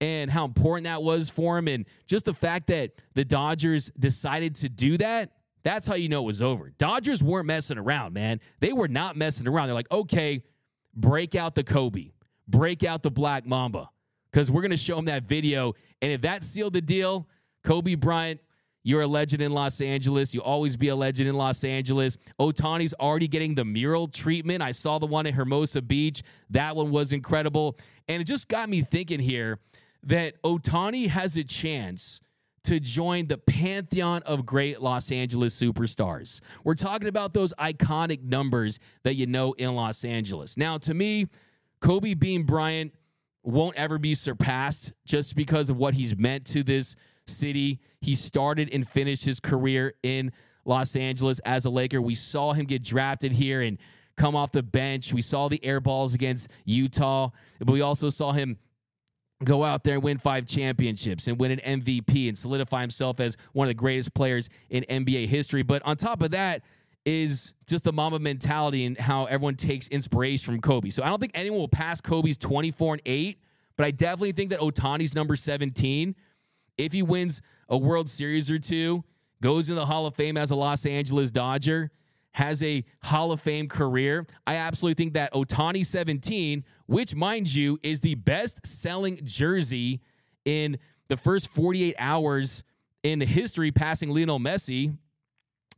and 0.00 0.30
how 0.30 0.44
important 0.44 0.84
that 0.84 1.02
was 1.02 1.30
for 1.30 1.56
him, 1.56 1.68
and 1.68 1.86
just 2.06 2.26
the 2.26 2.34
fact 2.34 2.66
that 2.66 2.92
the 3.14 3.24
Dodgers 3.24 3.90
decided 3.98 4.54
to 4.56 4.68
do 4.68 4.98
that, 4.98 5.32
that's 5.62 5.86
how 5.86 5.94
you 5.94 6.08
know 6.08 6.20
it 6.20 6.26
was 6.26 6.42
over. 6.42 6.70
Dodgers 6.78 7.22
weren't 7.22 7.46
messing 7.46 7.78
around, 7.78 8.12
man. 8.12 8.40
They 8.60 8.72
were 8.72 8.88
not 8.88 9.16
messing 9.16 9.48
around. 9.48 9.68
They're 9.68 9.74
like, 9.74 9.90
okay, 9.90 10.44
break 10.94 11.34
out 11.34 11.54
the 11.54 11.64
Kobe, 11.64 12.12
break 12.46 12.84
out 12.84 13.02
the 13.02 13.10
Black 13.10 13.46
Mamba, 13.46 13.88
because 14.30 14.50
we're 14.50 14.60
going 14.60 14.70
to 14.70 14.76
show 14.76 14.98
him 14.98 15.06
that 15.06 15.24
video. 15.24 15.74
And 16.02 16.12
if 16.12 16.20
that 16.20 16.44
sealed 16.44 16.74
the 16.74 16.82
deal, 16.82 17.26
Kobe 17.64 17.94
Bryant, 17.94 18.40
you're 18.86 19.00
a 19.00 19.06
legend 19.08 19.42
in 19.42 19.50
Los 19.50 19.80
Angeles. 19.80 20.32
You 20.32 20.40
always 20.42 20.76
be 20.76 20.86
a 20.86 20.94
legend 20.94 21.28
in 21.28 21.34
Los 21.34 21.64
Angeles. 21.64 22.16
Ohtani's 22.38 22.94
already 22.94 23.26
getting 23.26 23.56
the 23.56 23.64
mural 23.64 24.06
treatment. 24.06 24.62
I 24.62 24.70
saw 24.70 25.00
the 25.00 25.06
one 25.06 25.26
at 25.26 25.34
Hermosa 25.34 25.82
Beach. 25.82 26.22
That 26.50 26.76
one 26.76 26.92
was 26.92 27.12
incredible. 27.12 27.76
And 28.06 28.22
it 28.22 28.26
just 28.26 28.46
got 28.46 28.68
me 28.68 28.82
thinking 28.82 29.18
here 29.18 29.58
that 30.04 30.40
Ohtani 30.44 31.08
has 31.08 31.36
a 31.36 31.42
chance 31.42 32.20
to 32.62 32.78
join 32.78 33.26
the 33.26 33.38
pantheon 33.38 34.22
of 34.22 34.46
great 34.46 34.80
Los 34.80 35.10
Angeles 35.10 35.60
superstars. 35.60 36.40
We're 36.62 36.74
talking 36.74 37.08
about 37.08 37.34
those 37.34 37.52
iconic 37.54 38.22
numbers 38.22 38.78
that 39.02 39.16
you 39.16 39.26
know 39.26 39.52
in 39.54 39.74
Los 39.74 40.04
Angeles. 40.04 40.56
Now, 40.56 40.78
to 40.78 40.94
me, 40.94 41.26
Kobe 41.80 42.14
Bean 42.14 42.44
Bryant 42.44 42.94
won't 43.42 43.74
ever 43.74 43.98
be 43.98 44.14
surpassed 44.14 44.92
just 45.04 45.34
because 45.34 45.70
of 45.70 45.76
what 45.76 45.94
he's 45.94 46.16
meant 46.16 46.46
to 46.46 46.62
this 46.62 46.94
city. 47.26 47.80
He 48.00 48.14
started 48.14 48.70
and 48.72 48.86
finished 48.86 49.24
his 49.24 49.40
career 49.40 49.94
in 50.02 50.32
Los 50.64 50.96
Angeles 50.96 51.38
as 51.40 51.64
a 51.64 51.70
Laker. 51.70 52.00
We 52.00 52.14
saw 52.14 52.52
him 52.52 52.66
get 52.66 52.82
drafted 52.82 53.32
here 53.32 53.62
and 53.62 53.78
come 54.16 54.34
off 54.34 54.52
the 54.52 54.62
bench. 54.62 55.12
We 55.12 55.22
saw 55.22 55.48
the 55.48 55.64
air 55.64 55.80
balls 55.80 56.14
against 56.14 56.48
Utah, 56.64 57.30
but 57.58 57.72
we 57.72 57.80
also 57.80 58.08
saw 58.08 58.32
him 58.32 58.58
go 59.44 59.64
out 59.64 59.84
there 59.84 59.94
and 59.94 60.02
win 60.02 60.18
five 60.18 60.46
championships 60.46 61.26
and 61.26 61.38
win 61.38 61.50
an 61.52 61.82
MVP 61.82 62.28
and 62.28 62.38
solidify 62.38 62.80
himself 62.80 63.20
as 63.20 63.36
one 63.52 63.66
of 63.66 63.68
the 63.68 63.74
greatest 63.74 64.14
players 64.14 64.48
in 64.70 64.84
NBA 64.88 65.28
history. 65.28 65.62
But 65.62 65.82
on 65.84 65.96
top 65.96 66.22
of 66.22 66.30
that 66.30 66.62
is 67.04 67.52
just 67.66 67.84
the 67.84 67.92
Mamba 67.92 68.18
mentality 68.18 68.84
and 68.84 68.98
how 68.98 69.26
everyone 69.26 69.54
takes 69.54 69.88
inspiration 69.88 70.44
from 70.44 70.60
Kobe. 70.60 70.90
So 70.90 71.02
I 71.02 71.08
don't 71.08 71.20
think 71.20 71.32
anyone 71.34 71.60
will 71.60 71.68
pass 71.68 72.00
Kobe's 72.00 72.38
24 72.38 72.94
and 72.94 73.02
8, 73.04 73.38
but 73.76 73.86
I 73.86 73.90
definitely 73.90 74.32
think 74.32 74.50
that 74.50 74.60
Ohtani's 74.60 75.14
number 75.14 75.36
17, 75.36 76.16
if 76.78 76.92
he 76.92 77.02
wins 77.02 77.42
a 77.68 77.76
World 77.76 78.08
Series 78.08 78.50
or 78.50 78.58
two, 78.58 79.04
goes 79.42 79.68
in 79.68 79.76
the 79.76 79.86
Hall 79.86 80.06
of 80.06 80.14
Fame 80.14 80.36
as 80.36 80.50
a 80.50 80.56
Los 80.56 80.86
Angeles 80.86 81.30
Dodger, 81.30 81.90
has 82.32 82.62
a 82.62 82.84
Hall 83.02 83.32
of 83.32 83.40
Fame 83.40 83.68
career. 83.68 84.26
I 84.46 84.56
absolutely 84.56 85.02
think 85.02 85.14
that 85.14 85.32
Ohtani 85.32 85.84
17, 85.84 86.64
which, 86.86 87.14
mind 87.14 87.52
you, 87.52 87.78
is 87.82 88.00
the 88.00 88.14
best 88.14 88.66
selling 88.66 89.20
jersey 89.24 90.00
in 90.44 90.78
the 91.08 91.16
first 91.16 91.48
48 91.48 91.94
hours 91.98 92.62
in 93.02 93.20
history, 93.20 93.70
passing 93.70 94.10
Lionel 94.10 94.38
Messi, 94.38 94.96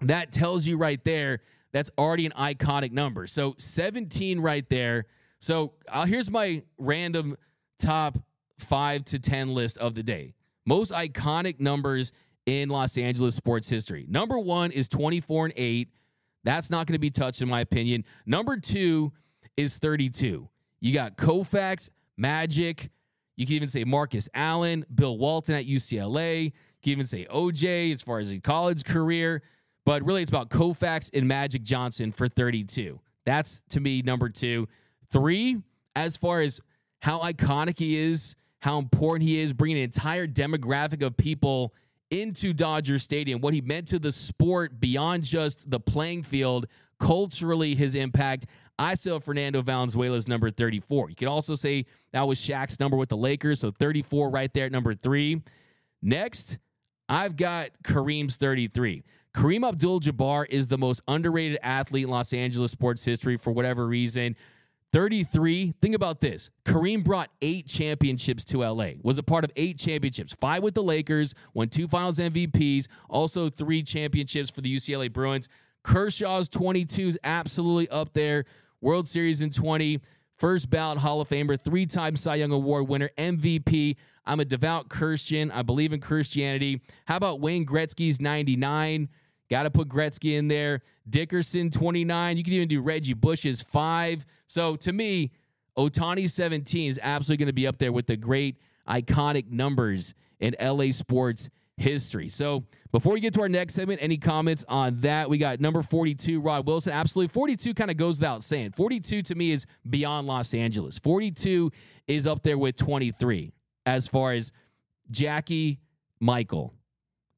that 0.01 0.33
tells 0.33 0.67
you 0.67 0.77
right 0.77 1.03
there 1.05 1.41
that's 1.73 1.91
already 1.99 2.27
an 2.27 2.33
iconic 2.33 2.93
number. 2.93 3.27
So 3.27 3.55
17 3.59 4.41
right 4.41 4.69
there. 4.69 5.07
So 5.39 5.73
uh, 5.89 6.07
here's 6.07 6.31
my 6.31 6.63
random 6.79 7.37
top 7.79 8.19
five 8.59 9.05
to 9.05 9.19
10 9.19 9.55
list 9.55 9.79
of 9.79 9.95
the 9.95 10.03
day. 10.03 10.35
Most 10.69 10.93
iconic 10.93 11.61
numbers 11.61 12.13
in 12.45 12.69
Los 12.69 12.99
Angeles 12.99 13.35
sports 13.35 13.71
history. 13.71 14.05
Number 14.07 14.39
one 14.39 14.71
is 14.71 14.87
24 14.87 15.47
and 15.47 15.55
8. 15.57 15.89
That's 16.45 16.69
not 16.69 16.87
going 16.87 16.93
to 16.93 16.99
be 16.99 17.09
touched, 17.09 17.41
in 17.41 17.49
my 17.49 17.63
opinion. 17.63 18.05
Number 18.27 18.59
two 18.59 19.15
is 19.57 19.79
32. 19.79 20.47
You 20.81 20.93
got 20.93 21.17
Koufax, 21.17 21.89
Magic. 22.19 22.91
You 23.37 23.47
can 23.47 23.55
even 23.55 23.71
say 23.71 23.85
Marcus 23.85 24.29
Allen, 24.35 24.85
Bill 24.95 25.17
Walton 25.17 25.55
at 25.55 25.65
UCLA. 25.65 26.45
You 26.45 26.53
can 26.83 26.93
even 26.93 27.07
say 27.07 27.27
OJ 27.33 27.91
as 27.91 28.03
far 28.03 28.19
as 28.19 28.31
a 28.31 28.39
college 28.39 28.85
career. 28.85 29.43
But 29.87 30.05
really, 30.05 30.21
it's 30.21 30.31
about 30.31 30.51
Koufax 30.51 31.09
and 31.15 31.27
Magic 31.27 31.63
Johnson 31.63 32.13
for 32.13 32.29
32. 32.29 33.01
That's 33.25 33.63
to 33.71 33.81
me 33.81 34.03
number 34.03 34.29
two. 34.29 34.69
Three, 35.11 35.63
as 35.97 36.19
far 36.19 36.43
as 36.43 36.61
how 37.01 37.21
iconic 37.21 37.79
he 37.79 37.97
is, 37.97 38.37
how 38.61 38.79
important 38.79 39.29
he 39.29 39.39
is, 39.39 39.53
bringing 39.53 39.79
an 39.79 39.85
entire 39.85 40.27
demographic 40.27 41.05
of 41.05 41.17
people 41.17 41.75
into 42.11 42.53
Dodger 42.53 42.99
Stadium, 42.99 43.41
what 43.41 43.55
he 43.55 43.61
meant 43.61 43.89
to 43.89 43.99
the 43.99 44.13
sport 44.13 44.81
beyond 44.81 45.25
just 45.25 45.71
the 45.71 45.79
playing 45.79 46.23
field, 46.23 46.67
culturally, 46.99 47.75
his 47.75 47.95
impact. 47.95 48.47
I 48.79 48.95
still 48.95 49.21
Fernando 49.21 49.61
Valenzuela's 49.61 50.29
number 50.29 50.51
34. 50.51 51.11
You 51.11 51.17
could 51.17 51.29
also 51.29 51.55
say 51.55 51.87
that 52.13 52.27
was 52.27 52.39
Shaq's 52.41 52.81
number 52.81 52.97
with 52.97 53.09
the 53.09 53.17
Lakers, 53.17 53.61
so 53.61 53.71
34 53.71 54.31
right 54.31 54.53
there 54.53 54.67
at 54.67 54.73
number 54.73 54.95
three. 54.95 55.43
Next, 56.01 56.59
I've 57.09 57.37
got 57.37 57.71
Kareem's 57.83 58.37
33. 58.37 59.03
Kareem 59.35 59.67
Abdul 59.67 60.01
Jabbar 60.01 60.47
is 60.49 60.69
the 60.69 60.79
most 60.79 61.01
underrated 61.07 61.59
athlete 61.63 62.05
in 62.05 62.11
Los 62.11 62.33
Angeles 62.33 62.71
sports 62.71 63.05
history 63.05 63.37
for 63.37 63.53
whatever 63.53 63.87
reason. 63.87 64.37
33. 64.93 65.75
Think 65.83 65.95
about 65.95 66.21
this. 66.21 66.51
Kareem 66.65 67.05
brought 67.05 67.31
eight 67.43 67.67
championships 67.67 68.45
to 68.47 68.65
LA, 68.65 68.93
was 69.03 69.19
a 69.19 69.23
part 69.23 69.45
of 69.45 69.51
eight 69.57 69.79
championships, 69.79 70.35
five 70.41 70.63
with 70.63 70.75
the 70.75 70.83
Lakers, 70.83 71.35
won 71.53 71.69
two 71.69 71.89
finals 71.89 72.19
MVPs, 72.19 72.87
also 73.09 73.51
three 73.51 73.83
championships 73.83 74.51
for 74.51 74.61
the 74.61 74.75
UCLA 74.75 75.13
Bruins. 75.13 75.49
Kershaw's 75.83 76.49
22 76.49 77.09
is 77.09 77.19
absolutely 77.23 77.89
up 77.91 78.13
there. 78.15 78.45
World 78.81 79.09
Series 79.09 79.41
in 79.41 79.51
20, 79.51 80.01
first 80.37 80.71
ballot 80.71 80.99
Hall 80.99 81.21
of 81.21 81.29
Famer, 81.29 81.61
three 81.61 81.87
time 81.87 82.17
Cy 82.17 82.37
Young 82.37 82.53
Award 82.53 82.89
winner, 82.89 83.11
MVP. 83.19 83.97
I'm 84.25 84.41
a 84.41 84.45
devout 84.45 84.89
Christian. 84.89 85.51
I 85.51 85.63
believe 85.63 85.93
in 85.93 86.01
Christianity. 86.01 86.83
How 87.07 87.17
about 87.17 87.41
Wayne 87.41 87.67
Gretzky's 87.67 88.21
99? 88.21 89.09
Got 89.51 89.63
to 89.65 89.71
put 89.71 89.89
Gretzky 89.89 90.37
in 90.37 90.49
there. 90.49 90.83
Dickerson, 91.09 91.71
29. 91.71 92.37
You 92.37 92.45
can 92.45 92.53
even 92.53 92.69
do 92.69 92.83
Reggie 92.83 93.15
Bush's 93.15 93.63
five. 93.63 94.27
So 94.47 94.77
to 94.77 94.93
me, 94.93 95.33
Ohtani 95.77 96.29
17 96.29 96.91
is 96.91 97.01
absolutely 97.03 97.45
going 97.45 97.49
to 97.49 97.55
be 97.55 97.67
up 97.67 97.79
there 97.79 97.93
with 97.93 98.07
the 98.07 98.17
great 98.17 98.57
iconic 98.89 99.51
numbers 99.51 100.15
in 100.41 100.55
LA 100.61 100.91
sports 100.91 101.49
history. 101.79 102.29
So 102.29 102.65
before 102.91 103.13
we 103.13 103.21
get 103.21 103.33
to 103.35 103.41
our 103.41 103.49
next 103.49 103.75
segment, 103.75 104.01
any 104.03 104.19
comments 104.19 104.65
on 104.69 105.01
that? 105.01 105.31
We 105.31 105.39
got 105.39 105.61
number 105.61 105.83
42, 105.83 106.41
Rod 106.41 106.67
Wilson. 106.67 106.93
Absolutely. 106.93 107.33
42 107.33 107.75
kind 107.75 107.91
of 107.91 107.97
goes 107.97 108.19
without 108.19 108.45
saying. 108.45 108.73
42 108.73 109.23
to 109.23 109.35
me 109.35 109.53
is 109.53 109.67
beyond 109.89 110.27
Los 110.27 110.53
Angeles. 110.53 110.99
42 110.99 111.71
is 112.07 112.27
up 112.27 112.43
there 112.43 112.59
with 112.59 112.77
23 112.77 113.53
as 113.87 114.07
far 114.07 114.33
as 114.33 114.53
Jackie 115.11 115.81
Michael. 116.21 116.75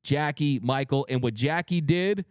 Jackie, 0.02 0.58
Michael, 0.60 1.06
and 1.08 1.22
what 1.22 1.34
Jackie 1.34 1.80
did, 1.80 2.24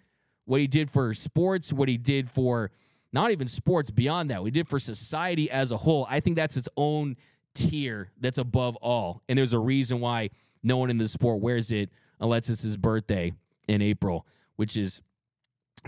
what 0.45 0.59
he 0.59 0.67
did 0.67 0.89
for 0.89 1.13
sports, 1.13 1.71
what 1.71 1.87
he 1.89 1.97
did 1.97 2.29
for 2.29 2.71
not 3.11 3.31
even 3.31 3.47
sports, 3.47 3.89
beyond 3.89 4.29
that, 4.29 4.41
he 4.43 4.51
did 4.51 4.67
for 4.67 4.79
society 4.79 5.49
as 5.49 5.71
a 5.71 5.77
whole. 5.77 6.05
I 6.09 6.19
think 6.19 6.35
that's 6.35 6.57
its 6.57 6.69
own 6.77 7.15
tier 7.55 8.11
that's 8.19 8.37
above 8.37 8.75
all. 8.77 9.23
And 9.27 9.37
there's 9.37 9.53
a 9.53 9.59
reason 9.59 9.99
why 9.99 10.29
no 10.61 10.77
one 10.77 10.89
in 10.89 10.97
the 10.97 11.07
sport 11.07 11.41
wears 11.41 11.71
it 11.71 11.89
unless 12.19 12.49
it's 12.49 12.61
his 12.61 12.77
birthday 12.77 13.33
in 13.67 13.81
April, 13.81 14.27
which 14.57 14.77
is 14.77 15.01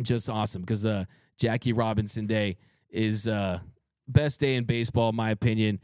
just 0.01 0.29
awesome 0.29 0.61
because 0.61 0.85
uh, 0.85 1.05
Jackie 1.37 1.73
Robinson 1.73 2.25
Day 2.25 2.57
is 2.89 3.27
uh, 3.27 3.59
best 4.07 4.39
day 4.39 4.55
in 4.55 4.63
baseball, 4.63 5.09
in 5.09 5.15
my 5.15 5.29
opinion 5.31 5.79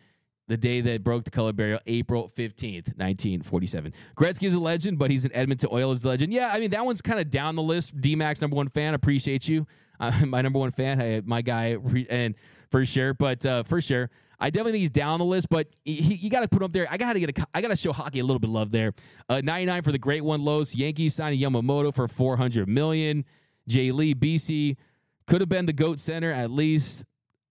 the 0.48 0.58
day 0.58 0.82
that 0.82 1.04
broke 1.04 1.24
the 1.24 1.32
color 1.32 1.54
barrier, 1.54 1.80
April 1.88 2.30
15th, 2.30 2.95
1947. 2.98 3.93
Gretzky 4.16 4.48
is 4.48 4.54
a 4.54 4.60
legend, 4.60 4.98
but 4.98 5.12
he's 5.12 5.26
an 5.26 5.32
Edmonton 5.34 5.70
Oilers 5.72 6.06
legend. 6.06 6.34
Yeah, 6.34 6.50
I 6.52 6.60
mean, 6.60 6.72
that 6.72 6.86
one's 6.86 7.02
kind 7.02 7.20
of 7.20 7.30
down 7.30 7.56
the 7.56 7.64
list. 7.64 8.00
D-Max, 8.00 8.41
number 8.41 8.56
one 8.56 8.70
fan. 8.70 8.93
Appreciate 8.93 9.48
you. 9.48 9.68
Uh, 10.00 10.12
my 10.26 10.41
number 10.41 10.60
one 10.60 10.72
fan, 10.72 11.24
my 11.26 11.41
guy, 11.41 11.78
and 12.10 12.36
for 12.72 12.86
sure. 12.86 13.14
But 13.14 13.45
uh, 13.45 13.64
for 13.64 13.82
sure, 13.82 14.10
I 14.39 14.50
definitely 14.50 14.74
think 14.74 14.82
he's 14.82 14.89
down 14.89 15.20
the 15.20 15.26
list, 15.26 15.50
but 15.50 15.68
he, 15.84 15.95
he, 15.95 16.14
you 16.16 16.30
got 16.30 16.41
to 16.41 16.48
put 16.48 16.62
him 16.62 16.66
up 16.66 16.72
there. 16.72 16.88
I 16.89 16.98
got 16.98 17.14
to 17.14 17.20
get 17.20 17.38
a, 17.38 17.48
I 17.54 17.62
got 17.62 17.70
to 17.70 17.76
show 17.76 17.91
hockey 17.91 18.20
a 18.20 18.24
little 18.24 18.39
bit 18.39 18.50
of 18.50 18.54
love 18.54 18.72
there. 18.72 18.93
Uh, 19.28 19.41
99 19.43 19.82
for 19.82 19.91
the 19.91 20.00
great 20.00 20.24
one, 20.24 20.45
Los 20.45 20.76
Yankees 20.76 21.16
signing 21.16 21.39
Yamamoto 21.39 21.93
for 21.93 22.08
400 22.08 22.68
million. 22.68 23.26
Jay 23.68 23.91
Lee, 23.91 24.16
BC 24.16 24.78
could 25.26 25.41
have 25.41 25.50
been 25.50 25.66
the 25.66 25.74
goat 25.74 26.00
center 26.00 26.32
at 26.32 26.52
least. 26.52 27.04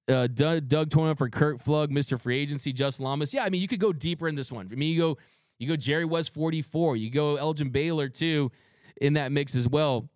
Uh, 0.09 0.29
Doug, 0.29 0.69
Doug 0.69 0.91
Tourniquet 0.91 1.19
for 1.19 1.29
Kirk 1.29 1.59
Flug, 1.59 1.89
Mr. 1.89 2.19
Free 2.19 2.39
Agency, 2.39 2.73
Justin 2.73 3.05
Lamas. 3.05 3.35
Yeah, 3.35 3.45
I 3.45 3.51
mean 3.51 3.61
you 3.61 3.69
could 3.69 3.81
go 3.81 3.93
deeper 3.93 4.29
in 4.29 4.37
this 4.37 4.53
one. 4.53 4.69
For 4.69 4.77
me, 4.77 4.87
you 4.93 5.01
go 5.01 5.19
you 5.59 5.69
go 5.69 5.77
Jerry 5.77 6.05
West 6.05 6.33
44. 6.35 6.97
You 6.97 7.11
go 7.11 7.37
Elgin 7.37 7.71
Baylor 7.71 8.09
too 8.09 8.53
in 9.01 9.15
that 9.15 9.33
mix 9.33 9.55
as 9.55 9.69
well. 9.69 10.09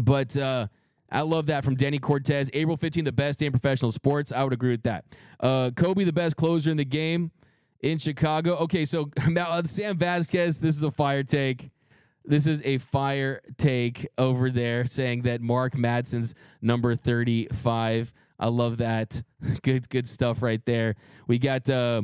But 0.00 0.36
uh, 0.36 0.68
I 1.10 1.20
love 1.20 1.46
that 1.46 1.64
from 1.64 1.76
Denny 1.76 1.98
Cortez. 1.98 2.50
April 2.52 2.76
15, 2.76 3.04
the 3.04 3.12
best 3.12 3.38
day 3.38 3.46
in 3.46 3.52
professional 3.52 3.92
sports. 3.92 4.32
I 4.32 4.42
would 4.42 4.52
agree 4.52 4.70
with 4.70 4.82
that. 4.84 5.04
Uh, 5.38 5.70
Kobe, 5.70 6.04
the 6.04 6.12
best 6.12 6.36
closer 6.36 6.70
in 6.70 6.76
the 6.76 6.84
game 6.84 7.30
in 7.80 7.98
Chicago. 7.98 8.56
Okay, 8.56 8.84
so 8.84 9.10
now 9.28 9.60
Sam 9.62 9.96
Vasquez, 9.96 10.58
this 10.58 10.76
is 10.76 10.82
a 10.82 10.90
fire 10.90 11.22
take. 11.22 11.70
This 12.24 12.48
is 12.48 12.60
a 12.64 12.78
fire 12.78 13.40
take 13.56 14.08
over 14.18 14.50
there 14.50 14.84
saying 14.86 15.22
that 15.22 15.40
Mark 15.40 15.74
Madsen's 15.74 16.34
number 16.60 16.96
35. 16.96 18.12
I 18.38 18.48
love 18.48 18.78
that. 18.78 19.22
good, 19.62 19.88
good 19.88 20.06
stuff 20.06 20.42
right 20.42 20.64
there. 20.64 20.94
We 21.26 21.38
got 21.38 21.68
uh, 21.68 22.02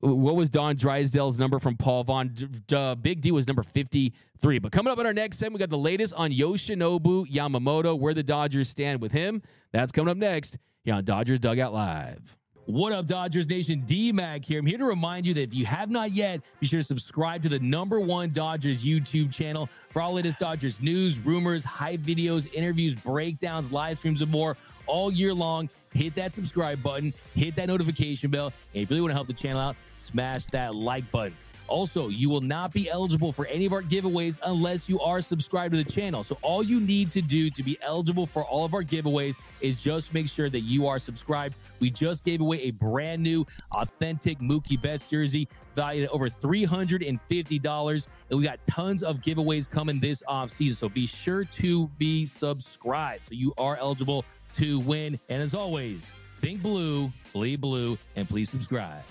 what 0.00 0.34
was 0.34 0.48
Don 0.48 0.76
Drysdale's 0.76 1.38
number 1.38 1.58
from 1.58 1.76
Paul 1.76 2.04
Vaughn? 2.04 2.28
D- 2.66 2.94
Big 3.02 3.20
D 3.20 3.32
was 3.32 3.46
number 3.46 3.62
53. 3.62 4.58
But 4.58 4.72
coming 4.72 4.90
up 4.90 4.98
in 4.98 5.06
our 5.06 5.12
next 5.12 5.38
segment, 5.38 5.54
we 5.54 5.58
got 5.60 5.70
the 5.70 5.78
latest 5.78 6.14
on 6.14 6.30
Yoshinobu 6.30 7.30
Yamamoto, 7.30 7.98
where 7.98 8.14
the 8.14 8.22
Dodgers 8.22 8.68
stand 8.68 9.02
with 9.02 9.12
him. 9.12 9.42
That's 9.72 9.92
coming 9.92 10.10
up 10.10 10.16
next 10.16 10.58
here 10.84 10.94
on 10.94 11.04
Dodgers 11.04 11.38
Dugout 11.38 11.72
Live. 11.74 12.36
What 12.64 12.92
up, 12.92 13.06
Dodgers 13.06 13.48
Nation? 13.48 13.82
D 13.84 14.12
Mag 14.12 14.44
here. 14.44 14.60
I'm 14.60 14.66
here 14.66 14.78
to 14.78 14.84
remind 14.84 15.26
you 15.26 15.34
that 15.34 15.42
if 15.42 15.54
you 15.54 15.66
have 15.66 15.90
not 15.90 16.12
yet, 16.12 16.40
be 16.60 16.66
sure 16.66 16.78
to 16.78 16.84
subscribe 16.84 17.42
to 17.42 17.48
the 17.48 17.58
number 17.58 17.98
one 17.98 18.30
Dodgers 18.30 18.84
YouTube 18.84 19.32
channel 19.32 19.68
for 19.90 20.00
all 20.00 20.12
latest 20.12 20.38
Dodgers 20.38 20.80
news, 20.80 21.18
rumors, 21.18 21.64
hype 21.64 22.00
videos, 22.00 22.52
interviews, 22.54 22.94
breakdowns, 22.94 23.72
live 23.72 23.98
streams, 23.98 24.22
and 24.22 24.30
more 24.30 24.56
all 24.90 25.12
year 25.12 25.32
long. 25.32 25.68
Hit 25.92 26.14
that 26.16 26.34
subscribe 26.34 26.82
button, 26.82 27.12
hit 27.34 27.56
that 27.56 27.66
notification 27.66 28.30
bell, 28.30 28.52
and 28.74 28.82
if 28.82 28.90
you 28.90 28.94
really 28.94 29.00
want 29.00 29.10
to 29.10 29.14
help 29.14 29.26
the 29.26 29.32
channel 29.32 29.60
out, 29.60 29.76
smash 29.98 30.46
that 30.46 30.74
like 30.74 31.10
button. 31.10 31.36
Also, 31.70 32.08
you 32.08 32.28
will 32.28 32.40
not 32.40 32.72
be 32.72 32.90
eligible 32.90 33.32
for 33.32 33.46
any 33.46 33.64
of 33.64 33.72
our 33.72 33.80
giveaways 33.80 34.40
unless 34.42 34.88
you 34.88 35.00
are 35.00 35.20
subscribed 35.20 35.72
to 35.72 35.82
the 35.82 35.88
channel. 35.88 36.24
So, 36.24 36.36
all 36.42 36.64
you 36.64 36.80
need 36.80 37.12
to 37.12 37.22
do 37.22 37.48
to 37.48 37.62
be 37.62 37.78
eligible 37.80 38.26
for 38.26 38.44
all 38.44 38.64
of 38.64 38.74
our 38.74 38.82
giveaways 38.82 39.36
is 39.60 39.80
just 39.80 40.12
make 40.12 40.28
sure 40.28 40.50
that 40.50 40.60
you 40.62 40.88
are 40.88 40.98
subscribed. 40.98 41.54
We 41.78 41.90
just 41.90 42.24
gave 42.24 42.40
away 42.40 42.62
a 42.62 42.72
brand 42.72 43.22
new, 43.22 43.46
authentic 43.72 44.40
Mookie 44.40 44.82
Betts 44.82 45.08
jersey 45.08 45.46
valued 45.76 46.06
at 46.06 46.10
over 46.10 46.28
$350. 46.28 48.06
And 48.30 48.38
we 48.38 48.44
got 48.44 48.58
tons 48.68 49.04
of 49.04 49.20
giveaways 49.20 49.70
coming 49.70 50.00
this 50.00 50.24
off 50.26 50.50
season. 50.50 50.76
So, 50.76 50.88
be 50.88 51.06
sure 51.06 51.44
to 51.44 51.86
be 51.98 52.26
subscribed 52.26 53.28
so 53.28 53.34
you 53.34 53.54
are 53.56 53.76
eligible 53.76 54.24
to 54.54 54.80
win. 54.80 55.18
And 55.28 55.42
as 55.42 55.54
always, 55.54 56.10
think 56.40 56.62
blue, 56.62 57.12
bleed 57.32 57.60
blue, 57.60 57.98
and 58.16 58.28
please 58.28 58.50
subscribe. 58.50 59.02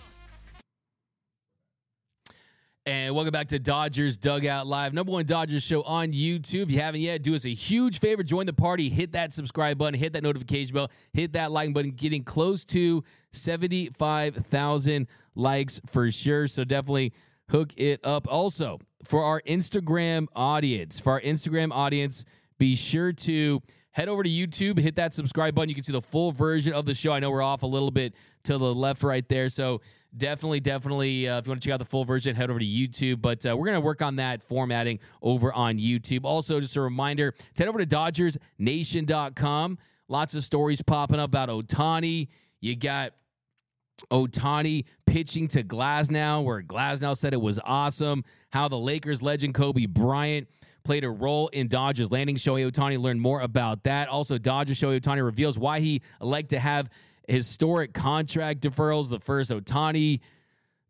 And 2.86 3.14
welcome 3.14 3.32
back 3.32 3.50
to 3.50 3.60
Dodgers 3.60 4.18
Dugout 4.18 4.66
Live, 4.66 4.96
number 4.96 5.12
one 5.12 5.24
Dodgers 5.26 5.62
show 5.62 5.84
on 5.84 6.12
YouTube. 6.12 6.64
If 6.64 6.72
you 6.72 6.80
haven't 6.80 7.02
yet, 7.02 7.22
do 7.22 7.36
us 7.36 7.46
a 7.46 7.54
huge 7.54 8.00
favor, 8.00 8.24
join 8.24 8.48
the 8.48 8.54
party, 8.54 8.90
hit 8.90 9.12
that 9.12 9.32
subscribe 9.32 9.78
button, 9.78 9.94
hit 10.00 10.14
that 10.14 10.24
notification 10.24 10.74
bell, 10.74 10.90
hit 11.14 11.34
that 11.34 11.52
like 11.52 11.72
button, 11.72 11.92
getting 11.92 12.24
close 12.24 12.66
to 12.66 13.04
75,000 13.32 15.08
likes 15.36 15.80
for 15.86 16.12
sure. 16.12 16.48
So 16.48 16.64
definitely 16.64 17.14
hook 17.52 17.74
it 17.78 18.04
up. 18.04 18.28
Also, 18.28 18.80
for 19.04 19.24
our 19.24 19.42
Instagram 19.42 20.26
audience, 20.36 21.00
for 21.00 21.12
our 21.12 21.22
Instagram 21.22 21.72
audience, 21.72 22.26
be 22.58 22.76
sure 22.76 23.14
to 23.14 23.62
head 23.92 24.10
over 24.10 24.24
to 24.24 24.30
YouTube, 24.30 24.80
hit 24.80 24.96
that 24.96 25.14
subscribe 25.14 25.56
button. 25.56 25.70
You 25.70 25.76
can 25.76 25.84
see 25.84 25.94
the 25.94 26.02
full 26.02 26.32
version 26.32 26.74
of 26.74 26.86
the 26.86 26.94
show. 26.94 27.12
I 27.12 27.20
know 27.20 27.32
we're 27.32 27.42
off 27.42 27.64
a 27.64 27.68
little 27.68 27.92
bit 27.92 28.14
to 28.44 28.58
the 28.58 28.74
left 28.74 29.04
right 29.04 29.28
there. 29.28 29.50
So 29.50 29.82
definitely, 30.16 30.60
definitely, 30.60 31.28
uh, 31.28 31.40
if 31.40 31.46
you 31.46 31.52
want 31.52 31.62
to 31.62 31.68
check 31.68 31.74
out 31.74 31.80
the 31.80 31.86
full 31.86 32.06
version, 32.06 32.36
head 32.36 32.50
over 32.50 32.60
to 32.60 32.66
YouTube. 32.66 33.22
But 33.22 33.46
uh, 33.46 33.56
we're 33.58 33.66
going 33.66 33.76
to 33.76 33.82
work 33.82 34.02
on 34.02 34.18
that 34.18 34.44
formatting 34.44 35.00
over 35.22 35.52
on 35.54 35.78
YouTube. 35.78 36.22
Also, 36.24 36.60
just 36.60 36.76
a 36.76 36.82
reminder 36.82 37.34
head 37.58 37.68
over 37.68 37.80
to 37.80 37.86
DodgersNation.com. 37.86 39.78
Lots 40.08 40.34
of 40.36 40.44
stories 40.44 40.82
popping 40.82 41.20
up 41.20 41.30
about 41.30 41.50
Ohtani. 41.50 42.30
You 42.62 42.76
got 42.76 43.14
Ohtani 44.12 44.86
pitching 45.06 45.48
to 45.50 45.64
Glasnow, 45.64 46.44
where 46.44 46.62
Glasnow 46.64 47.16
said 47.16 47.34
it 47.34 47.42
was 47.42 47.60
awesome. 47.64 48.24
How 48.50 48.68
the 48.68 48.78
Lakers 48.78 49.22
legend 49.22 49.54
Kobe 49.54 49.86
Bryant 49.86 50.48
played 50.84 51.04
a 51.04 51.10
role 51.10 51.48
in 51.50 51.68
Dodgers 51.68 52.12
landing 52.12 52.36
Shohei 52.36 52.70
Ohtani. 52.70 53.00
Learn 53.00 53.20
more 53.20 53.42
about 53.42 53.84
that. 53.84 54.08
Also, 54.10 54.38
Dodgers 54.38 54.80
Shohei 54.80 55.00
Ohtani 55.00 55.24
reveals 55.24 55.58
why 55.58 55.80
he 55.80 56.02
liked 56.20 56.50
to 56.50 56.60
have 56.60 56.90
historic 57.28 57.94
contract 57.94 58.62
deferrals. 58.62 59.10
The 59.10 59.20
first 59.20 59.52
Ohtani 59.52 60.20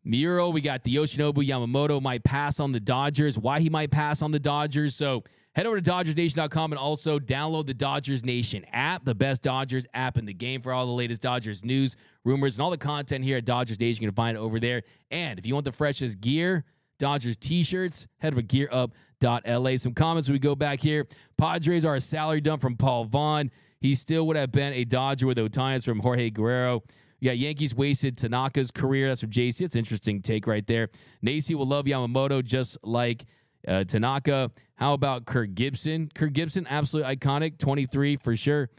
mural. 0.04 0.52
We 0.52 0.60
got 0.60 0.84
the 0.84 0.94
Yoshinobu 0.94 1.46
Yamamoto 1.46 2.00
might 2.00 2.24
pass 2.24 2.60
on 2.60 2.72
the 2.72 2.80
Dodgers. 2.80 3.38
Why 3.38 3.60
he 3.60 3.70
might 3.70 3.90
pass 3.90 4.22
on 4.22 4.32
the 4.32 4.38
Dodgers. 4.38 4.94
So 4.94 5.24
head 5.54 5.66
over 5.66 5.80
to 5.80 5.90
DodgersNation.com 5.90 6.72
and 6.72 6.78
also 6.78 7.18
download 7.18 7.66
the 7.66 7.74
Dodgers 7.74 8.24
Nation 8.24 8.64
app, 8.72 9.04
the 9.04 9.14
best 9.14 9.42
Dodgers 9.42 9.86
app 9.94 10.16
in 10.16 10.24
the 10.24 10.34
game 10.34 10.62
for 10.62 10.72
all 10.72 10.86
the 10.86 10.92
latest 10.92 11.20
Dodgers 11.20 11.64
news, 11.64 11.96
rumors, 12.24 12.56
and 12.56 12.62
all 12.62 12.70
the 12.70 12.78
content 12.78 13.24
here 13.24 13.36
at 13.38 13.44
Dodgers 13.44 13.78
Nation. 13.78 14.02
You 14.02 14.08
can 14.08 14.16
find 14.16 14.36
it 14.36 14.40
over 14.40 14.60
there. 14.60 14.82
And 15.10 15.38
if 15.38 15.46
you 15.46 15.54
want 15.54 15.64
the 15.64 15.72
freshest 15.72 16.20
gear, 16.20 16.64
Dodgers 16.98 17.36
t-shirts, 17.36 18.06
head 18.18 18.34
over 18.34 18.42
to 18.42 18.90
gearup.la. 19.20 19.76
Some 19.76 19.94
comments 19.94 20.28
we 20.28 20.38
go 20.38 20.54
back 20.54 20.80
here. 20.80 21.06
Padres 21.36 21.84
are 21.84 21.96
a 21.96 22.00
salary 22.00 22.40
dump 22.40 22.62
from 22.62 22.76
Paul 22.76 23.04
Vaughn. 23.04 23.50
He 23.80 23.94
still 23.94 24.26
would 24.26 24.36
have 24.36 24.52
been 24.52 24.72
a 24.74 24.84
Dodger 24.84 25.26
with 25.26 25.38
Ohtani 25.38 25.82
from 25.84 26.00
Jorge 26.00 26.30
Guerrero. 26.30 26.82
Yeah, 27.20 27.32
Yankees 27.32 27.74
wasted 27.74 28.16
Tanaka's 28.16 28.70
career. 28.70 29.08
That's 29.08 29.20
from 29.20 29.30
JC. 29.30 29.62
It's 29.62 29.74
an 29.74 29.80
interesting 29.80 30.22
take 30.22 30.46
right 30.46 30.66
there. 30.66 30.88
Nacy 31.24 31.54
will 31.54 31.66
love 31.66 31.84
Yamamoto 31.84 32.42
just 32.42 32.78
like 32.82 33.24
uh, 33.68 33.84
Tanaka. 33.84 34.50
How 34.76 34.94
about 34.94 35.26
Kirk 35.26 35.54
Gibson? 35.54 36.10
Kirk 36.14 36.32
Gibson, 36.32 36.66
absolutely 36.68 37.14
iconic. 37.16 37.58
23 37.58 38.16
for 38.16 38.36
sure. 38.36 38.70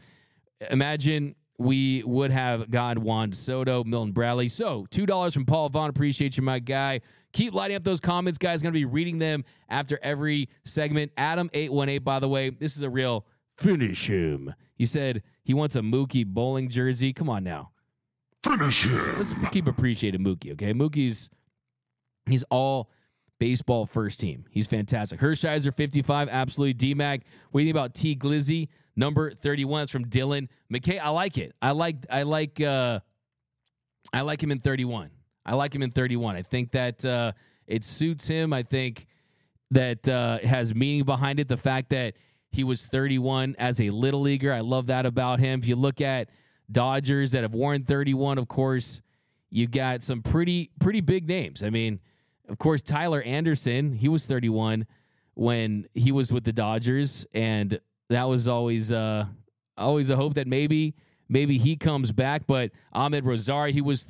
Imagine 0.70 1.36
we 1.58 2.02
would 2.04 2.32
have 2.32 2.70
gotten 2.70 3.04
Juan 3.04 3.32
Soto, 3.32 3.84
Milton 3.84 4.12
Bradley. 4.12 4.48
So 4.48 4.86
$2 4.90 5.32
from 5.32 5.46
Paul 5.46 5.68
Vaughn. 5.68 5.90
Appreciate 5.90 6.36
you, 6.36 6.42
my 6.42 6.58
guy. 6.58 7.00
Keep 7.32 7.54
lighting 7.54 7.76
up 7.76 7.84
those 7.84 8.00
comments, 8.00 8.38
guys. 8.38 8.62
Going 8.62 8.72
to 8.72 8.78
be 8.78 8.84
reading 8.84 9.18
them 9.18 9.44
after 9.68 9.98
every 10.02 10.48
segment. 10.64 11.14
Adam818, 11.16 12.04
by 12.04 12.18
the 12.18 12.28
way, 12.28 12.50
this 12.50 12.76
is 12.76 12.82
a 12.82 12.90
real 12.90 13.26
finish 13.56 14.08
him. 14.08 14.54
He 14.74 14.86
said 14.86 15.22
he 15.42 15.54
wants 15.54 15.76
a 15.76 15.80
Mookie 15.80 16.26
bowling 16.26 16.68
jersey. 16.68 17.12
Come 17.12 17.28
on 17.28 17.44
now. 17.44 17.70
Finish 18.44 18.84
him. 18.84 19.16
Let's 19.16 19.34
keep 19.50 19.66
appreciating 19.66 20.20
Mookie, 20.20 20.52
okay? 20.52 20.72
Mookie's 20.74 21.30
he's 22.26 22.44
all 22.50 22.90
baseball 23.38 23.86
first 23.86 24.20
team. 24.20 24.44
He's 24.50 24.66
fantastic. 24.66 25.18
Hershiser 25.20 25.74
55, 25.74 26.28
absolutely. 26.28 26.74
D-Mac. 26.74 27.22
What 27.50 27.60
do 27.60 27.64
you 27.64 27.68
think 27.72 27.76
about 27.76 27.94
T 27.94 28.14
Glizzy? 28.14 28.68
Number 28.94 29.32
31 29.32 29.84
It's 29.84 29.92
from 29.92 30.04
Dylan 30.04 30.48
McKay. 30.72 31.00
I 31.00 31.08
like 31.08 31.38
it. 31.38 31.54
I 31.62 31.70
like 31.70 31.96
I 32.10 32.24
like 32.24 32.60
uh 32.60 33.00
I 34.12 34.20
like 34.20 34.42
him 34.42 34.50
in 34.50 34.60
31. 34.60 35.10
I 35.44 35.54
like 35.54 35.74
him 35.74 35.82
in 35.82 35.90
31. 35.90 36.36
I 36.36 36.42
think 36.42 36.72
that 36.72 37.04
uh 37.04 37.32
it 37.66 37.84
suits 37.84 38.26
him. 38.26 38.52
I 38.52 38.62
think 38.62 39.06
that 39.70 40.08
uh 40.08 40.38
has 40.38 40.74
meaning 40.74 41.04
behind 41.04 41.40
it. 41.40 41.48
The 41.48 41.56
fact 41.56 41.90
that 41.90 42.14
he 42.50 42.64
was 42.64 42.86
31 42.86 43.56
as 43.58 43.80
a 43.80 43.90
little 43.90 44.20
leaguer. 44.20 44.52
I 44.52 44.60
love 44.60 44.86
that 44.86 45.06
about 45.06 45.40
him. 45.40 45.60
If 45.60 45.66
you 45.66 45.76
look 45.76 46.00
at 46.00 46.28
Dodgers 46.70 47.32
that 47.32 47.42
have 47.42 47.54
worn 47.54 47.84
31, 47.84 48.38
of 48.38 48.46
course, 48.46 49.00
you 49.50 49.66
got 49.66 50.02
some 50.02 50.22
pretty 50.22 50.70
pretty 50.78 51.00
big 51.00 51.28
names. 51.28 51.62
I 51.62 51.70
mean, 51.70 52.00
of 52.48 52.58
course, 52.58 52.82
Tyler 52.82 53.22
Anderson, 53.22 53.94
he 53.94 54.08
was 54.08 54.26
31 54.26 54.86
when 55.34 55.88
he 55.94 56.12
was 56.12 56.32
with 56.32 56.44
the 56.44 56.52
Dodgers, 56.52 57.26
and 57.32 57.80
that 58.10 58.24
was 58.24 58.48
always 58.48 58.92
uh 58.92 59.26
always 59.76 60.10
a 60.10 60.16
hope 60.16 60.34
that 60.34 60.46
maybe 60.46 60.94
maybe 61.28 61.58
he 61.58 61.76
comes 61.76 62.12
back. 62.12 62.46
But 62.46 62.70
Amed 62.94 63.24
Rosario, 63.24 63.72
he 63.72 63.80
was 63.80 64.04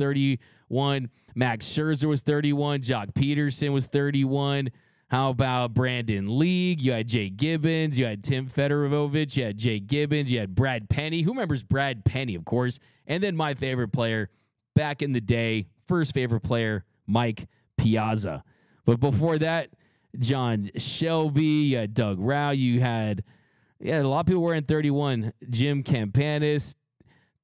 31. 0.73 1.11
Max 1.35 1.66
Scherzer 1.66 2.07
was 2.07 2.23
31. 2.23 2.81
Joc 2.81 3.12
Pederson 3.12 3.73
was 3.73 3.87
31. 3.87 4.70
How 5.11 5.29
about 5.31 5.75
Brandon 5.75 6.39
League? 6.39 6.81
You 6.81 6.93
had 6.93 7.09
Jay 7.09 7.29
Gibbons. 7.29 7.99
You 7.99 8.07
had 8.07 8.25
Tim 8.25 8.49
Federowicz. 8.49 9.37
You 9.37 9.45
had 9.45 9.59
Jay 9.59 9.79
Gibbons. 9.79 10.33
You 10.33 10.41
had 10.41 10.55
Brad 10.55 10.89
Penny. 10.89 11.20
Who 11.23 11.33
remembers 11.33 11.62
Brad 11.62 12.05
Penny, 12.07 12.35
of 12.35 12.47
course? 12.47 12.79
And 13.07 13.23
then 13.23 13.37
my 13.37 13.53
favorite 13.53 13.93
player 13.93 14.31
back 14.75 15.03
in 15.03 15.12
the 15.12 15.20
day, 15.20 15.66
first 15.87 16.14
favorite 16.14 16.41
player, 16.41 16.85
Mike 17.07 17.47
Piazza. 17.77 18.43
But 18.87 19.01
before 19.01 19.39
that, 19.39 19.68
John 20.18 20.70
Shelby. 20.77 21.45
You 21.45 21.77
had 21.79 21.93
Doug 21.93 22.18
Rau. 22.18 22.51
You 22.51 22.81
had, 22.81 23.25
yeah, 23.79 24.01
a 24.01 24.05
lot 24.05 24.20
of 24.20 24.27
people 24.27 24.43
were 24.43 24.55
in 24.55 24.64
31. 24.64 25.35
Jim 25.51 25.83
Campanis, 25.83 26.75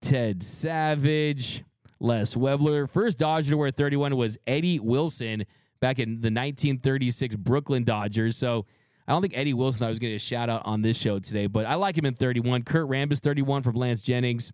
Ted 0.01 0.43
Savage. 0.43 1.65
Les 2.01 2.35
Webler. 2.35 2.89
First 2.89 3.19
Dodger 3.19 3.51
to 3.51 3.57
wear 3.57 3.71
31 3.71 4.17
was 4.17 4.39
Eddie 4.47 4.79
Wilson 4.79 5.45
back 5.81 5.99
in 5.99 6.21
the 6.21 6.31
1936 6.31 7.37
Brooklyn 7.37 7.85
Dodgers. 7.85 8.37
So 8.37 8.67
I 9.07 9.13
don't 9.13 9.23
think 9.23 9.37
Eddie 9.37 9.55
Wilson 9.55 9.85
I 9.85 9.89
was 9.89 9.99
going 9.99 10.13
to 10.13 10.19
shout 10.19 10.51
out 10.51 10.63
on 10.65 10.83
this 10.83 10.97
show 10.97 11.19
today, 11.19 11.47
but 11.47 11.67
I 11.67 11.75
like 11.75 11.97
him 11.97 12.05
in 12.05 12.15
31. 12.15 12.63
Kurt 12.63 12.89
Rambis 12.89 13.21
31 13.21 13.63
from 13.63 13.77
Lance 13.77 14.03
Jennings. 14.03 14.53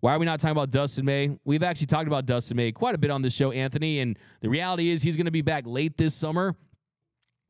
Why 0.00 0.14
are 0.14 0.18
we 0.18 0.26
not 0.26 0.40
talking 0.40 0.52
about 0.52 0.70
Dustin 0.70 1.04
May? 1.04 1.38
We've 1.44 1.62
actually 1.62 1.86
talked 1.86 2.06
about 2.06 2.26
Dustin 2.26 2.56
May 2.56 2.70
quite 2.70 2.94
a 2.94 2.98
bit 2.98 3.10
on 3.10 3.22
this 3.22 3.32
show, 3.32 3.50
Anthony, 3.50 4.00
and 4.00 4.18
the 4.40 4.48
reality 4.48 4.90
is 4.90 5.02
he's 5.02 5.16
going 5.16 5.24
to 5.24 5.32
be 5.32 5.42
back 5.42 5.64
late 5.66 5.96
this 5.96 6.14
summer. 6.14 6.54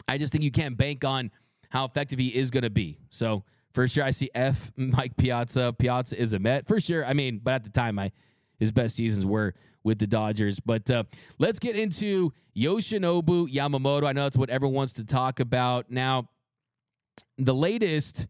I 0.08 0.16
just 0.16 0.32
think 0.32 0.44
you 0.44 0.52
can't 0.52 0.76
bank 0.76 1.04
on 1.04 1.30
how 1.70 1.84
effective 1.84 2.18
he 2.18 2.28
is 2.28 2.50
going 2.50 2.62
to 2.62 2.70
be. 2.70 2.98
So 3.10 3.44
first 3.74 3.96
year 3.96 4.06
I 4.06 4.12
see 4.12 4.30
F 4.34 4.72
Mike 4.76 5.16
Piazza. 5.16 5.74
Piazza 5.76 6.18
is 6.18 6.32
a 6.32 6.38
Met 6.38 6.66
First 6.66 6.88
year, 6.88 7.04
I 7.04 7.12
mean, 7.12 7.40
but 7.42 7.54
at 7.54 7.64
the 7.64 7.70
time, 7.70 7.98
I 7.98 8.12
his 8.58 8.72
best 8.72 8.96
seasons 8.96 9.26
were 9.26 9.54
with 9.84 9.98
the 9.98 10.06
Dodgers. 10.06 10.60
But 10.60 10.90
uh, 10.90 11.04
let's 11.38 11.58
get 11.58 11.76
into 11.76 12.32
Yoshinobu 12.56 13.52
Yamamoto. 13.52 14.06
I 14.06 14.12
know 14.12 14.24
that's 14.24 14.36
what 14.36 14.50
everyone 14.50 14.74
wants 14.74 14.94
to 14.94 15.04
talk 15.04 15.40
about 15.40 15.90
now. 15.90 16.28
The 17.38 17.54
latest. 17.54 18.26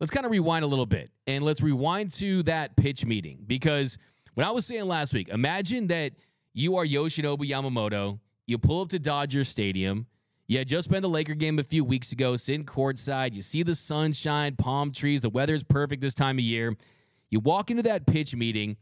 Let's 0.00 0.10
kind 0.10 0.26
of 0.26 0.32
rewind 0.32 0.64
a 0.64 0.68
little 0.68 0.86
bit 0.86 1.10
and 1.26 1.44
let's 1.44 1.62
rewind 1.62 2.12
to 2.14 2.42
that 2.42 2.76
pitch 2.76 3.06
meeting 3.06 3.44
because 3.46 3.96
when 4.34 4.44
I 4.44 4.50
was 4.50 4.66
saying 4.66 4.86
last 4.86 5.14
week, 5.14 5.28
imagine 5.28 5.86
that 5.86 6.12
you 6.52 6.76
are 6.76 6.84
Yoshinobu 6.84 7.48
Yamamoto. 7.48 8.18
You 8.46 8.58
pull 8.58 8.82
up 8.82 8.88
to 8.90 8.98
Dodger 8.98 9.44
Stadium. 9.44 10.06
You 10.46 10.58
had 10.58 10.68
just 10.68 10.90
been 10.90 11.02
the 11.02 11.08
Laker 11.08 11.34
game 11.34 11.58
a 11.58 11.62
few 11.62 11.84
weeks 11.84 12.12
ago, 12.12 12.36
sitting 12.36 12.66
courtside. 12.66 13.32
You 13.32 13.40
see 13.40 13.62
the 13.62 13.74
sunshine, 13.74 14.56
palm 14.56 14.92
trees. 14.92 15.22
The 15.22 15.30
weather's 15.30 15.62
perfect 15.62 16.02
this 16.02 16.12
time 16.12 16.38
of 16.38 16.44
year. 16.44 16.76
You 17.30 17.40
walk 17.40 17.70
into 17.70 17.82
that 17.84 18.06
pitch 18.06 18.36
meeting, 18.36 18.76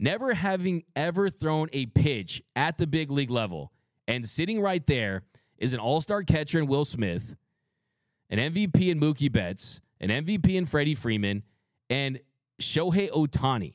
never 0.00 0.34
having 0.34 0.82
ever 0.96 1.28
thrown 1.28 1.68
a 1.72 1.86
pitch 1.86 2.42
at 2.56 2.78
the 2.78 2.86
big 2.86 3.10
league 3.10 3.30
level. 3.30 3.72
And 4.08 4.26
sitting 4.26 4.60
right 4.60 4.84
there 4.86 5.22
is 5.58 5.72
an 5.72 5.78
all 5.78 6.00
star 6.00 6.22
catcher 6.22 6.58
in 6.58 6.66
Will 6.66 6.84
Smith, 6.84 7.36
an 8.30 8.38
MVP 8.38 8.88
in 8.88 8.98
Mookie 8.98 9.30
Betts, 9.30 9.80
an 10.00 10.08
MVP 10.08 10.54
in 10.54 10.66
Freddie 10.66 10.94
Freeman, 10.94 11.44
and 11.88 12.18
Shohei 12.60 13.10
Ohtani. 13.10 13.74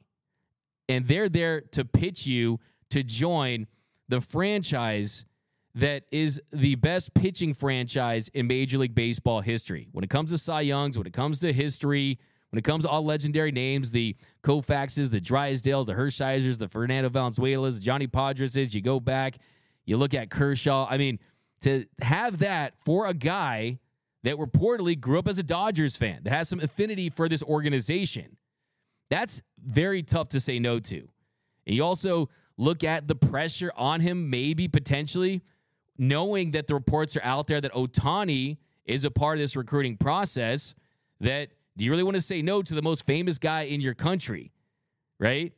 And 0.90 1.08
they're 1.08 1.30
there 1.30 1.62
to 1.62 1.86
pitch 1.86 2.28
you 2.28 2.60
to 2.90 3.04
join 3.04 3.68
the 4.08 4.22
franchise 4.22 5.26
that 5.74 6.04
is 6.12 6.42
the 6.52 6.76
best 6.76 7.14
pitching 7.14 7.54
franchise 7.54 8.30
in 8.30 8.48
Major 8.48 8.78
League 8.78 8.96
Baseball 8.96 9.42
history. 9.42 9.90
When 9.92 10.04
it 10.04 10.10
comes 10.10 10.32
to 10.32 10.38
Cy 10.38 10.62
Youngs, 10.62 10.98
when 10.98 11.06
it 11.06 11.14
comes 11.14 11.40
to 11.40 11.52
history, 11.52 12.18
when 12.56 12.60
it 12.60 12.64
comes 12.64 12.86
to 12.86 12.90
all 12.90 13.04
legendary 13.04 13.52
names, 13.52 13.92
the 13.92 14.16
Koufaxes, 14.42 15.12
the 15.12 15.20
Drysdales, 15.20 15.88
the 15.88 15.94
Hershiser's, 15.94 16.58
the 16.58 16.70
Fernando 16.70 17.10
Valenzuelas, 17.10 17.76
the 17.76 17.82
Johnny 17.82 18.08
Podreses, 18.08 18.74
you 18.74 18.80
go 18.80 18.98
back, 19.02 19.40
you 19.84 19.98
look 19.98 20.14
at 20.14 20.30
Kershaw. 20.30 20.88
I 20.90 20.98
mean, 20.98 21.20
to 21.64 21.86
have 22.02 22.38
that 22.38 22.76
for 22.80 23.08
a 23.08 23.14
guy 23.14 23.80
that 24.24 24.38
reportedly 24.38 24.98
grew 24.98 25.20
up 25.20 25.28
as 25.28 25.38
a 25.38 25.44
Dodgers 25.44 25.98
fan, 25.98 26.22
that 26.24 26.32
has 26.32 26.48
some 26.48 26.62
affinity 26.62 27.10
for 27.10 27.28
this 27.28 27.44
organization, 27.44 28.38
that's 29.10 29.42
very 29.62 30.02
tough 30.02 30.30
to 30.30 30.40
say 30.40 30.58
no 30.58 30.80
to. 30.80 31.10
And 31.68 31.76
you 31.76 31.84
also 31.84 32.30
look 32.56 32.86
at 32.86 33.10
the 33.10 33.16
pressure 33.16 33.74
on 33.76 34.00
him, 34.00 34.30
maybe 34.30 34.70
potentially 34.70 35.42
knowing 35.98 36.52
that 36.52 36.68
the 36.68 36.74
reports 36.74 37.18
are 37.18 37.24
out 37.26 37.48
there 37.48 37.60
that 37.60 37.74
Ohtani 37.74 38.60
is 38.86 39.04
a 39.04 39.12
part 39.12 39.36
of 39.36 39.40
this 39.42 39.58
recruiting 39.58 39.98
process, 39.98 40.74
that 41.20 41.50
do 41.78 41.86
you 41.86 41.92
really 41.92 42.04
want 42.04 42.16
to 42.16 42.22
say 42.22 42.42
no 42.42 42.62
to 42.62 42.74
the 42.74 42.82
most 42.82 43.06
famous 43.06 43.38
guy 43.38 43.64
in 43.64 43.82
your 43.82 43.94
country? 43.94 44.52
Right? 45.20 45.54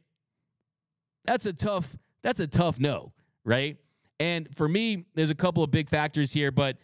That's 1.26 1.46
a 1.46 1.54
tough, 1.54 1.98
that's 2.24 2.40
a 2.40 2.48
tough 2.48 2.80
no, 2.80 3.12
right? 3.44 3.78
And 4.20 4.54
for 4.56 4.68
me, 4.68 5.06
there's 5.14 5.30
a 5.30 5.36
couple 5.36 5.64
of 5.64 5.72
big 5.72 5.90
factors 5.90 6.32
here, 6.32 6.52
but 6.52 6.78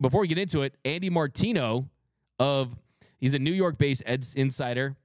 before 0.00 0.20
we 0.20 0.28
get 0.28 0.38
into 0.38 0.62
it, 0.62 0.76
Andy 0.84 1.10
Martino 1.10 1.88
of 2.38 2.74
he's 3.18 3.34
a 3.34 3.38
New 3.38 3.52
York 3.52 3.78
based 3.78 4.02
Eds 4.06 4.34
insider. 4.34 4.96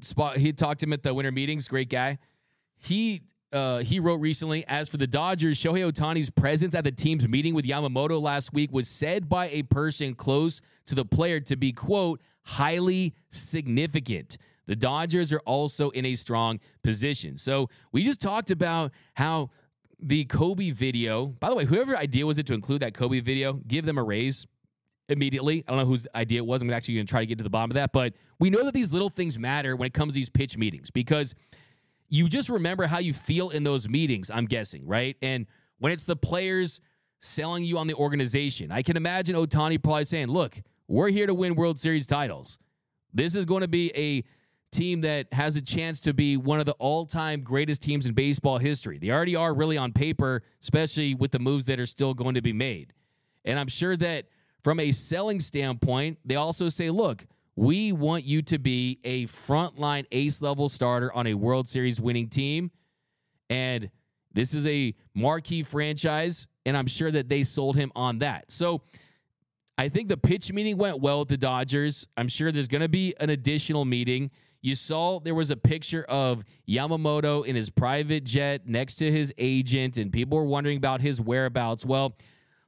Spot 0.00 0.38
he 0.38 0.52
talked 0.52 0.80
to 0.80 0.86
him 0.86 0.94
at 0.94 1.02
the 1.02 1.12
winter 1.12 1.32
meetings, 1.32 1.68
great 1.68 1.90
guy. 1.90 2.18
He 2.78 3.22
uh, 3.52 3.78
he 3.78 4.00
wrote 4.00 4.20
recently, 4.20 4.66
as 4.66 4.88
for 4.88 4.96
the 4.96 5.06
Dodgers, 5.06 5.58
Shohei 5.60 5.90
Ohtani's 5.90 6.28
presence 6.28 6.74
at 6.74 6.82
the 6.82 6.90
team's 6.90 7.28
meeting 7.28 7.54
with 7.54 7.64
Yamamoto 7.64 8.20
last 8.20 8.52
week 8.52 8.72
was 8.72 8.88
said 8.88 9.28
by 9.28 9.48
a 9.50 9.62
person 9.62 10.14
close 10.14 10.60
to 10.86 10.96
the 10.96 11.04
player 11.04 11.38
to 11.38 11.54
be, 11.54 11.70
quote, 11.70 12.20
highly 12.44 13.14
significant. 13.30 14.38
The 14.66 14.76
Dodgers 14.76 15.32
are 15.32 15.40
also 15.40 15.90
in 15.90 16.06
a 16.06 16.14
strong 16.14 16.60
position. 16.82 17.36
So 17.36 17.68
we 17.92 18.02
just 18.02 18.20
talked 18.20 18.50
about 18.50 18.92
how 19.14 19.50
the 20.00 20.24
Kobe 20.24 20.70
video, 20.70 21.26
by 21.26 21.50
the 21.50 21.54
way, 21.54 21.64
whoever 21.64 21.96
idea 21.96 22.26
was 22.26 22.38
it 22.38 22.46
to 22.46 22.54
include 22.54 22.80
that 22.82 22.94
Kobe 22.94 23.20
video, 23.20 23.54
give 23.66 23.84
them 23.84 23.98
a 23.98 24.02
raise 24.02 24.46
immediately. 25.08 25.64
I 25.66 25.72
don't 25.72 25.80
know 25.80 25.86
whose 25.86 26.06
idea 26.14 26.38
it 26.38 26.46
was. 26.46 26.62
I'm 26.62 26.70
actually 26.70 26.94
going 26.94 27.06
to 27.06 27.10
try 27.10 27.20
to 27.20 27.26
get 27.26 27.38
to 27.38 27.44
the 27.44 27.50
bottom 27.50 27.70
of 27.70 27.74
that. 27.74 27.92
But 27.92 28.14
we 28.40 28.48
know 28.48 28.64
that 28.64 28.72
these 28.72 28.92
little 28.92 29.10
things 29.10 29.38
matter 29.38 29.76
when 29.76 29.86
it 29.86 29.94
comes 29.94 30.12
to 30.12 30.14
these 30.14 30.30
pitch 30.30 30.56
meetings 30.56 30.90
because– 30.90 31.34
you 32.08 32.28
just 32.28 32.48
remember 32.48 32.86
how 32.86 32.98
you 32.98 33.12
feel 33.12 33.50
in 33.50 33.64
those 33.64 33.88
meetings, 33.88 34.30
I'm 34.30 34.46
guessing, 34.46 34.86
right? 34.86 35.16
And 35.22 35.46
when 35.78 35.92
it's 35.92 36.04
the 36.04 36.16
players 36.16 36.80
selling 37.20 37.64
you 37.64 37.78
on 37.78 37.86
the 37.86 37.94
organization, 37.94 38.70
I 38.70 38.82
can 38.82 38.96
imagine 38.96 39.34
Ohtani 39.34 39.82
probably 39.82 40.04
saying, 40.04 40.28
look, 40.28 40.62
we're 40.88 41.08
here 41.08 41.26
to 41.26 41.34
win 41.34 41.54
World 41.54 41.78
Series 41.78 42.06
titles. 42.06 42.58
This 43.12 43.34
is 43.34 43.44
going 43.44 43.62
to 43.62 43.68
be 43.68 43.92
a 43.96 44.24
team 44.70 45.02
that 45.02 45.32
has 45.32 45.54
a 45.56 45.62
chance 45.62 46.00
to 46.00 46.12
be 46.12 46.36
one 46.36 46.58
of 46.58 46.66
the 46.66 46.72
all 46.72 47.06
time 47.06 47.42
greatest 47.42 47.80
teams 47.82 48.06
in 48.06 48.12
baseball 48.12 48.58
history. 48.58 48.98
They 48.98 49.10
already 49.10 49.36
are 49.36 49.54
really 49.54 49.76
on 49.76 49.92
paper, 49.92 50.42
especially 50.60 51.14
with 51.14 51.30
the 51.30 51.38
moves 51.38 51.66
that 51.66 51.78
are 51.78 51.86
still 51.86 52.12
going 52.12 52.34
to 52.34 52.42
be 52.42 52.52
made. 52.52 52.92
And 53.44 53.58
I'm 53.58 53.68
sure 53.68 53.96
that 53.96 54.26
from 54.62 54.80
a 54.80 54.92
selling 54.92 55.40
standpoint, 55.40 56.18
they 56.24 56.36
also 56.36 56.68
say, 56.68 56.90
look, 56.90 57.26
we 57.56 57.92
want 57.92 58.24
you 58.24 58.42
to 58.42 58.58
be 58.58 58.98
a 59.04 59.26
frontline 59.26 60.06
ace 60.10 60.42
level 60.42 60.68
starter 60.68 61.12
on 61.12 61.26
a 61.28 61.34
World 61.34 61.68
Series 61.68 62.00
winning 62.00 62.28
team. 62.28 62.72
And 63.48 63.90
this 64.32 64.54
is 64.54 64.66
a 64.66 64.94
marquee 65.14 65.62
franchise. 65.62 66.48
And 66.66 66.76
I'm 66.76 66.86
sure 66.86 67.10
that 67.12 67.28
they 67.28 67.44
sold 67.44 67.76
him 67.76 67.92
on 67.94 68.18
that. 68.18 68.50
So 68.50 68.82
I 69.76 69.88
think 69.88 70.08
the 70.08 70.16
pitch 70.16 70.52
meeting 70.52 70.76
went 70.76 71.00
well 71.00 71.20
with 71.20 71.28
the 71.28 71.36
Dodgers. 71.36 72.06
I'm 72.16 72.28
sure 72.28 72.52
there's 72.52 72.68
going 72.68 72.82
to 72.82 72.88
be 72.88 73.14
an 73.18 73.30
additional 73.30 73.84
meeting. 73.84 74.30
You 74.62 74.74
saw 74.74 75.18
there 75.20 75.34
was 75.34 75.50
a 75.50 75.56
picture 75.56 76.04
of 76.04 76.44
Yamamoto 76.68 77.44
in 77.44 77.56
his 77.56 77.70
private 77.70 78.24
jet 78.24 78.66
next 78.66 78.94
to 78.96 79.10
his 79.10 79.32
agent, 79.36 79.98
and 79.98 80.12
people 80.12 80.38
were 80.38 80.44
wondering 80.44 80.76
about 80.76 81.00
his 81.00 81.20
whereabouts. 81.20 81.84
Well, 81.84 82.16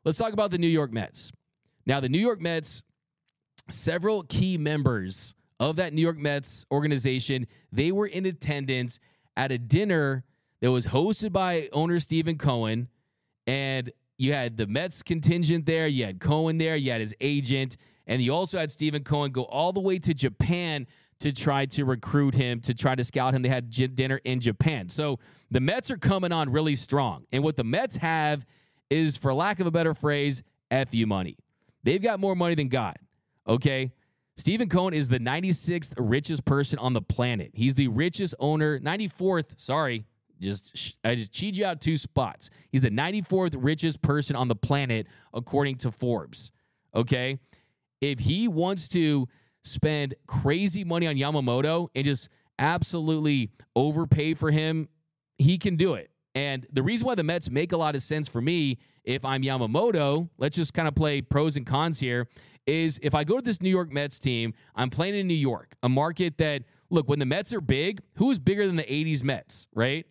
let's 0.05 0.19
talk 0.19 0.33
about 0.33 0.51
the 0.51 0.59
New 0.59 0.67
York 0.67 0.93
Mets. 0.93 1.33
Now, 1.87 2.01
the 2.01 2.09
New 2.09 2.19
York 2.19 2.41
Mets 2.41 2.83
several 3.71 4.25
key 4.25 4.59
members 4.59 5.35
of 5.59 5.77
that 5.77 5.93
New 5.93 6.03
York 6.03 6.19
Mets 6.19 6.67
organization, 6.71 7.47
they 7.73 7.93
were 7.93 8.07
in 8.07 8.27
attendance 8.27 8.99
at 9.37 9.53
a 9.53 9.59
dinner 9.59 10.25
that 10.61 10.71
was 10.73 10.89
hosted 10.89 11.33
by 11.33 11.69
owner 11.73 12.01
Steven 12.01 12.37
Cohen. 12.37 12.89
And 13.47 13.93
you 14.19 14.33
had 14.33 14.57
the 14.57 14.67
Mets 14.67 15.03
contingent 15.03 15.67
there, 15.67 15.87
you 15.87 16.05
had 16.05 16.21
Cohen 16.21 16.59
there, 16.59 16.77
you 16.77 16.91
had 16.91 17.01
his 17.01 17.15
agent, 17.21 17.77
and 18.07 18.23
you 18.23 18.33
also 18.33 18.59
had 18.59 18.71
Steven 18.71 19.05
Cohen 19.05 19.33
go 19.33 19.45
all 19.45 19.73
the 19.73 19.81
way 19.81 19.99
to 19.99 20.15
Japan 20.15 20.87
to 21.19 21.33
try 21.33 21.67
to 21.67 21.85
recruit 21.85 22.35
him, 22.35 22.61
to 22.61 22.75
try 22.75 22.95
to 22.95 23.03
scout 23.03 23.35
him. 23.35 23.43
They 23.43 23.49
had 23.49 23.71
dinner 23.71 24.21
in 24.25 24.41
Japan. 24.41 24.89
So 24.89 25.19
the 25.51 25.61
Mets 25.61 25.91
are 25.91 25.97
coming 25.97 26.31
on 26.33 26.51
really 26.51 26.75
strong. 26.75 27.25
And 27.33 27.43
what 27.43 27.57
the 27.57 27.65
Mets 27.65 27.97
have 27.97 28.45
is, 28.91 29.17
for 29.17 29.33
lack 29.33 29.59
of 29.61 29.67
a 29.67 29.71
better 29.71 29.95
phrase, 29.95 30.43
FU 30.71 31.07
money. 31.07 31.39
They've 31.83 32.03
got 32.03 32.21
more 32.21 32.37
money 32.37 32.55
than 32.55 32.69
God. 32.69 32.97
Okay. 33.49 33.93
Steven 34.37 34.69
Cohen 34.69 34.93
is 34.93 35.09
the 35.09 35.19
96th 35.19 35.95
richest 35.97 36.45
person 36.45 36.79
on 36.79 36.93
the 36.93 37.01
planet. 37.01 37.53
He's 37.55 37.75
the 37.75 37.89
richest 37.89 38.35
owner, 38.39 38.79
94th, 38.79 39.59
sorry, 39.59 40.05
just 40.41 40.97
I 41.05 41.15
just 41.15 41.33
cheated 41.33 41.59
you 41.59 41.67
out 41.67 41.81
two 41.81 41.97
spots. 41.97 42.51
He's 42.71 42.83
the 42.83 42.91
94th 42.91 43.55
richest 43.59 44.03
person 44.03 44.37
on 44.37 44.49
the 44.49 44.57
planet 44.57 45.07
according 45.33 45.77
to 45.79 45.91
Forbes. 45.91 46.53
Okay? 46.95 47.39
If 48.01 48.21
he 48.21 48.49
wants 48.49 48.89
to 48.89 49.29
spend 49.65 50.15
crazy 50.27 50.85
money 50.85 51.07
on 51.07 51.17
Yamamoto 51.17 51.89
and 51.95 52.05
just 52.05 52.29
absolutely 52.59 53.51
overpay 53.75 54.35
for 54.35 54.51
him, 54.51 54.89
he 55.39 55.59
can 55.59 55.77
do 55.77 55.95
it. 55.95 56.11
And 56.35 56.67
the 56.71 56.83
reason 56.83 57.07
why 57.07 57.15
the 57.15 57.23
Mets 57.23 57.51
make 57.51 57.73
a 57.73 57.77
lot 57.77 57.95
of 57.95 58.03
sense 58.03 58.29
for 58.29 58.41
me 58.41 58.79
if 59.05 59.25
I'm 59.25 59.43
Yamamoto, 59.43 60.29
let's 60.37 60.57
just 60.57 60.75
kind 60.75 60.87
of 60.87 60.95
play 60.95 61.23
pros 61.23 61.57
and 61.57 61.65
cons 61.65 61.99
here, 61.99 62.29
is 62.67 62.99
if 63.03 63.15
I 63.15 63.25
go 63.25 63.37
to 63.37 63.43
this 63.43 63.63
New 63.63 63.71
York 63.71 63.93
Mets 63.93 64.19
team, 64.19 64.53
I'm 64.75 64.91
playing 64.91 65.15
in 65.15 65.27
New 65.27 65.35
York, 65.35 65.75
a 65.83 65.89
market 65.89 66.39
that, 66.39 66.65
look, 66.91 67.09
when 67.09 67.19
the 67.19 67.27
Mets 67.27 67.53
are 67.55 67.61
big, 67.61 68.01
who 68.17 68.31
is 68.31 68.39
bigger 68.39 68.67
than 68.67 68.77
the 68.77 68.83
80s 68.83 69.23
Mets, 69.23 69.69
right? 69.75 70.05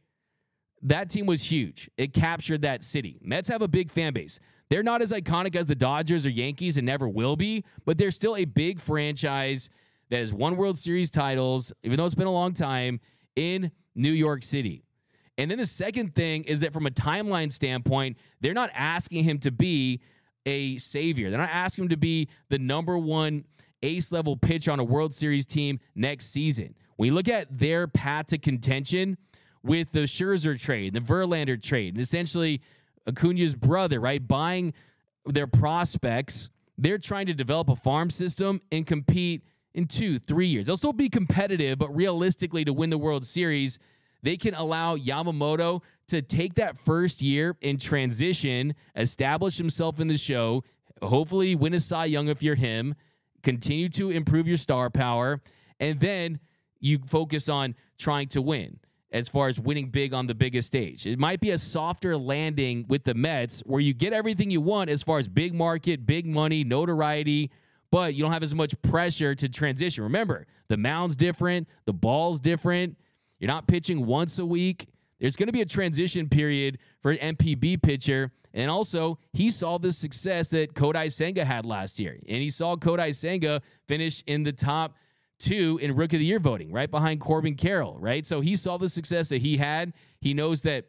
That 0.86 1.10
team 1.10 1.26
was 1.26 1.44
huge. 1.44 1.90
It 1.98 2.14
captured 2.14 2.62
that 2.62 2.84
city. 2.84 3.18
Mets 3.24 3.50
have 3.50 3.64
a 3.64 3.68
big 3.68 3.90
fan 3.90 4.14
base. 4.14 4.40
They're 4.70 4.84
not 4.84 5.02
as 5.02 5.12
iconic 5.12 5.56
as 5.56 5.66
the 5.66 5.74
Dodgers 5.74 6.28
or 6.28 6.30
Yankees 6.30 6.78
and 6.78 6.86
never 6.86 7.10
will 7.10 7.36
be, 7.36 7.66
but 7.86 7.98
they're 7.98 8.12
still 8.12 8.36
a 8.36 8.46
big 8.46 8.80
franchise 8.80 9.70
that 10.12 10.20
has 10.20 10.32
won 10.32 10.58
World 10.58 10.78
Series 10.78 11.10
titles, 11.10 11.74
even 11.84 11.98
though 11.98 12.06
it's 12.06 12.14
been 12.14 12.28
a 12.28 12.32
long 12.32 12.54
time, 12.54 13.00
in 13.36 13.72
New 13.96 14.12
York 14.12 14.44
City. 14.44 14.84
And 15.40 15.50
then 15.50 15.58
the 15.58 15.66
second 15.66 16.14
thing 16.14 16.44
is 16.44 16.60
that 16.60 16.72
from 16.72 16.86
a 16.86 16.92
timeline 16.92 17.52
standpoint, 17.52 18.18
they're 18.40 18.54
not 18.54 18.70
asking 18.76 19.24
him 19.24 19.40
to 19.40 19.52
be 19.52 20.02
a 20.46 20.78
savior. 20.78 21.32
They're 21.32 21.40
not 21.40 21.50
asking 21.52 21.86
him 21.86 21.90
to 21.90 21.98
be 21.98 22.30
the 22.50 22.60
number 22.60 22.96
one 22.96 23.46
ace 23.82 24.12
level 24.12 24.38
pitch 24.38 24.68
on 24.68 24.80
a 24.80 24.84
World 24.84 25.16
Series 25.16 25.48
team 25.48 25.80
next 25.96 26.28
season. 26.28 26.76
When 26.98 27.08
you 27.08 27.14
look 27.14 27.28
at 27.28 27.58
their 27.58 27.88
path 27.88 28.28
to 28.28 28.38
contention 28.38 29.18
with 29.66 29.91
the 29.91 30.01
Scherzer 30.01 30.59
trade, 30.59 30.93
the 30.93 30.99
Verlander 30.99 31.61
trade, 31.61 31.95
and 31.95 32.01
essentially 32.01 32.61
Acuna's 33.07 33.55
brother, 33.55 33.99
right, 33.99 34.26
buying 34.26 34.74
their 35.26 35.47
prospects, 35.47 36.51
they're 36.78 36.99
trying 36.99 37.26
to 37.26 37.34
develop 37.34 37.70
a 37.70 37.76
farm 37.76 38.11
system 38.11 38.61
and 38.72 38.86
compete 38.86 39.43
in 39.74 39.88
two, 39.88 40.20
three 40.20 40.47
years. 40.47 40.68
They'll 40.68 40.78
still 40.78 40.93
be 40.93 41.09
competitive, 41.09 41.80
but 41.80 41.93
realistically, 41.95 42.63
to 42.66 42.74
win 42.74 42.91
the 42.91 42.97
World 42.97 43.26
Series, 43.26 43.80
they 44.22 44.38
can 44.38 44.53
allow 44.53 44.95
Yamamoto 44.95 45.82
to 46.09 46.22
take 46.22 46.53
that 46.55 46.78
first 46.78 47.22
year 47.22 47.55
in 47.61 47.78
transition, 47.78 48.76
establish 48.95 49.57
himself 49.57 49.99
in 49.99 50.07
the 50.07 50.18
show, 50.18 50.63
hopefully 51.01 51.55
win 51.55 51.74
a 51.74 51.80
Cy 51.80 52.05
Young 52.05 52.28
if 52.28 52.43
you're 52.43 52.55
him, 52.55 52.93
continue 53.41 53.89
to 53.89 54.11
improve 54.11 54.47
your 54.47 54.57
star 54.57 54.91
power, 54.91 55.41
and 55.80 55.99
then 55.99 56.39
you 56.80 56.99
focus 57.07 57.49
on 57.49 57.76
trying 57.97 58.28
to 58.28 58.41
win 58.41 58.80
as 59.16 59.30
far 59.30 59.47
as 59.47 59.57
winning 59.57 59.88
big 59.88 60.13
on 60.13 60.28
the 60.28 60.36
biggest 60.36 60.68
stage. 60.68 61.05
It 61.05 61.18
might 61.18 61.39
be 61.39 61.51
a 61.51 61.57
softer 61.57 62.18
landing 62.18 62.86
with 62.89 63.05
the 63.05 63.13
Mets 63.13 63.61
where 63.61 63.80
you 63.80 63.93
get 63.93 64.11
everything 64.11 64.51
you 64.51 64.59
want 64.59 64.89
as 64.89 65.03
far 65.03 65.20
as 65.20 65.30
big 65.30 65.53
market, 65.53 66.05
big 66.05 66.26
money, 66.26 66.66
notoriety, 66.66 67.49
but 67.91 68.13
you 68.13 68.24
don't 68.24 68.34
have 68.34 68.43
as 68.43 68.53
much 68.53 68.80
pressure 68.82 69.34
to 69.34 69.47
transition. 69.47 70.03
Remember, 70.03 70.45
the 70.68 70.76
mound's 70.76 71.16
different, 71.16 71.70
the 71.86 71.93
ball's 71.93 72.41
different. 72.41 72.97
You're 73.39 73.47
not 73.47 73.68
pitching 73.68 74.05
once 74.05 74.38
a 74.38 74.45
week. 74.45 74.89
There's 75.22 75.38
going 75.38 75.47
to 75.47 75.53
be 75.53 75.61
a 75.61 75.66
transition 75.66 76.28
period 76.28 76.78
for 77.01 77.11
an 77.11 77.38
NPB 77.38 77.82
pitcher. 77.82 78.34
And 78.53 78.70
also, 78.70 79.18
he 79.32 79.49
saw 79.49 79.78
the 79.78 79.93
success 79.93 80.49
that 80.49 80.74
Kodai 80.74 81.09
Senga 81.09 81.45
had 81.45 81.66
last 81.66 81.99
year. 81.99 82.20
And 82.28 82.41
he 82.41 82.49
saw 82.49 82.76
Kodai 82.76 83.16
Senga 83.16 83.61
finish 83.88 84.24
in 84.28 84.43
the 84.43 84.51
top 84.51 84.97
two 85.40 85.80
in 85.82 85.96
Rookie 85.96 86.16
of 86.16 86.20
the 86.20 86.26
Year 86.26 86.40
voting, 86.40 86.72
right 86.72 86.90
behind 86.90 87.20
Corbin 87.20 87.56
Carroll, 87.56 87.98
right? 88.00 88.26
So 88.26 88.42
he 88.42 88.56
saw 88.56 88.78
the 88.78 88.90
success 88.90 89.30
that 89.30 89.42
he 89.42 89.58
had. 89.58 89.94
He 90.22 90.34
knows 90.34 90.62
that 90.62 90.86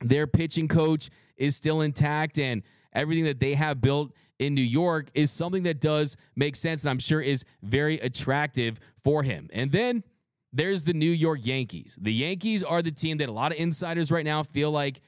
their 0.00 0.26
pitching 0.26 0.68
coach 0.68 1.10
is 1.36 1.56
still 1.56 1.80
intact 1.80 2.38
and 2.38 2.62
everything 2.92 3.24
that 3.24 3.40
they 3.40 3.54
have 3.54 3.80
built 3.80 4.12
in 4.38 4.54
New 4.54 4.62
York 4.62 5.08
is 5.14 5.30
something 5.30 5.62
that 5.62 5.80
does 5.80 6.16
make 6.34 6.56
sense 6.56 6.82
and 6.82 6.90
I'm 6.90 6.98
sure 6.98 7.20
is 7.20 7.44
very 7.62 7.98
attractive 8.00 8.78
for 9.02 9.22
him. 9.22 9.48
And 9.52 9.72
then 9.72 10.04
there's 10.52 10.82
the 10.82 10.92
New 10.92 11.10
York 11.10 11.40
Yankees. 11.42 11.98
The 12.00 12.12
Yankees 12.12 12.62
are 12.62 12.82
the 12.82 12.90
team 12.90 13.18
that 13.18 13.28
a 13.28 13.32
lot 13.32 13.52
of 13.52 13.58
insiders 13.58 14.10
right 14.10 14.24
now 14.24 14.42
feel 14.42 14.70
like 14.70 15.00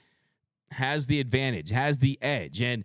has 0.72 1.06
the 1.06 1.20
advantage, 1.20 1.70
has 1.70 1.98
the 1.98 2.18
edge. 2.22 2.60
And 2.60 2.84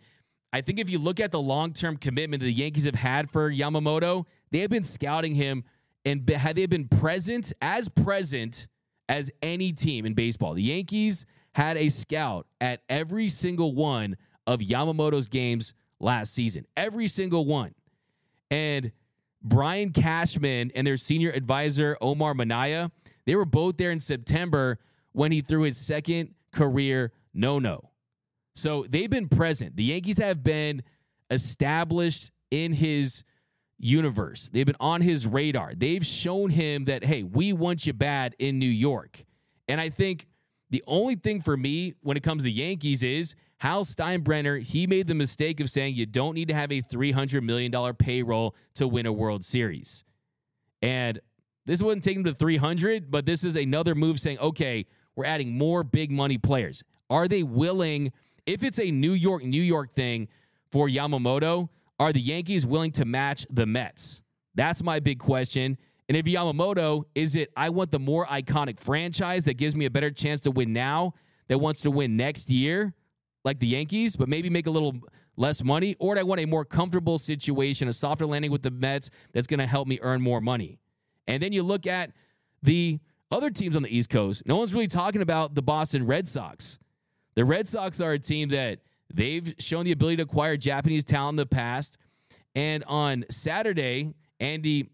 I 0.51 0.61
think 0.61 0.79
if 0.79 0.89
you 0.89 0.99
look 0.99 1.19
at 1.19 1.31
the 1.31 1.41
long 1.41 1.73
term 1.73 1.97
commitment 1.97 2.41
that 2.41 2.45
the 2.45 2.53
Yankees 2.53 2.85
have 2.85 2.95
had 2.95 3.29
for 3.29 3.51
Yamamoto, 3.51 4.25
they 4.53 4.59
have 4.59 4.69
been 4.69 4.83
scouting 4.83 5.33
him 5.33 5.63
and 6.05 6.29
had 6.29 6.55
they 6.55 6.67
been 6.67 6.87
present, 6.87 7.51
as 7.59 7.89
present 7.89 8.67
as 9.09 9.31
any 9.41 9.73
team 9.73 10.05
in 10.05 10.13
baseball. 10.13 10.53
The 10.53 10.61
Yankees 10.61 11.25
had 11.55 11.75
a 11.75 11.89
scout 11.89 12.45
at 12.61 12.81
every 12.87 13.29
single 13.29 13.73
one 13.73 14.15
of 14.45 14.59
Yamamoto's 14.59 15.27
games 15.27 15.73
last 15.99 16.33
season, 16.33 16.65
every 16.77 17.07
single 17.07 17.45
one. 17.45 17.73
And 18.51 18.91
Brian 19.41 19.91
Cashman 19.91 20.71
and 20.75 20.85
their 20.85 20.97
senior 20.97 21.31
advisor, 21.31 21.97
Omar 21.99 22.35
Minaya, 22.35 22.91
they 23.25 23.35
were 23.35 23.45
both 23.45 23.77
there 23.77 23.91
in 23.91 23.99
September 23.99 24.77
when 25.13 25.31
he 25.31 25.41
threw 25.41 25.63
his 25.63 25.77
second 25.77 26.35
career 26.51 27.11
no 27.33 27.57
no. 27.57 27.89
So 28.55 28.85
they've 28.87 29.09
been 29.09 29.29
present. 29.29 29.75
The 29.77 29.85
Yankees 29.85 30.19
have 30.19 30.43
been 30.43 30.83
established 31.31 32.29
in 32.51 32.73
his 32.73 33.23
universe. 33.83 34.49
They've 34.51 34.65
been 34.65 34.75
on 34.79 35.01
his 35.01 35.27
radar. 35.27 35.73
They've 35.75 36.05
shown 36.05 36.49
him 36.49 36.85
that, 36.85 37.03
hey, 37.03 37.23
we 37.23 37.53
want 37.53 37.85
you 37.85 37.93
bad 37.93 38.35
in 38.39 38.59
New 38.59 38.65
York. 38.65 39.23
And 39.67 39.79
I 39.79 39.89
think 39.89 40.27
the 40.69 40.83
only 40.87 41.15
thing 41.15 41.41
for 41.41 41.55
me 41.57 41.93
when 42.01 42.17
it 42.17 42.23
comes 42.23 42.43
to 42.43 42.49
Yankees 42.49 43.03
is 43.03 43.35
Hal 43.57 43.85
Steinbrenner, 43.85 44.61
he 44.61 44.87
made 44.87 45.07
the 45.07 45.15
mistake 45.15 45.59
of 45.59 45.69
saying 45.69 45.95
you 45.95 46.05
don't 46.05 46.33
need 46.33 46.47
to 46.47 46.53
have 46.53 46.71
a 46.71 46.81
$300 46.81 47.43
million 47.43 47.93
payroll 47.95 48.55
to 48.75 48.87
win 48.87 49.05
a 49.05 49.13
World 49.13 49.45
Series. 49.45 50.03
And 50.81 51.19
this 51.65 51.81
wouldn't 51.81 52.03
take 52.03 52.17
him 52.17 52.23
to 52.25 52.33
300, 52.33 53.09
but 53.09 53.25
this 53.25 53.43
is 53.43 53.55
another 53.55 53.95
move 53.95 54.19
saying, 54.19 54.39
okay, 54.39 54.85
we're 55.15 55.25
adding 55.25 55.57
more 55.57 55.83
big 55.83 56.11
money 56.11 56.37
players. 56.37 56.83
Are 57.09 57.27
they 57.27 57.43
willing, 57.43 58.11
if 58.45 58.63
it's 58.63 58.79
a 58.79 58.91
New 58.91 59.13
York, 59.13 59.43
New 59.43 59.61
York 59.61 59.93
thing 59.93 60.27
for 60.71 60.89
Yamamoto, 60.89 61.69
are 61.99 62.13
the 62.13 62.21
Yankees 62.21 62.65
willing 62.65 62.91
to 62.93 63.05
match 63.05 63.45
the 63.49 63.65
Mets? 63.65 64.21
That's 64.55 64.83
my 64.83 64.99
big 64.99 65.19
question. 65.19 65.77
And 66.09 66.17
if 66.17 66.25
Yamamoto, 66.25 67.05
is 67.15 67.35
it 67.35 67.51
I 67.55 67.69
want 67.69 67.91
the 67.91 67.99
more 67.99 68.25
iconic 68.25 68.79
franchise 68.79 69.45
that 69.45 69.55
gives 69.55 69.75
me 69.75 69.85
a 69.85 69.89
better 69.89 70.11
chance 70.11 70.41
to 70.41 70.51
win 70.51 70.73
now 70.73 71.13
that 71.47 71.59
wants 71.59 71.81
to 71.81 71.91
win 71.91 72.17
next 72.17 72.49
year, 72.49 72.93
like 73.43 73.59
the 73.59 73.67
Yankees, 73.67 74.15
but 74.15 74.27
maybe 74.27 74.49
make 74.49 74.67
a 74.67 74.71
little 74.71 74.95
less 75.37 75.63
money? 75.63 75.95
Or 75.99 76.15
do 76.15 76.21
I 76.21 76.23
want 76.23 76.41
a 76.41 76.45
more 76.45 76.65
comfortable 76.65 77.17
situation, 77.17 77.87
a 77.87 77.93
softer 77.93 78.25
landing 78.25 78.51
with 78.51 78.63
the 78.63 78.71
Mets 78.71 79.09
that's 79.33 79.47
going 79.47 79.59
to 79.59 79.67
help 79.67 79.87
me 79.87 79.99
earn 80.01 80.21
more 80.21 80.41
money? 80.41 80.79
And 81.27 81.41
then 81.41 81.53
you 81.53 81.63
look 81.63 81.87
at 81.87 82.11
the 82.61 82.99
other 83.31 83.49
teams 83.49 83.75
on 83.75 83.81
the 83.81 83.95
East 83.95 84.09
Coast. 84.09 84.43
No 84.45 84.57
one's 84.57 84.73
really 84.73 84.87
talking 84.87 85.21
about 85.21 85.55
the 85.55 85.61
Boston 85.61 86.05
Red 86.05 86.27
Sox. 86.27 86.77
The 87.35 87.45
Red 87.45 87.67
Sox 87.67 87.99
are 87.99 88.11
a 88.11 88.19
team 88.19 88.49
that 88.49 88.79
they've 89.13 89.53
shown 89.59 89.85
the 89.85 89.91
ability 89.91 90.17
to 90.17 90.23
acquire 90.23 90.57
Japanese 90.57 91.03
talent 91.03 91.33
in 91.33 91.37
the 91.37 91.45
past. 91.45 91.97
And 92.55 92.83
on 92.85 93.25
Saturday, 93.29 94.13
Andy, 94.39 94.89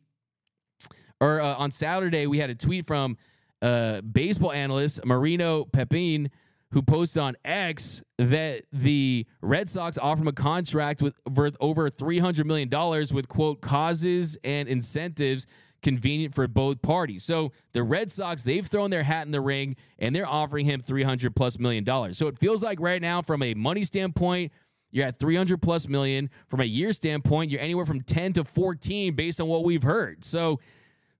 or 1.20 1.42
uh, 1.42 1.56
on 1.56 1.72
Saturday, 1.72 2.28
we 2.28 2.40
had 2.40 2.50
a 2.50 2.56
tweet 2.56 2.88
from 2.88 3.18
uh, 3.62 4.02
baseball 4.02 4.52
analyst 4.52 5.04
Marino 5.06 5.66
Pepin, 5.66 6.30
who 6.72 6.82
posted 6.82 7.22
on 7.22 7.36
X 7.44 8.04
that 8.18 8.64
the 8.72 9.26
Red 9.42 9.70
Sox 9.70 9.98
offer 9.98 10.22
him 10.22 10.28
a 10.28 10.34
contract 10.34 11.02
with 11.02 11.16
worth 11.28 11.58
over 11.60 11.90
$300 11.90 12.46
million 12.46 12.70
with, 13.14 13.28
quote, 13.28 13.60
causes 13.62 14.38
and 14.44 14.70
incentives 14.70 15.48
convenient 15.82 16.34
for 16.34 16.48
both 16.48 16.82
parties. 16.82 17.24
So 17.24 17.52
the 17.74 17.84
Red 17.84 18.12
Sox, 18.12 18.44
they've 18.44 18.66
thrown 18.66 18.90
their 18.90 19.04
hat 19.04 19.26
in 19.26 19.32
the 19.32 19.42
ring 19.42 19.76
and 19.98 20.16
they're 20.16 20.28
offering 20.28 20.66
him 20.66 20.82
300 20.82 21.36
plus 21.36 21.60
million 21.60 21.84
dollars. 21.84 22.18
So 22.18 22.28
it 22.28 22.38
feels 22.38 22.64
like 22.64 22.80
right 22.80 23.02
now, 23.02 23.22
from 23.22 23.42
a 23.44 23.54
money 23.54 23.84
standpoint, 23.84 24.52
you're 24.92 25.06
at 25.06 25.20
300 25.20 25.62
plus 25.62 25.88
million. 25.88 26.30
From 26.48 26.62
a 26.62 26.66
year 26.66 26.94
standpoint, 26.94 27.52
you're 27.52 27.62
anywhere 27.62 27.86
from 27.86 28.02
10 28.02 28.34
to 28.34 28.44
14 28.44 29.16
based 29.16 29.40
on 29.40 29.48
what 29.48 29.64
we've 29.64 29.84
heard. 29.84 30.26
So 30.26 30.60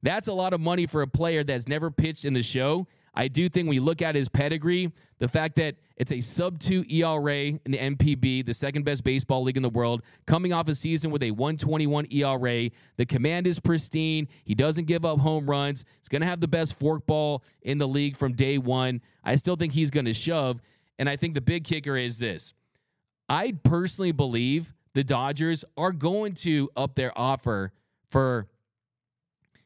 that's 0.02 0.28
a 0.28 0.34
lot 0.34 0.54
of 0.54 0.62
money 0.62 0.86
for 0.86 1.02
a 1.02 1.08
player 1.08 1.44
that's 1.44 1.68
never 1.68 1.92
pitched 1.92 2.26
in 2.26 2.34
the 2.34 2.44
show. 2.44 2.88
I 3.14 3.28
do 3.28 3.50
think 3.50 3.68
when 3.68 3.76
you 3.76 3.82
look 3.82 4.02
at 4.02 4.16
his 4.16 4.30
pedigree, 4.30 4.92
the 5.20 5.28
fact 5.28 5.56
that 5.58 5.76
it's 5.98 6.12
a 6.12 6.22
sub 6.22 6.60
two 6.60 6.86
ERA 6.90 7.36
in 7.36 7.60
the 7.66 7.78
NPB, 7.78 8.46
the 8.46 8.54
second 8.54 8.86
best 8.86 9.04
baseball 9.04 9.44
league 9.44 9.58
in 9.58 9.64
the 9.64 9.70
world, 9.70 10.02
coming 10.26 10.54
off 10.54 10.68
a 10.68 10.76
season 10.76 11.12
with 11.12 11.24
a 11.24 11.32
121 11.32 12.08
ERA, 12.12 12.70
the 12.98 13.06
command 13.06 13.46
is 13.48 13.60
pristine. 13.60 14.28
He 14.46 14.56
doesn't 14.56 14.86
give 14.86 15.04
up 15.04 15.20
home 15.20 15.50
runs. 15.50 15.84
He's 16.00 16.10
going 16.10 16.22
to 16.22 16.28
have 16.28 16.40
the 16.40 16.48
best 16.48 16.80
forkball 16.80 17.42
in 17.62 17.78
the 17.78 17.88
league 17.88 18.16
from 18.16 18.34
day 18.34 18.58
one. 18.58 19.02
I 19.24 19.36
still 19.36 19.56
think 19.56 19.74
he's 19.74 19.92
going 19.92 20.06
to 20.06 20.14
shove. 20.14 20.62
And 20.98 21.10
I 21.10 21.16
think 21.16 21.34
the 21.34 21.42
big 21.42 21.64
kicker 21.64 21.98
is 21.98 22.18
this 22.18 22.54
I 23.28 23.54
personally 23.64 24.12
believe 24.12 24.74
the 24.94 25.04
Dodgers 25.04 25.64
are 25.78 25.92
going 25.92 26.34
to 26.36 26.70
up 26.76 26.96
their 26.96 27.18
offer 27.18 27.72
for 28.10 28.48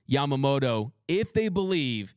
Yamamoto 0.09 0.91
if 1.07 1.31
they 1.33 1.47
believe 1.47 2.13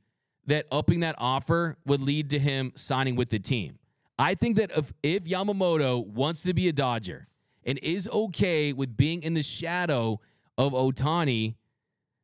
that 0.46 0.66
upping 0.70 1.00
that 1.00 1.14
offer 1.18 1.76
would 1.86 2.00
lead 2.00 2.30
to 2.30 2.38
him 2.38 2.72
signing 2.74 3.16
with 3.16 3.30
the 3.30 3.38
team. 3.38 3.78
I 4.18 4.34
think 4.34 4.56
that 4.56 4.70
if, 4.76 4.92
if 5.02 5.24
Yamamoto 5.24 6.06
wants 6.06 6.42
to 6.42 6.54
be 6.54 6.68
a 6.68 6.72
Dodger 6.72 7.26
and 7.64 7.78
is 7.82 8.08
okay 8.08 8.72
with 8.72 8.96
being 8.96 9.22
in 9.22 9.34
the 9.34 9.42
shadow 9.42 10.20
of 10.56 10.72
Ohtani, 10.72 11.54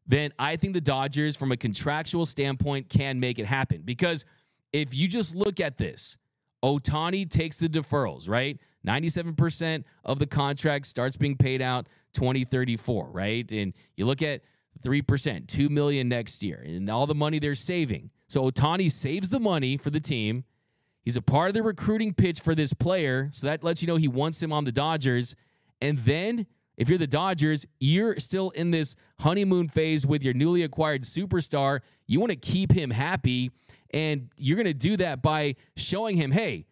then 0.06 0.32
I 0.38 0.56
think 0.56 0.74
the 0.74 0.80
Dodgers, 0.80 1.36
from 1.36 1.52
a 1.52 1.56
contractual 1.56 2.26
standpoint, 2.26 2.88
can 2.88 3.20
make 3.20 3.38
it 3.38 3.46
happen. 3.46 3.82
Because 3.84 4.24
if 4.72 4.94
you 4.94 5.08
just 5.08 5.34
look 5.34 5.60
at 5.60 5.78
this, 5.78 6.16
Ohtani 6.62 7.28
takes 7.28 7.56
the 7.56 7.68
deferrals, 7.68 8.28
right? 8.28 8.58
97% 8.86 9.84
of 10.04 10.18
the 10.18 10.26
contract 10.26 10.86
starts 10.86 11.16
being 11.16 11.36
paid 11.36 11.60
out 11.62 11.88
2034, 12.14 13.10
right? 13.10 13.50
And 13.52 13.74
you 13.96 14.06
look 14.06 14.22
at 14.22 14.42
3%, 14.82 15.46
2 15.46 15.68
million 15.68 16.08
next 16.08 16.42
year, 16.42 16.62
and 16.66 16.88
all 16.90 17.06
the 17.06 17.14
money 17.14 17.38
they're 17.38 17.54
saving. 17.54 18.10
So 18.28 18.50
Ohtani 18.50 18.90
saves 18.90 19.28
the 19.28 19.40
money 19.40 19.76
for 19.76 19.90
the 19.90 20.00
team. 20.00 20.44
He's 21.04 21.16
a 21.16 21.22
part 21.22 21.48
of 21.48 21.54
the 21.54 21.62
recruiting 21.62 22.14
pitch 22.14 22.40
for 22.40 22.54
this 22.54 22.72
player. 22.72 23.28
So 23.32 23.46
that 23.46 23.62
lets 23.62 23.82
you 23.82 23.88
know 23.88 23.96
he 23.96 24.08
wants 24.08 24.42
him 24.42 24.52
on 24.52 24.64
the 24.64 24.72
Dodgers. 24.72 25.34
And 25.80 25.98
then 25.98 26.46
If 26.76 26.88
you're 26.88 26.98
the 26.98 27.06
Dodgers, 27.06 27.66
you're 27.80 28.18
still 28.18 28.50
in 28.50 28.70
this 28.70 28.94
honeymoon 29.20 29.68
phase 29.68 30.06
with 30.06 30.24
your 30.24 30.34
newly 30.34 30.62
acquired 30.62 31.02
superstar. 31.02 31.80
You 32.06 32.18
want 32.18 32.30
to 32.30 32.36
keep 32.36 32.72
him 32.72 32.90
happy, 32.90 33.50
and 33.90 34.30
you're 34.36 34.56
going 34.56 34.66
to 34.66 34.74
do 34.74 34.96
that 34.96 35.22
by 35.22 35.56
showing 35.76 36.16
him, 36.16 36.32
hey, 36.32 36.66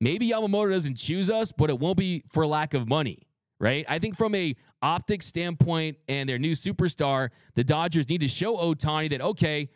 maybe 0.00 0.30
Yamamoto 0.30 0.70
doesn't 0.70 0.96
choose 0.96 1.30
us, 1.30 1.50
but 1.50 1.70
it 1.70 1.78
won't 1.78 1.96
be 1.96 2.22
for 2.28 2.46
lack 2.46 2.74
of 2.74 2.86
money, 2.86 3.26
right? 3.60 3.84
I 3.88 3.98
think 3.98 4.16
from 4.16 4.34
a 4.34 4.54
optics 4.82 5.26
standpoint 5.26 5.98
and 6.08 6.28
their 6.28 6.38
new 6.38 6.52
superstar, 6.52 7.30
the 7.54 7.64
Dodgers 7.64 8.08
need 8.08 8.20
to 8.20 8.28
show 8.28 8.56
Ohtani 8.56 9.10
that 9.10 9.20
okay, 9.20 9.68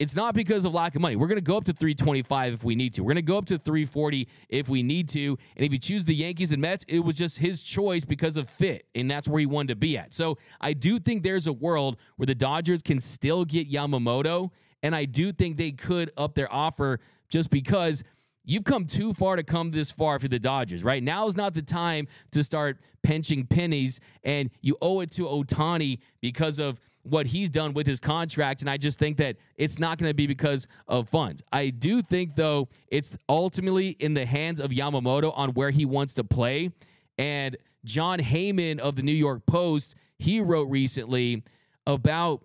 it's 0.00 0.16
not 0.16 0.34
because 0.34 0.64
of 0.64 0.74
lack 0.74 0.96
of 0.96 1.00
money. 1.00 1.14
We're 1.14 1.28
going 1.28 1.36
to 1.36 1.42
go 1.42 1.56
up 1.56 1.64
to 1.64 1.72
325 1.72 2.54
if 2.54 2.64
we 2.64 2.74
need 2.74 2.94
to. 2.94 3.02
We're 3.02 3.14
going 3.14 3.16
to 3.16 3.22
go 3.22 3.38
up 3.38 3.46
to 3.46 3.58
340 3.58 4.28
if 4.48 4.68
we 4.68 4.82
need 4.82 5.08
to. 5.10 5.38
And 5.56 5.64
if 5.64 5.72
you 5.72 5.78
choose 5.78 6.04
the 6.04 6.14
Yankees 6.14 6.50
and 6.50 6.60
Mets, 6.60 6.84
it 6.88 6.98
was 6.98 7.14
just 7.14 7.38
his 7.38 7.62
choice 7.62 8.04
because 8.04 8.36
of 8.36 8.48
fit, 8.48 8.86
and 8.94 9.08
that's 9.10 9.28
where 9.28 9.38
he 9.38 9.46
wanted 9.46 9.68
to 9.68 9.76
be 9.76 9.96
at. 9.96 10.12
So 10.12 10.38
I 10.60 10.72
do 10.72 10.98
think 10.98 11.22
there's 11.22 11.46
a 11.46 11.52
world 11.52 11.96
where 12.16 12.26
the 12.26 12.34
Dodgers 12.34 12.82
can 12.82 12.98
still 12.98 13.44
get 13.44 13.70
Yamamoto, 13.70 14.50
and 14.82 14.96
I 14.96 15.04
do 15.04 15.32
think 15.32 15.56
they 15.56 15.70
could 15.70 16.10
up 16.16 16.34
their 16.34 16.52
offer 16.52 16.98
just 17.30 17.50
because 17.50 18.02
you've 18.44 18.64
come 18.64 18.86
too 18.86 19.12
far 19.12 19.36
to 19.36 19.42
come 19.42 19.70
this 19.70 19.90
far 19.90 20.18
for 20.18 20.28
the 20.28 20.38
Dodgers, 20.38 20.84
right? 20.84 21.02
Now 21.02 21.26
is 21.26 21.36
not 21.36 21.54
the 21.54 21.62
time 21.62 22.06
to 22.32 22.44
start 22.44 22.78
pinching 23.02 23.46
pennies, 23.46 24.00
and 24.22 24.50
you 24.60 24.76
owe 24.80 25.00
it 25.00 25.10
to 25.12 25.22
Ohtani 25.22 25.98
because 26.20 26.58
of 26.58 26.80
what 27.02 27.26
he's 27.26 27.50
done 27.50 27.74
with 27.74 27.86
his 27.86 28.00
contract. 28.00 28.62
And 28.62 28.70
I 28.70 28.76
just 28.76 28.98
think 28.98 29.18
that 29.18 29.36
it's 29.56 29.78
not 29.78 29.98
going 29.98 30.10
to 30.10 30.14
be 30.14 30.26
because 30.26 30.66
of 30.88 31.08
funds. 31.08 31.42
I 31.52 31.68
do 31.70 32.00
think, 32.00 32.34
though, 32.34 32.68
it's 32.88 33.16
ultimately 33.28 33.90
in 33.90 34.14
the 34.14 34.24
hands 34.24 34.58
of 34.58 34.70
Yamamoto 34.70 35.32
on 35.36 35.50
where 35.50 35.70
he 35.70 35.84
wants 35.84 36.14
to 36.14 36.24
play. 36.24 36.70
And 37.18 37.56
Jon 37.84 38.18
Heyman 38.20 38.78
of 38.78 38.96
the 38.96 39.02
New 39.02 39.12
York 39.12 39.44
Post, 39.46 39.94
he 40.18 40.40
wrote 40.40 40.70
recently 40.70 41.42
about 41.86 42.42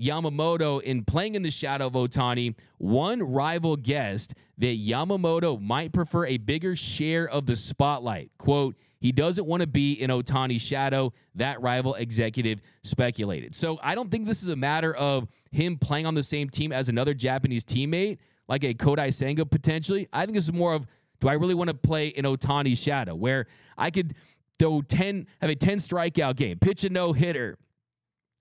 Yamamoto 0.00 0.80
in 0.82 1.04
playing 1.04 1.34
in 1.34 1.42
the 1.42 1.50
shadow 1.50 1.86
of 1.86 1.94
Ohtani, 1.94 2.54
one 2.78 3.22
rival 3.22 3.76
guessed 3.76 4.34
that 4.58 4.78
Yamamoto 4.78 5.60
might 5.60 5.92
prefer 5.92 6.26
a 6.26 6.36
bigger 6.36 6.76
share 6.76 7.28
of 7.28 7.46
the 7.46 7.56
spotlight. 7.56 8.30
Quote, 8.38 8.76
he 9.00 9.12
doesn't 9.12 9.46
want 9.46 9.60
to 9.60 9.66
be 9.66 9.92
in 9.92 10.10
Ohtani's 10.10 10.62
shadow, 10.62 11.12
that 11.36 11.60
rival 11.60 11.94
executive 11.94 12.60
speculated. 12.82 13.54
So 13.54 13.78
I 13.82 13.94
don't 13.94 14.10
think 14.10 14.26
this 14.26 14.42
is 14.42 14.48
a 14.48 14.56
matter 14.56 14.94
of 14.94 15.28
him 15.50 15.76
playing 15.78 16.06
on 16.06 16.14
the 16.14 16.22
same 16.22 16.50
team 16.50 16.72
as 16.72 16.88
another 16.88 17.14
Japanese 17.14 17.64
teammate, 17.64 18.18
like 18.48 18.64
a 18.64 18.74
Kodai 18.74 19.14
Senga 19.14 19.46
potentially. 19.46 20.08
I 20.12 20.26
think 20.26 20.34
this 20.34 20.44
is 20.44 20.52
more 20.52 20.74
of 20.74 20.86
do 21.20 21.28
I 21.28 21.34
really 21.34 21.54
want 21.54 21.68
to 21.68 21.74
play 21.74 22.08
in 22.08 22.24
Ohtani's 22.24 22.80
shadow, 22.80 23.14
where 23.14 23.46
I 23.76 23.90
could 23.90 24.14
throw 24.58 24.82
10, 24.82 25.26
have 25.40 25.50
a 25.50 25.56
10 25.56 25.78
strikeout 25.78 26.36
game, 26.36 26.58
pitch 26.58 26.84
a 26.84 26.90
no 26.90 27.12
hitter, 27.12 27.58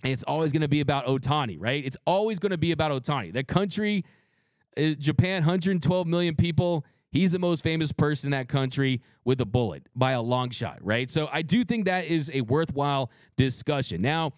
and 0.04 0.14
it's 0.14 0.24
always 0.24 0.52
going 0.52 0.62
to 0.62 0.68
be 0.68 0.80
about 0.80 1.06
Ohtani, 1.06 1.58
right? 1.60 1.84
It's 1.84 1.98
always 2.06 2.40
going 2.40 2.52
to 2.52 2.58
be 2.58 2.72
about 2.72 2.92
Ohtani. 2.92 3.34
The 3.34 3.44
country, 3.44 4.06
is 4.78 4.96
Japan, 4.96 5.42
112 5.42 6.08
million 6.08 6.36
people. 6.36 6.86
He's 7.12 7.32
the 7.32 7.40
most 7.40 7.64
famous 7.64 7.92
person 7.92 8.28
in 8.28 8.32
that 8.32 8.48
country 8.48 9.02
with 9.26 9.42
a 9.42 9.46
bullet 9.46 9.88
by 9.96 10.12
a 10.12 10.22
long 10.22 10.50
shot, 10.52 10.78
right? 10.82 11.10
So 11.10 11.28
I 11.32 11.42
do 11.42 11.64
think 11.64 11.86
that 11.86 12.06
is 12.06 12.30
a 12.34 12.42
worthwhile 12.42 13.10
discussion. 13.38 14.02
Now, 14.02 14.34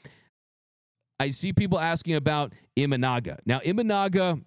I 1.20 1.32
see 1.32 1.52
people 1.52 1.80
asking 1.80 2.16
about 2.16 2.54
Imanaga. 2.78 3.40
Now, 3.46 3.60
Imanaga 3.60 4.42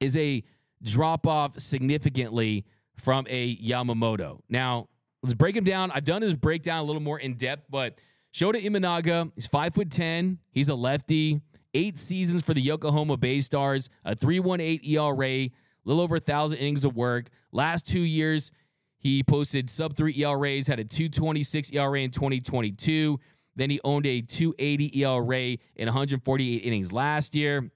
is 0.00 0.16
a 0.16 0.42
drop 0.82 1.26
off 1.26 1.58
significantly 1.60 2.64
from 2.96 3.26
a 3.28 3.56
Yamamoto. 3.56 4.40
Now, 4.48 4.88
let's 5.22 5.34
break 5.34 5.54
him 5.54 5.64
down. 5.64 5.92
I've 5.92 6.04
done 6.04 6.22
his 6.22 6.34
breakdown 6.34 6.80
a 6.80 6.84
little 6.84 7.02
more 7.02 7.20
in 7.20 7.34
depth, 7.34 7.66
but 7.70 7.98
Shota 8.32 8.62
Imanaga, 8.62 9.30
he's 9.34 9.46
five 9.46 9.74
foot 9.74 9.90
ten. 9.90 10.38
He's 10.52 10.68
a 10.68 10.74
lefty. 10.74 11.40
Eight 11.74 11.98
seasons 11.98 12.42
for 12.42 12.54
the 12.54 12.62
Yokohama 12.62 13.16
Bay 13.16 13.40
Stars, 13.40 13.90
a 14.04 14.16
3.18 14.16 14.88
ERA, 14.88 15.26
a 15.26 15.50
little 15.84 16.02
over 16.02 16.16
a 16.16 16.20
thousand 16.20 16.58
innings 16.58 16.84
of 16.84 16.96
work. 16.96 17.26
Last 17.52 17.86
two 17.86 18.00
years, 18.00 18.50
he 18.98 19.22
posted 19.22 19.68
sub 19.68 19.94
three 19.94 20.14
ERAs, 20.16 20.66
had 20.66 20.80
a 20.80 20.84
2.26 20.84 21.74
ERA 21.74 22.00
in 22.00 22.10
2022. 22.10 23.20
Then 23.54 23.70
he 23.70 23.80
owned 23.84 24.06
a 24.06 24.22
2.80 24.22 24.96
ERA 24.96 25.58
in 25.76 25.86
148 25.86 26.56
innings 26.64 26.92
last 26.92 27.34
year. 27.34 27.70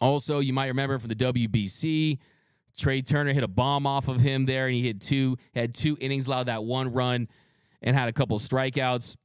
Also, 0.00 0.40
you 0.40 0.52
might 0.52 0.68
remember 0.68 0.98
from 0.98 1.08
the 1.08 1.16
WBC, 1.16 2.18
Trea 2.76 3.02
Turner 3.02 3.32
hit 3.32 3.42
a 3.42 3.48
bomb 3.48 3.86
off 3.86 4.08
of 4.08 4.20
him 4.20 4.44
there, 4.46 4.66
and 4.66 4.74
he 4.74 4.82
hit 4.82 5.00
two, 5.00 5.36
had 5.54 5.74
two 5.74 5.96
innings, 6.00 6.26
allowed 6.26 6.44
that 6.44 6.62
one 6.62 6.92
run, 6.92 7.26
and 7.82 7.96
had 7.96 8.08
a 8.08 8.12
couple 8.12 8.38
strikeouts. 8.38 9.16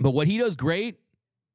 But 0.00 0.10
what 0.10 0.26
he 0.26 0.38
does 0.38 0.56
great, 0.56 0.98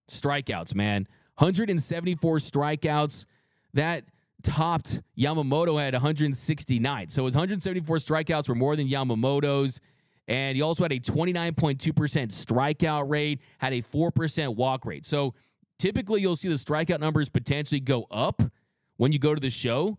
strikeouts, 0.09 0.75
man. 0.75 1.07
174 1.35 2.37
strikeouts. 2.37 3.25
That 3.73 4.05
topped 4.43 5.01
Yamamoto 5.17 5.81
at 5.81 5.93
169. 5.93 7.09
So 7.09 7.25
his 7.25 7.35
174 7.35 7.97
strikeouts 7.97 8.49
were 8.49 8.55
more 8.55 8.75
than 8.75 8.87
Yamamoto's. 8.87 9.79
And 10.27 10.55
he 10.55 10.61
also 10.61 10.83
had 10.83 10.91
a 10.91 10.99
29.2% 10.99 11.77
strikeout 11.77 13.09
rate, 13.09 13.41
had 13.57 13.73
a 13.73 13.81
4% 13.81 14.55
walk 14.55 14.85
rate. 14.85 15.05
So 15.05 15.33
typically 15.77 16.21
you'll 16.21 16.35
see 16.35 16.49
the 16.49 16.55
strikeout 16.55 16.99
numbers 16.99 17.29
potentially 17.29 17.79
go 17.79 18.05
up 18.11 18.41
when 18.97 19.11
you 19.11 19.19
go 19.19 19.33
to 19.33 19.41
the 19.41 19.49
show. 19.49 19.97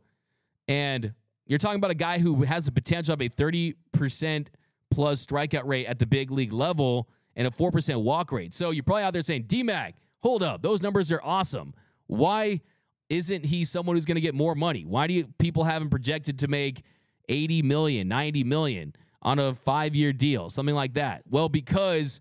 And 0.68 1.14
you're 1.46 1.58
talking 1.58 1.78
about 1.78 1.90
a 1.90 1.96
guy 1.96 2.18
who 2.18 2.42
has 2.44 2.66
the 2.66 2.72
potential 2.72 3.12
of 3.14 3.20
a 3.20 3.28
30% 3.28 4.46
plus 4.90 5.26
strikeout 5.26 5.66
rate 5.66 5.86
at 5.86 5.98
the 5.98 6.06
big 6.06 6.30
league 6.30 6.52
level 6.52 7.08
and 7.36 7.46
a 7.46 7.50
4% 7.50 8.02
walk 8.02 8.32
rate. 8.32 8.54
So 8.54 8.70
you're 8.70 8.84
probably 8.84 9.04
out 9.04 9.12
there 9.12 9.22
saying, 9.22 9.44
DMAC, 9.44 9.94
hold 10.20 10.42
up. 10.42 10.62
Those 10.62 10.82
numbers 10.82 11.10
are 11.12 11.20
awesome. 11.22 11.74
Why 12.06 12.60
isn't 13.08 13.44
he 13.44 13.64
someone 13.64 13.96
who's 13.96 14.06
going 14.06 14.16
to 14.16 14.20
get 14.20 14.34
more 14.34 14.54
money? 14.54 14.84
Why 14.84 15.06
do 15.06 15.14
you, 15.14 15.28
people 15.38 15.64
have 15.64 15.82
him 15.82 15.90
projected 15.90 16.38
to 16.40 16.48
make 16.48 16.82
80 17.28 17.62
million, 17.62 18.08
90 18.08 18.44
million 18.44 18.94
on 19.22 19.38
a 19.38 19.54
five 19.54 19.94
year 19.94 20.12
deal, 20.12 20.48
something 20.48 20.74
like 20.74 20.94
that? 20.94 21.22
Well, 21.28 21.48
because 21.48 22.20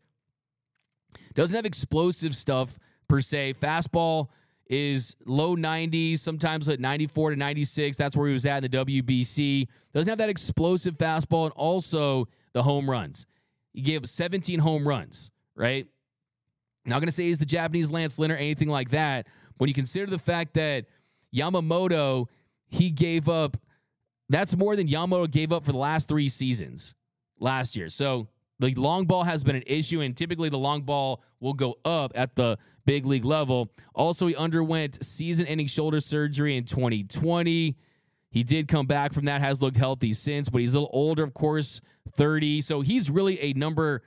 doesn't 1.34 1.56
have 1.56 1.66
explosive 1.66 2.36
stuff 2.36 2.78
per 3.08 3.22
se. 3.22 3.56
Fastball 3.60 4.28
is 4.68 5.16
low 5.26 5.56
90s, 5.56 6.20
sometimes 6.20 6.70
at 6.70 6.80
94 6.80 7.32
to 7.32 7.36
96. 7.36 7.98
That's 7.98 8.16
where 8.16 8.28
he 8.28 8.34
was 8.34 8.46
at 8.46 8.64
in 8.64 8.72
the 8.72 9.02
WBC. 9.02 9.68
Doesn't 9.94 10.10
have 10.10 10.20
that 10.20 10.30
explosive 10.30 10.98
fastball 10.98 11.46
and 11.46 11.54
also 11.54 12.28
the 12.54 12.64
home 12.64 12.90
runs. 12.90 13.26
He 13.74 13.82
gave 13.82 14.04
up 14.04 14.08
17 14.08 14.60
home 14.60 14.88
runs, 14.88 15.32
right? 15.56 15.88
Not 16.86 17.00
going 17.00 17.08
to 17.08 17.12
say 17.12 17.24
he's 17.24 17.38
the 17.38 17.46
Japanese 17.46 17.92
Lance 17.92 18.18
Lynn 18.18 18.32
or 18.32 18.36
anything 18.36 18.70
like 18.70 18.90
that. 18.90 19.28
When 19.58 19.68
you 19.68 19.74
consider 19.74 20.08
the 20.08 20.20
fact 20.20 20.54
that 20.56 20.86
Yamamoto, 21.36 22.28
he 22.68 22.90
gave 22.90 23.30
up, 23.30 23.58
that's 24.30 24.56
more 24.56 24.76
than 24.76 24.88
Yamamoto 24.88 25.30
gave 25.30 25.52
up 25.52 25.66
for 25.66 25.72
the 25.72 25.78
last 25.78 26.08
three 26.08 26.30
seasons 26.30 26.96
last 27.40 27.76
year. 27.76 27.90
So 27.90 28.28
the 28.60 28.74
long 28.76 29.06
ball 29.06 29.24
has 29.24 29.44
been 29.44 29.56
an 29.56 29.64
issue, 29.66 30.02
and 30.02 30.16
typically 30.16 30.50
the 30.50 30.58
long 30.58 30.82
ball 30.82 31.24
will 31.40 31.54
go 31.54 31.78
up 31.86 32.12
at 32.16 32.36
the 32.36 32.58
big 32.86 33.06
league 33.06 33.26
level. 33.26 33.70
Also, 33.96 34.28
he 34.28 34.36
underwent 34.36 35.04
season 35.04 35.46
ending 35.46 35.68
shoulder 35.68 36.00
surgery 36.00 36.58
in 36.58 36.66
2020. 36.66 37.76
He 38.32 38.44
did 38.44 38.68
come 38.68 38.86
back 38.86 39.14
from 39.14 39.26
that, 39.26 39.42
has 39.42 39.62
looked 39.62 39.78
healthy 39.78 40.14
since, 40.14 40.50
but 40.50 40.62
he's 40.62 40.76
a 40.76 40.80
little 40.80 40.90
older, 40.94 41.24
of 41.24 41.34
course, 41.34 41.82
30. 42.16 42.62
So 42.62 42.82
he's 42.82 43.10
really 43.10 43.40
a 43.42 43.54
number 43.54 44.04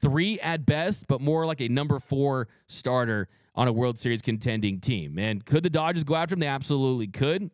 three 0.00 0.40
at 0.40 0.64
best, 0.64 1.06
but 1.06 1.20
more 1.20 1.44
like 1.44 1.60
a 1.60 1.68
number 1.68 1.98
four 1.98 2.48
starter 2.66 3.28
on 3.54 3.68
a 3.68 3.72
World 3.72 3.98
Series 3.98 4.22
contending 4.22 4.80
team. 4.80 5.18
And 5.18 5.44
could 5.44 5.62
the 5.62 5.70
Dodgers 5.70 6.04
go 6.04 6.14
after 6.14 6.34
him? 6.34 6.40
They 6.40 6.46
absolutely 6.46 7.08
could. 7.08 7.50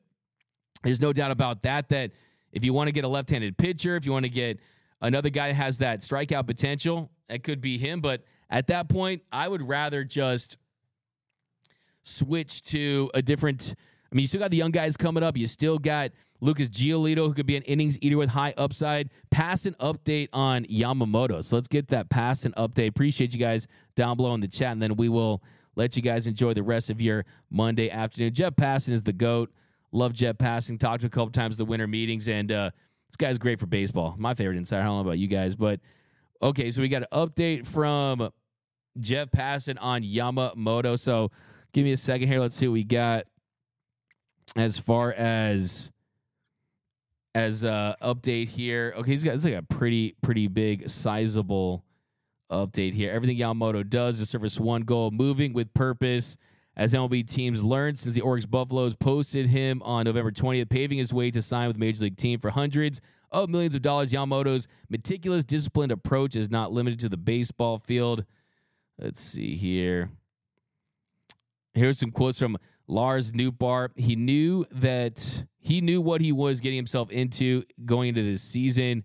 There's 0.85 1.01
no 1.01 1.13
doubt 1.13 1.33
about 1.33 1.63
that. 1.63 1.89
That 1.89 2.13
if 2.53 2.65
you 2.65 2.73
want 2.73 2.89
to 2.89 2.93
get 2.93 3.05
a 3.05 3.09
left 3.09 3.31
handed 3.31 3.59
pitcher, 3.59 3.97
if 3.97 4.07
you 4.07 4.13
want 4.13 4.25
to 4.25 4.31
get 4.31 4.61
another 5.01 5.31
guy 5.31 5.49
that 5.49 5.55
has 5.55 5.79
that 5.79 6.01
strikeout 6.01 6.47
potential, 6.47 7.11
that 7.29 7.43
could 7.43 7.61
be 7.61 7.79
him. 7.79 8.01
But 8.01 8.23
at 8.49 8.69
that 8.69 8.89
point, 8.89 9.23
I 9.33 9.49
would 9.49 9.67
rather 9.67 10.05
just 10.05 10.57
switch 12.03 12.63
to 12.67 13.11
a 13.15 13.23
different. 13.23 13.75
Mean, 14.17 14.23
you 14.23 14.29
still 14.29 14.41
got 14.41 14.51
the 14.51 14.57
young 14.57 14.71
guys 14.71 14.97
coming 14.97 15.23
up. 15.23 15.37
You 15.37 15.47
still 15.47 15.79
got 15.79 16.11
Lucas 16.41 16.71
Giolito, 16.71 17.27
who 17.27 17.35
could 17.35 17.45
be 17.45 17.57
an 17.57 17.63
innings 17.65 17.99
eater 18.01 18.17
with 18.17 18.31
high 18.31 18.55
upside. 18.57 19.11
Passan 19.31 19.77
update 19.77 20.31
on 20.33 20.65
Yamamoto. 20.65 21.45
So 21.45 21.57
let's 21.57 21.69
get 21.69 21.89
that 21.89 22.09
pass 22.09 22.47
and 22.47 22.55
update. 22.57 22.89
Appreciate 22.89 23.35
you 23.35 23.39
guys 23.39 23.67
down 23.95 24.17
below 24.17 24.33
in 24.33 24.41
the 24.41 24.49
chat, 24.49 24.73
and 24.73 24.81
then 24.81 24.97
we 24.97 25.11
will 25.11 25.43
let 25.75 25.97
you 25.97 26.03
guys 26.03 26.27
enjoy 26.27 26.55
the 26.55 26.63
rest 26.63 26.89
of 26.89 27.03
your 27.03 27.27
Monday 27.51 27.91
afternoon. 27.91 28.33
Jeff 28.33 28.55
Passan 28.55 28.93
is 28.93 29.03
the 29.03 29.13
GOAT. 29.13 29.53
Love 29.93 30.15
Jeff 30.15 30.39
Passan. 30.39 30.81
Talked 30.81 31.03
to 31.03 31.09
a 31.09 31.11
couple 31.11 31.31
times 31.31 31.59
the 31.59 31.67
winter 31.67 31.87
meetings, 31.87 32.27
and 32.27 32.51
uh, 32.51 32.71
this 33.11 33.17
guy's 33.19 33.37
great 33.37 33.61
for 33.61 33.67
baseball. 33.67 34.15
My 34.17 34.33
favorite 34.33 34.57
insider. 34.57 34.81
I 34.81 34.87
don't 34.87 34.97
know 34.97 35.01
about 35.03 35.19
you 35.19 35.29
guys, 35.29 35.55
but 35.55 35.79
okay, 36.41 36.71
so 36.71 36.81
we 36.81 36.89
got 36.89 37.03
an 37.03 37.09
update 37.13 37.67
from 37.67 38.31
Jeff 38.99 39.31
Passan 39.31 39.77
on 39.79 40.03
Yamamoto. 40.03 40.99
So 40.99 41.31
give 41.75 41.85
me 41.85 41.93
a 41.93 41.99
second 41.99 42.29
here. 42.29 42.41
Let's 42.41 42.57
see 42.57 42.67
what 42.67 42.73
we 42.73 42.85
got 42.85 43.27
as 44.55 44.79
far 44.79 45.13
as 45.13 45.91
as 47.35 47.65
uh 47.65 47.95
update 48.03 48.49
here. 48.49 48.95
Okay, 48.97 49.13
he's 49.13 49.25
got 49.25 49.35
it's 49.35 49.45
like 49.45 49.55
a 49.55 49.63
pretty 49.63 50.15
pretty 50.23 50.47
big 50.49 50.89
sizable 50.89 51.85
update 52.51 52.95
here. 52.95 53.13
Everything 53.13 53.37
Yamamoto 53.37 53.89
does 53.89 54.21
is 54.21 54.31
service 54.31 54.61
one 54.61 54.83
goal, 54.83 55.11
moving 55.11 55.53
with 55.53 55.73
purpose. 55.75 56.37
As 56.79 56.93
MLB 56.93 57.27
teams 57.27 57.65
learned 57.65 57.99
since 57.99 58.15
the 58.15 58.21
Orix 58.21 58.49
Buffaloes 58.49 58.95
posted 58.95 59.47
him 59.47 59.81
on 59.83 60.05
November 60.05 60.31
20th, 60.31 60.69
paving 60.69 60.99
his 60.99 61.11
way 61.11 61.31
to 61.31 61.41
sign 61.41 61.69
with 61.69 61.79
Major 61.79 62.05
League 62.05 62.19
team 62.19 62.39
for 62.39 62.51
hundreds 62.51 63.01
of 63.31 63.49
millions 63.49 63.75
of 63.75 63.81
dollars. 63.81 64.13
Yamamoto's 64.13 64.69
meticulous, 64.91 65.43
disciplined 65.43 65.91
approach 65.91 66.37
is 66.37 66.51
not 66.51 66.73
limited 66.73 67.01
to 67.01 67.09
the 67.09 67.17
baseball 67.17 67.79
field. 67.79 68.27
Let's 68.99 69.23
see 69.23 69.57
here. 69.57 70.11
Here's 71.73 71.99
some 71.99 72.11
quotes 72.11 72.39
from 72.39 72.59
Lars 72.89 73.33
Nootbaar. 73.33 73.91
He 73.97 74.17
knew 74.17 74.65
that 74.71 75.45
he 75.59 75.81
knew 75.81 76.01
what 76.01 76.21
he 76.21 76.33
was 76.33 76.61
getting 76.61 76.77
himself 76.77 77.11
into 77.11 77.65
going 77.85 78.11
into 78.11 78.23
this 78.23 78.43
season. 78.43 79.05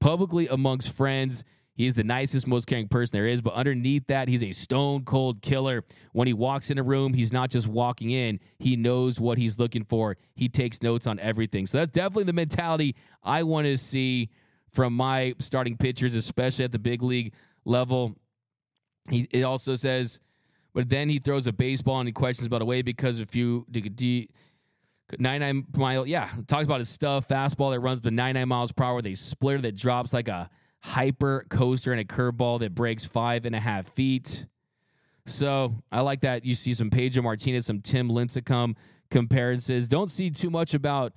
Publicly 0.00 0.48
amongst 0.48 0.90
friends, 0.90 1.44
he's 1.74 1.94
the 1.94 2.04
nicest, 2.04 2.46
most 2.46 2.66
caring 2.66 2.88
person 2.88 3.16
there 3.16 3.26
is. 3.26 3.40
But 3.40 3.54
underneath 3.54 4.06
that, 4.08 4.28
he's 4.28 4.44
a 4.44 4.52
stone 4.52 5.04
cold 5.04 5.40
killer. 5.40 5.84
When 6.12 6.26
he 6.26 6.34
walks 6.34 6.68
in 6.70 6.78
a 6.78 6.82
room, 6.82 7.14
he's 7.14 7.32
not 7.32 7.50
just 7.50 7.66
walking 7.66 8.10
in, 8.10 8.40
he 8.58 8.76
knows 8.76 9.18
what 9.18 9.38
he's 9.38 9.58
looking 9.58 9.84
for. 9.84 10.16
He 10.34 10.48
takes 10.48 10.82
notes 10.82 11.06
on 11.06 11.18
everything. 11.20 11.66
So 11.66 11.78
that's 11.78 11.92
definitely 11.92 12.24
the 12.24 12.34
mentality 12.34 12.96
I 13.22 13.44
want 13.44 13.66
to 13.66 13.78
see 13.78 14.28
from 14.72 14.92
my 14.94 15.34
starting 15.38 15.76
pitchers, 15.76 16.14
especially 16.14 16.64
at 16.64 16.72
the 16.72 16.78
big 16.78 17.02
league 17.02 17.32
level. 17.64 18.14
He 19.08 19.26
it 19.30 19.42
also 19.42 19.74
says, 19.76 20.18
but 20.74 20.88
then 20.88 21.08
he 21.08 21.18
throws 21.18 21.46
a 21.46 21.52
baseball 21.52 22.00
and 22.00 22.08
he 22.08 22.12
questions 22.12 22.46
about 22.46 22.60
away 22.60 22.82
because 22.82 23.20
if 23.20 23.34
you 23.34 23.64
do, 23.70 23.80
do 23.80 24.26
99 25.18 25.66
mile, 25.76 26.06
yeah, 26.06 26.28
talks 26.46 26.64
about 26.64 26.80
his 26.80 26.88
stuff, 26.88 27.28
fastball 27.28 27.72
that 27.72 27.80
runs 27.80 28.02
the 28.02 28.10
99 28.10 28.48
miles 28.48 28.72
per 28.72 28.84
hour, 28.84 29.00
they 29.00 29.14
splitter 29.14 29.60
that 29.62 29.76
drops 29.76 30.12
like 30.12 30.28
a 30.28 30.50
hyper 30.82 31.46
coaster 31.48 31.92
and 31.92 32.00
a 32.00 32.04
curveball 32.04 32.60
that 32.60 32.74
breaks 32.74 33.04
five 33.04 33.46
and 33.46 33.54
a 33.54 33.60
half 33.60 33.88
feet. 33.94 34.46
So 35.26 35.74
I 35.90 36.00
like 36.00 36.20
that. 36.22 36.44
You 36.44 36.54
see 36.54 36.74
some 36.74 36.90
Pedro 36.90 37.22
Martinez, 37.22 37.66
some 37.66 37.80
Tim 37.80 38.10
Lincecum 38.10 38.76
comparisons. 39.10 39.88
Don't 39.88 40.10
see 40.10 40.30
too 40.30 40.50
much 40.50 40.74
about 40.74 41.12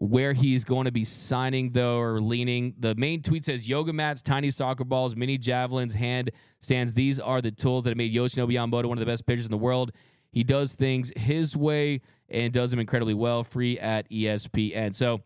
where 0.00 0.32
he's 0.32 0.64
going 0.64 0.86
to 0.86 0.90
be 0.90 1.04
signing 1.04 1.72
though 1.72 1.98
or 1.98 2.22
leaning. 2.22 2.74
The 2.78 2.94
main 2.94 3.22
tweet 3.22 3.44
says 3.44 3.68
yoga 3.68 3.92
mats, 3.92 4.22
tiny 4.22 4.50
soccer 4.50 4.82
balls, 4.82 5.14
mini 5.14 5.36
javelins, 5.36 5.92
hand 5.92 6.30
stands. 6.60 6.94
These 6.94 7.20
are 7.20 7.42
the 7.42 7.50
tools 7.50 7.84
that 7.84 7.98
made 7.98 8.12
Yoshinobu 8.12 8.54
Yamamoto 8.54 8.86
one 8.86 8.96
of 8.96 9.00
the 9.00 9.06
best 9.06 9.26
pitchers 9.26 9.44
in 9.44 9.50
the 9.50 9.58
world. 9.58 9.92
He 10.32 10.42
does 10.42 10.72
things 10.72 11.12
his 11.16 11.54
way 11.54 12.00
and 12.30 12.50
does 12.50 12.70
them 12.70 12.80
incredibly 12.80 13.12
well. 13.12 13.44
Free 13.44 13.78
at 13.78 14.08
ESPN. 14.08 14.94
So 14.94 15.20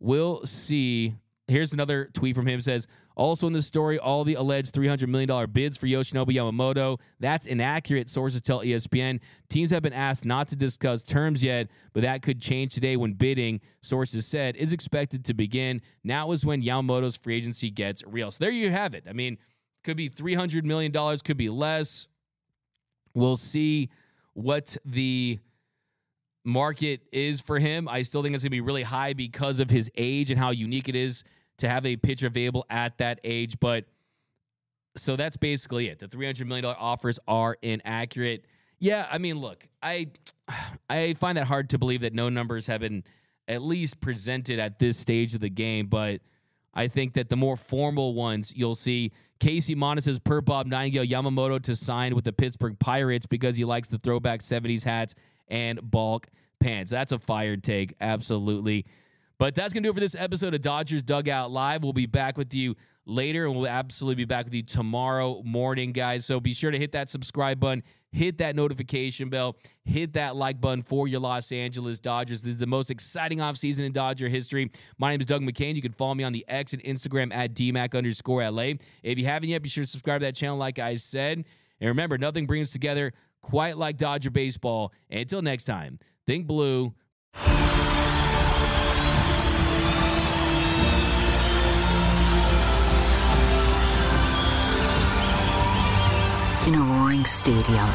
we'll 0.00 0.44
see. 0.44 1.14
Here's 1.46 1.72
another 1.72 2.10
tweet 2.12 2.34
from 2.34 2.48
him. 2.48 2.62
Says 2.62 2.88
also 3.16 3.46
in 3.46 3.54
the 3.54 3.62
story, 3.62 3.98
all 3.98 4.24
the 4.24 4.34
alleged 4.34 4.74
$300 4.74 5.08
million 5.08 5.50
bids 5.50 5.78
for 5.78 5.86
Yoshinobu 5.86 6.28
Yamamoto. 6.28 7.00
That's 7.18 7.46
inaccurate, 7.46 8.10
sources 8.10 8.42
tell 8.42 8.60
ESPN. 8.60 9.20
Teams 9.48 9.70
have 9.70 9.82
been 9.82 9.94
asked 9.94 10.26
not 10.26 10.48
to 10.48 10.56
discuss 10.56 11.02
terms 11.02 11.42
yet, 11.42 11.68
but 11.94 12.02
that 12.02 12.20
could 12.20 12.40
change 12.40 12.74
today 12.74 12.96
when 12.96 13.14
bidding, 13.14 13.60
sources 13.80 14.26
said, 14.26 14.54
is 14.56 14.72
expected 14.72 15.24
to 15.24 15.34
begin. 15.34 15.80
Now 16.04 16.30
is 16.32 16.44
when 16.44 16.62
Yamamoto's 16.62 17.16
free 17.16 17.36
agency 17.36 17.70
gets 17.70 18.04
real. 18.06 18.30
So 18.30 18.44
there 18.44 18.50
you 18.50 18.70
have 18.70 18.94
it. 18.94 19.04
I 19.08 19.14
mean, 19.14 19.38
could 19.82 19.96
be 19.96 20.10
$300 20.10 20.64
million, 20.64 20.92
could 21.24 21.38
be 21.38 21.48
less. 21.48 22.08
We'll 23.14 23.36
see 23.36 23.88
what 24.34 24.76
the 24.84 25.38
market 26.44 27.00
is 27.12 27.40
for 27.40 27.58
him. 27.58 27.88
I 27.88 28.02
still 28.02 28.22
think 28.22 28.34
it's 28.34 28.44
going 28.44 28.50
to 28.50 28.56
be 28.56 28.60
really 28.60 28.82
high 28.82 29.14
because 29.14 29.58
of 29.58 29.70
his 29.70 29.90
age 29.96 30.30
and 30.30 30.38
how 30.38 30.50
unique 30.50 30.88
it 30.88 30.94
is 30.94 31.24
to 31.58 31.68
have 31.68 31.86
a 31.86 31.96
pitcher 31.96 32.26
available 32.26 32.66
at 32.70 32.98
that 32.98 33.20
age. 33.24 33.58
But 33.60 33.84
so 34.96 35.16
that's 35.16 35.36
basically 35.36 35.88
it. 35.88 35.98
The 35.98 36.08
$300 36.08 36.46
million 36.46 36.64
offers 36.64 37.18
are 37.26 37.56
inaccurate. 37.62 38.44
Yeah, 38.78 39.06
I 39.10 39.18
mean, 39.18 39.38
look, 39.38 39.66
I 39.82 40.08
I 40.88 41.14
find 41.14 41.38
that 41.38 41.46
hard 41.46 41.70
to 41.70 41.78
believe 41.78 42.02
that 42.02 42.12
no 42.12 42.28
numbers 42.28 42.66
have 42.66 42.80
been 42.80 43.04
at 43.48 43.62
least 43.62 44.00
presented 44.00 44.58
at 44.58 44.78
this 44.78 44.98
stage 44.98 45.34
of 45.34 45.40
the 45.40 45.48
game, 45.48 45.86
but 45.86 46.20
I 46.74 46.88
think 46.88 47.14
that 47.14 47.30
the 47.30 47.36
more 47.36 47.56
formal 47.56 48.14
ones 48.14 48.52
you'll 48.54 48.74
see 48.74 49.12
Casey 49.38 49.76
says 50.00 50.18
per 50.18 50.40
Bob 50.40 50.66
Nightingale 50.66 51.06
Yamamoto 51.06 51.62
to 51.62 51.76
sign 51.76 52.14
with 52.14 52.24
the 52.24 52.32
Pittsburgh 52.32 52.78
Pirates 52.78 53.26
because 53.26 53.56
he 53.56 53.64
likes 53.64 53.88
the 53.88 53.98
throwback 53.98 54.40
70s 54.40 54.82
hats 54.82 55.14
and 55.48 55.78
bulk 55.90 56.26
pants. 56.60 56.90
That's 56.90 57.12
a 57.12 57.18
fired 57.18 57.62
take, 57.62 57.94
absolutely. 58.00 58.86
But 59.38 59.54
that's 59.54 59.74
going 59.74 59.82
to 59.82 59.88
do 59.88 59.90
it 59.90 59.94
for 59.94 60.00
this 60.00 60.14
episode 60.14 60.54
of 60.54 60.62
Dodgers 60.62 61.02
Dugout 61.02 61.50
Live. 61.50 61.82
We'll 61.82 61.92
be 61.92 62.06
back 62.06 62.38
with 62.38 62.54
you 62.54 62.74
later, 63.04 63.46
and 63.46 63.54
we'll 63.54 63.68
absolutely 63.68 64.16
be 64.16 64.24
back 64.24 64.46
with 64.46 64.54
you 64.54 64.62
tomorrow 64.62 65.42
morning, 65.44 65.92
guys. 65.92 66.24
So 66.24 66.40
be 66.40 66.54
sure 66.54 66.70
to 66.70 66.78
hit 66.78 66.92
that 66.92 67.10
subscribe 67.10 67.60
button, 67.60 67.82
hit 68.12 68.38
that 68.38 68.56
notification 68.56 69.28
bell, 69.28 69.56
hit 69.84 70.14
that 70.14 70.36
like 70.36 70.60
button 70.60 70.82
for 70.82 71.06
your 71.06 71.20
Los 71.20 71.52
Angeles 71.52 71.98
Dodgers. 71.98 72.42
This 72.42 72.54
is 72.54 72.60
the 72.60 72.66
most 72.66 72.90
exciting 72.90 73.38
offseason 73.38 73.80
in 73.80 73.92
Dodger 73.92 74.28
history. 74.28 74.70
My 74.98 75.10
name 75.10 75.20
is 75.20 75.26
Doug 75.26 75.42
McKain. 75.42 75.76
You 75.76 75.82
can 75.82 75.92
follow 75.92 76.14
me 76.14 76.24
on 76.24 76.32
the 76.32 76.44
X 76.48 76.72
and 76.72 76.82
Instagram 76.82 77.32
at 77.34 77.54
DMAC 77.54 77.96
underscore 77.96 78.48
LA. 78.50 78.72
If 79.02 79.18
you 79.18 79.26
haven't 79.26 79.50
yet, 79.50 79.62
be 79.62 79.68
sure 79.68 79.84
to 79.84 79.90
subscribe 79.90 80.20
to 80.20 80.26
that 80.26 80.34
channel, 80.34 80.56
like 80.56 80.78
I 80.78 80.96
said. 80.96 81.44
And 81.80 81.88
remember, 81.88 82.16
nothing 82.16 82.46
brings 82.46 82.70
together 82.70 83.12
quite 83.42 83.76
like 83.76 83.98
Dodger 83.98 84.30
baseball. 84.30 84.92
And 85.10 85.20
until 85.20 85.42
next 85.42 85.64
time, 85.64 85.98
think 86.26 86.46
blue. 86.46 86.94
Roaring 97.16 97.24
stadium, 97.24 97.88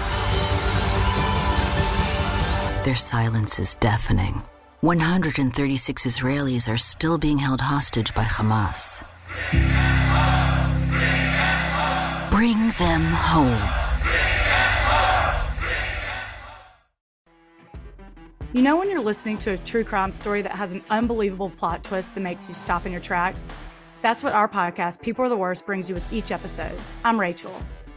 their 2.83 2.95
silence 2.95 3.59
is 3.59 3.75
deafening. 3.75 4.41
136 4.81 6.05
Israelis 6.05 6.67
are 6.71 6.77
still 6.77 7.17
being 7.17 7.37
held 7.37 7.61
hostage 7.61 8.13
by 8.15 8.23
Hamas. 8.23 9.03
Bring 12.31 12.69
them 12.79 13.03
home. 13.13 13.69
You 18.53 18.63
know 18.63 18.75
when 18.75 18.89
you're 18.89 18.99
listening 19.01 19.37
to 19.39 19.51
a 19.51 19.57
true 19.57 19.83
crime 19.83 20.11
story 20.11 20.41
that 20.41 20.53
has 20.53 20.71
an 20.71 20.83
unbelievable 20.89 21.51
plot 21.51 21.83
twist 21.83 22.13
that 22.15 22.21
makes 22.21 22.49
you 22.49 22.55
stop 22.55 22.85
in 22.85 22.91
your 22.91 23.01
tracks? 23.01 23.45
That's 24.01 24.23
what 24.23 24.33
our 24.33 24.49
podcast, 24.49 25.01
People 25.01 25.23
Are 25.23 25.29
the 25.29 25.37
Worst, 25.37 25.65
brings 25.65 25.87
you 25.87 25.93
with 25.93 26.11
each 26.11 26.31
episode. 26.31 26.77
I'm 27.03 27.19
Rachel. 27.19 27.53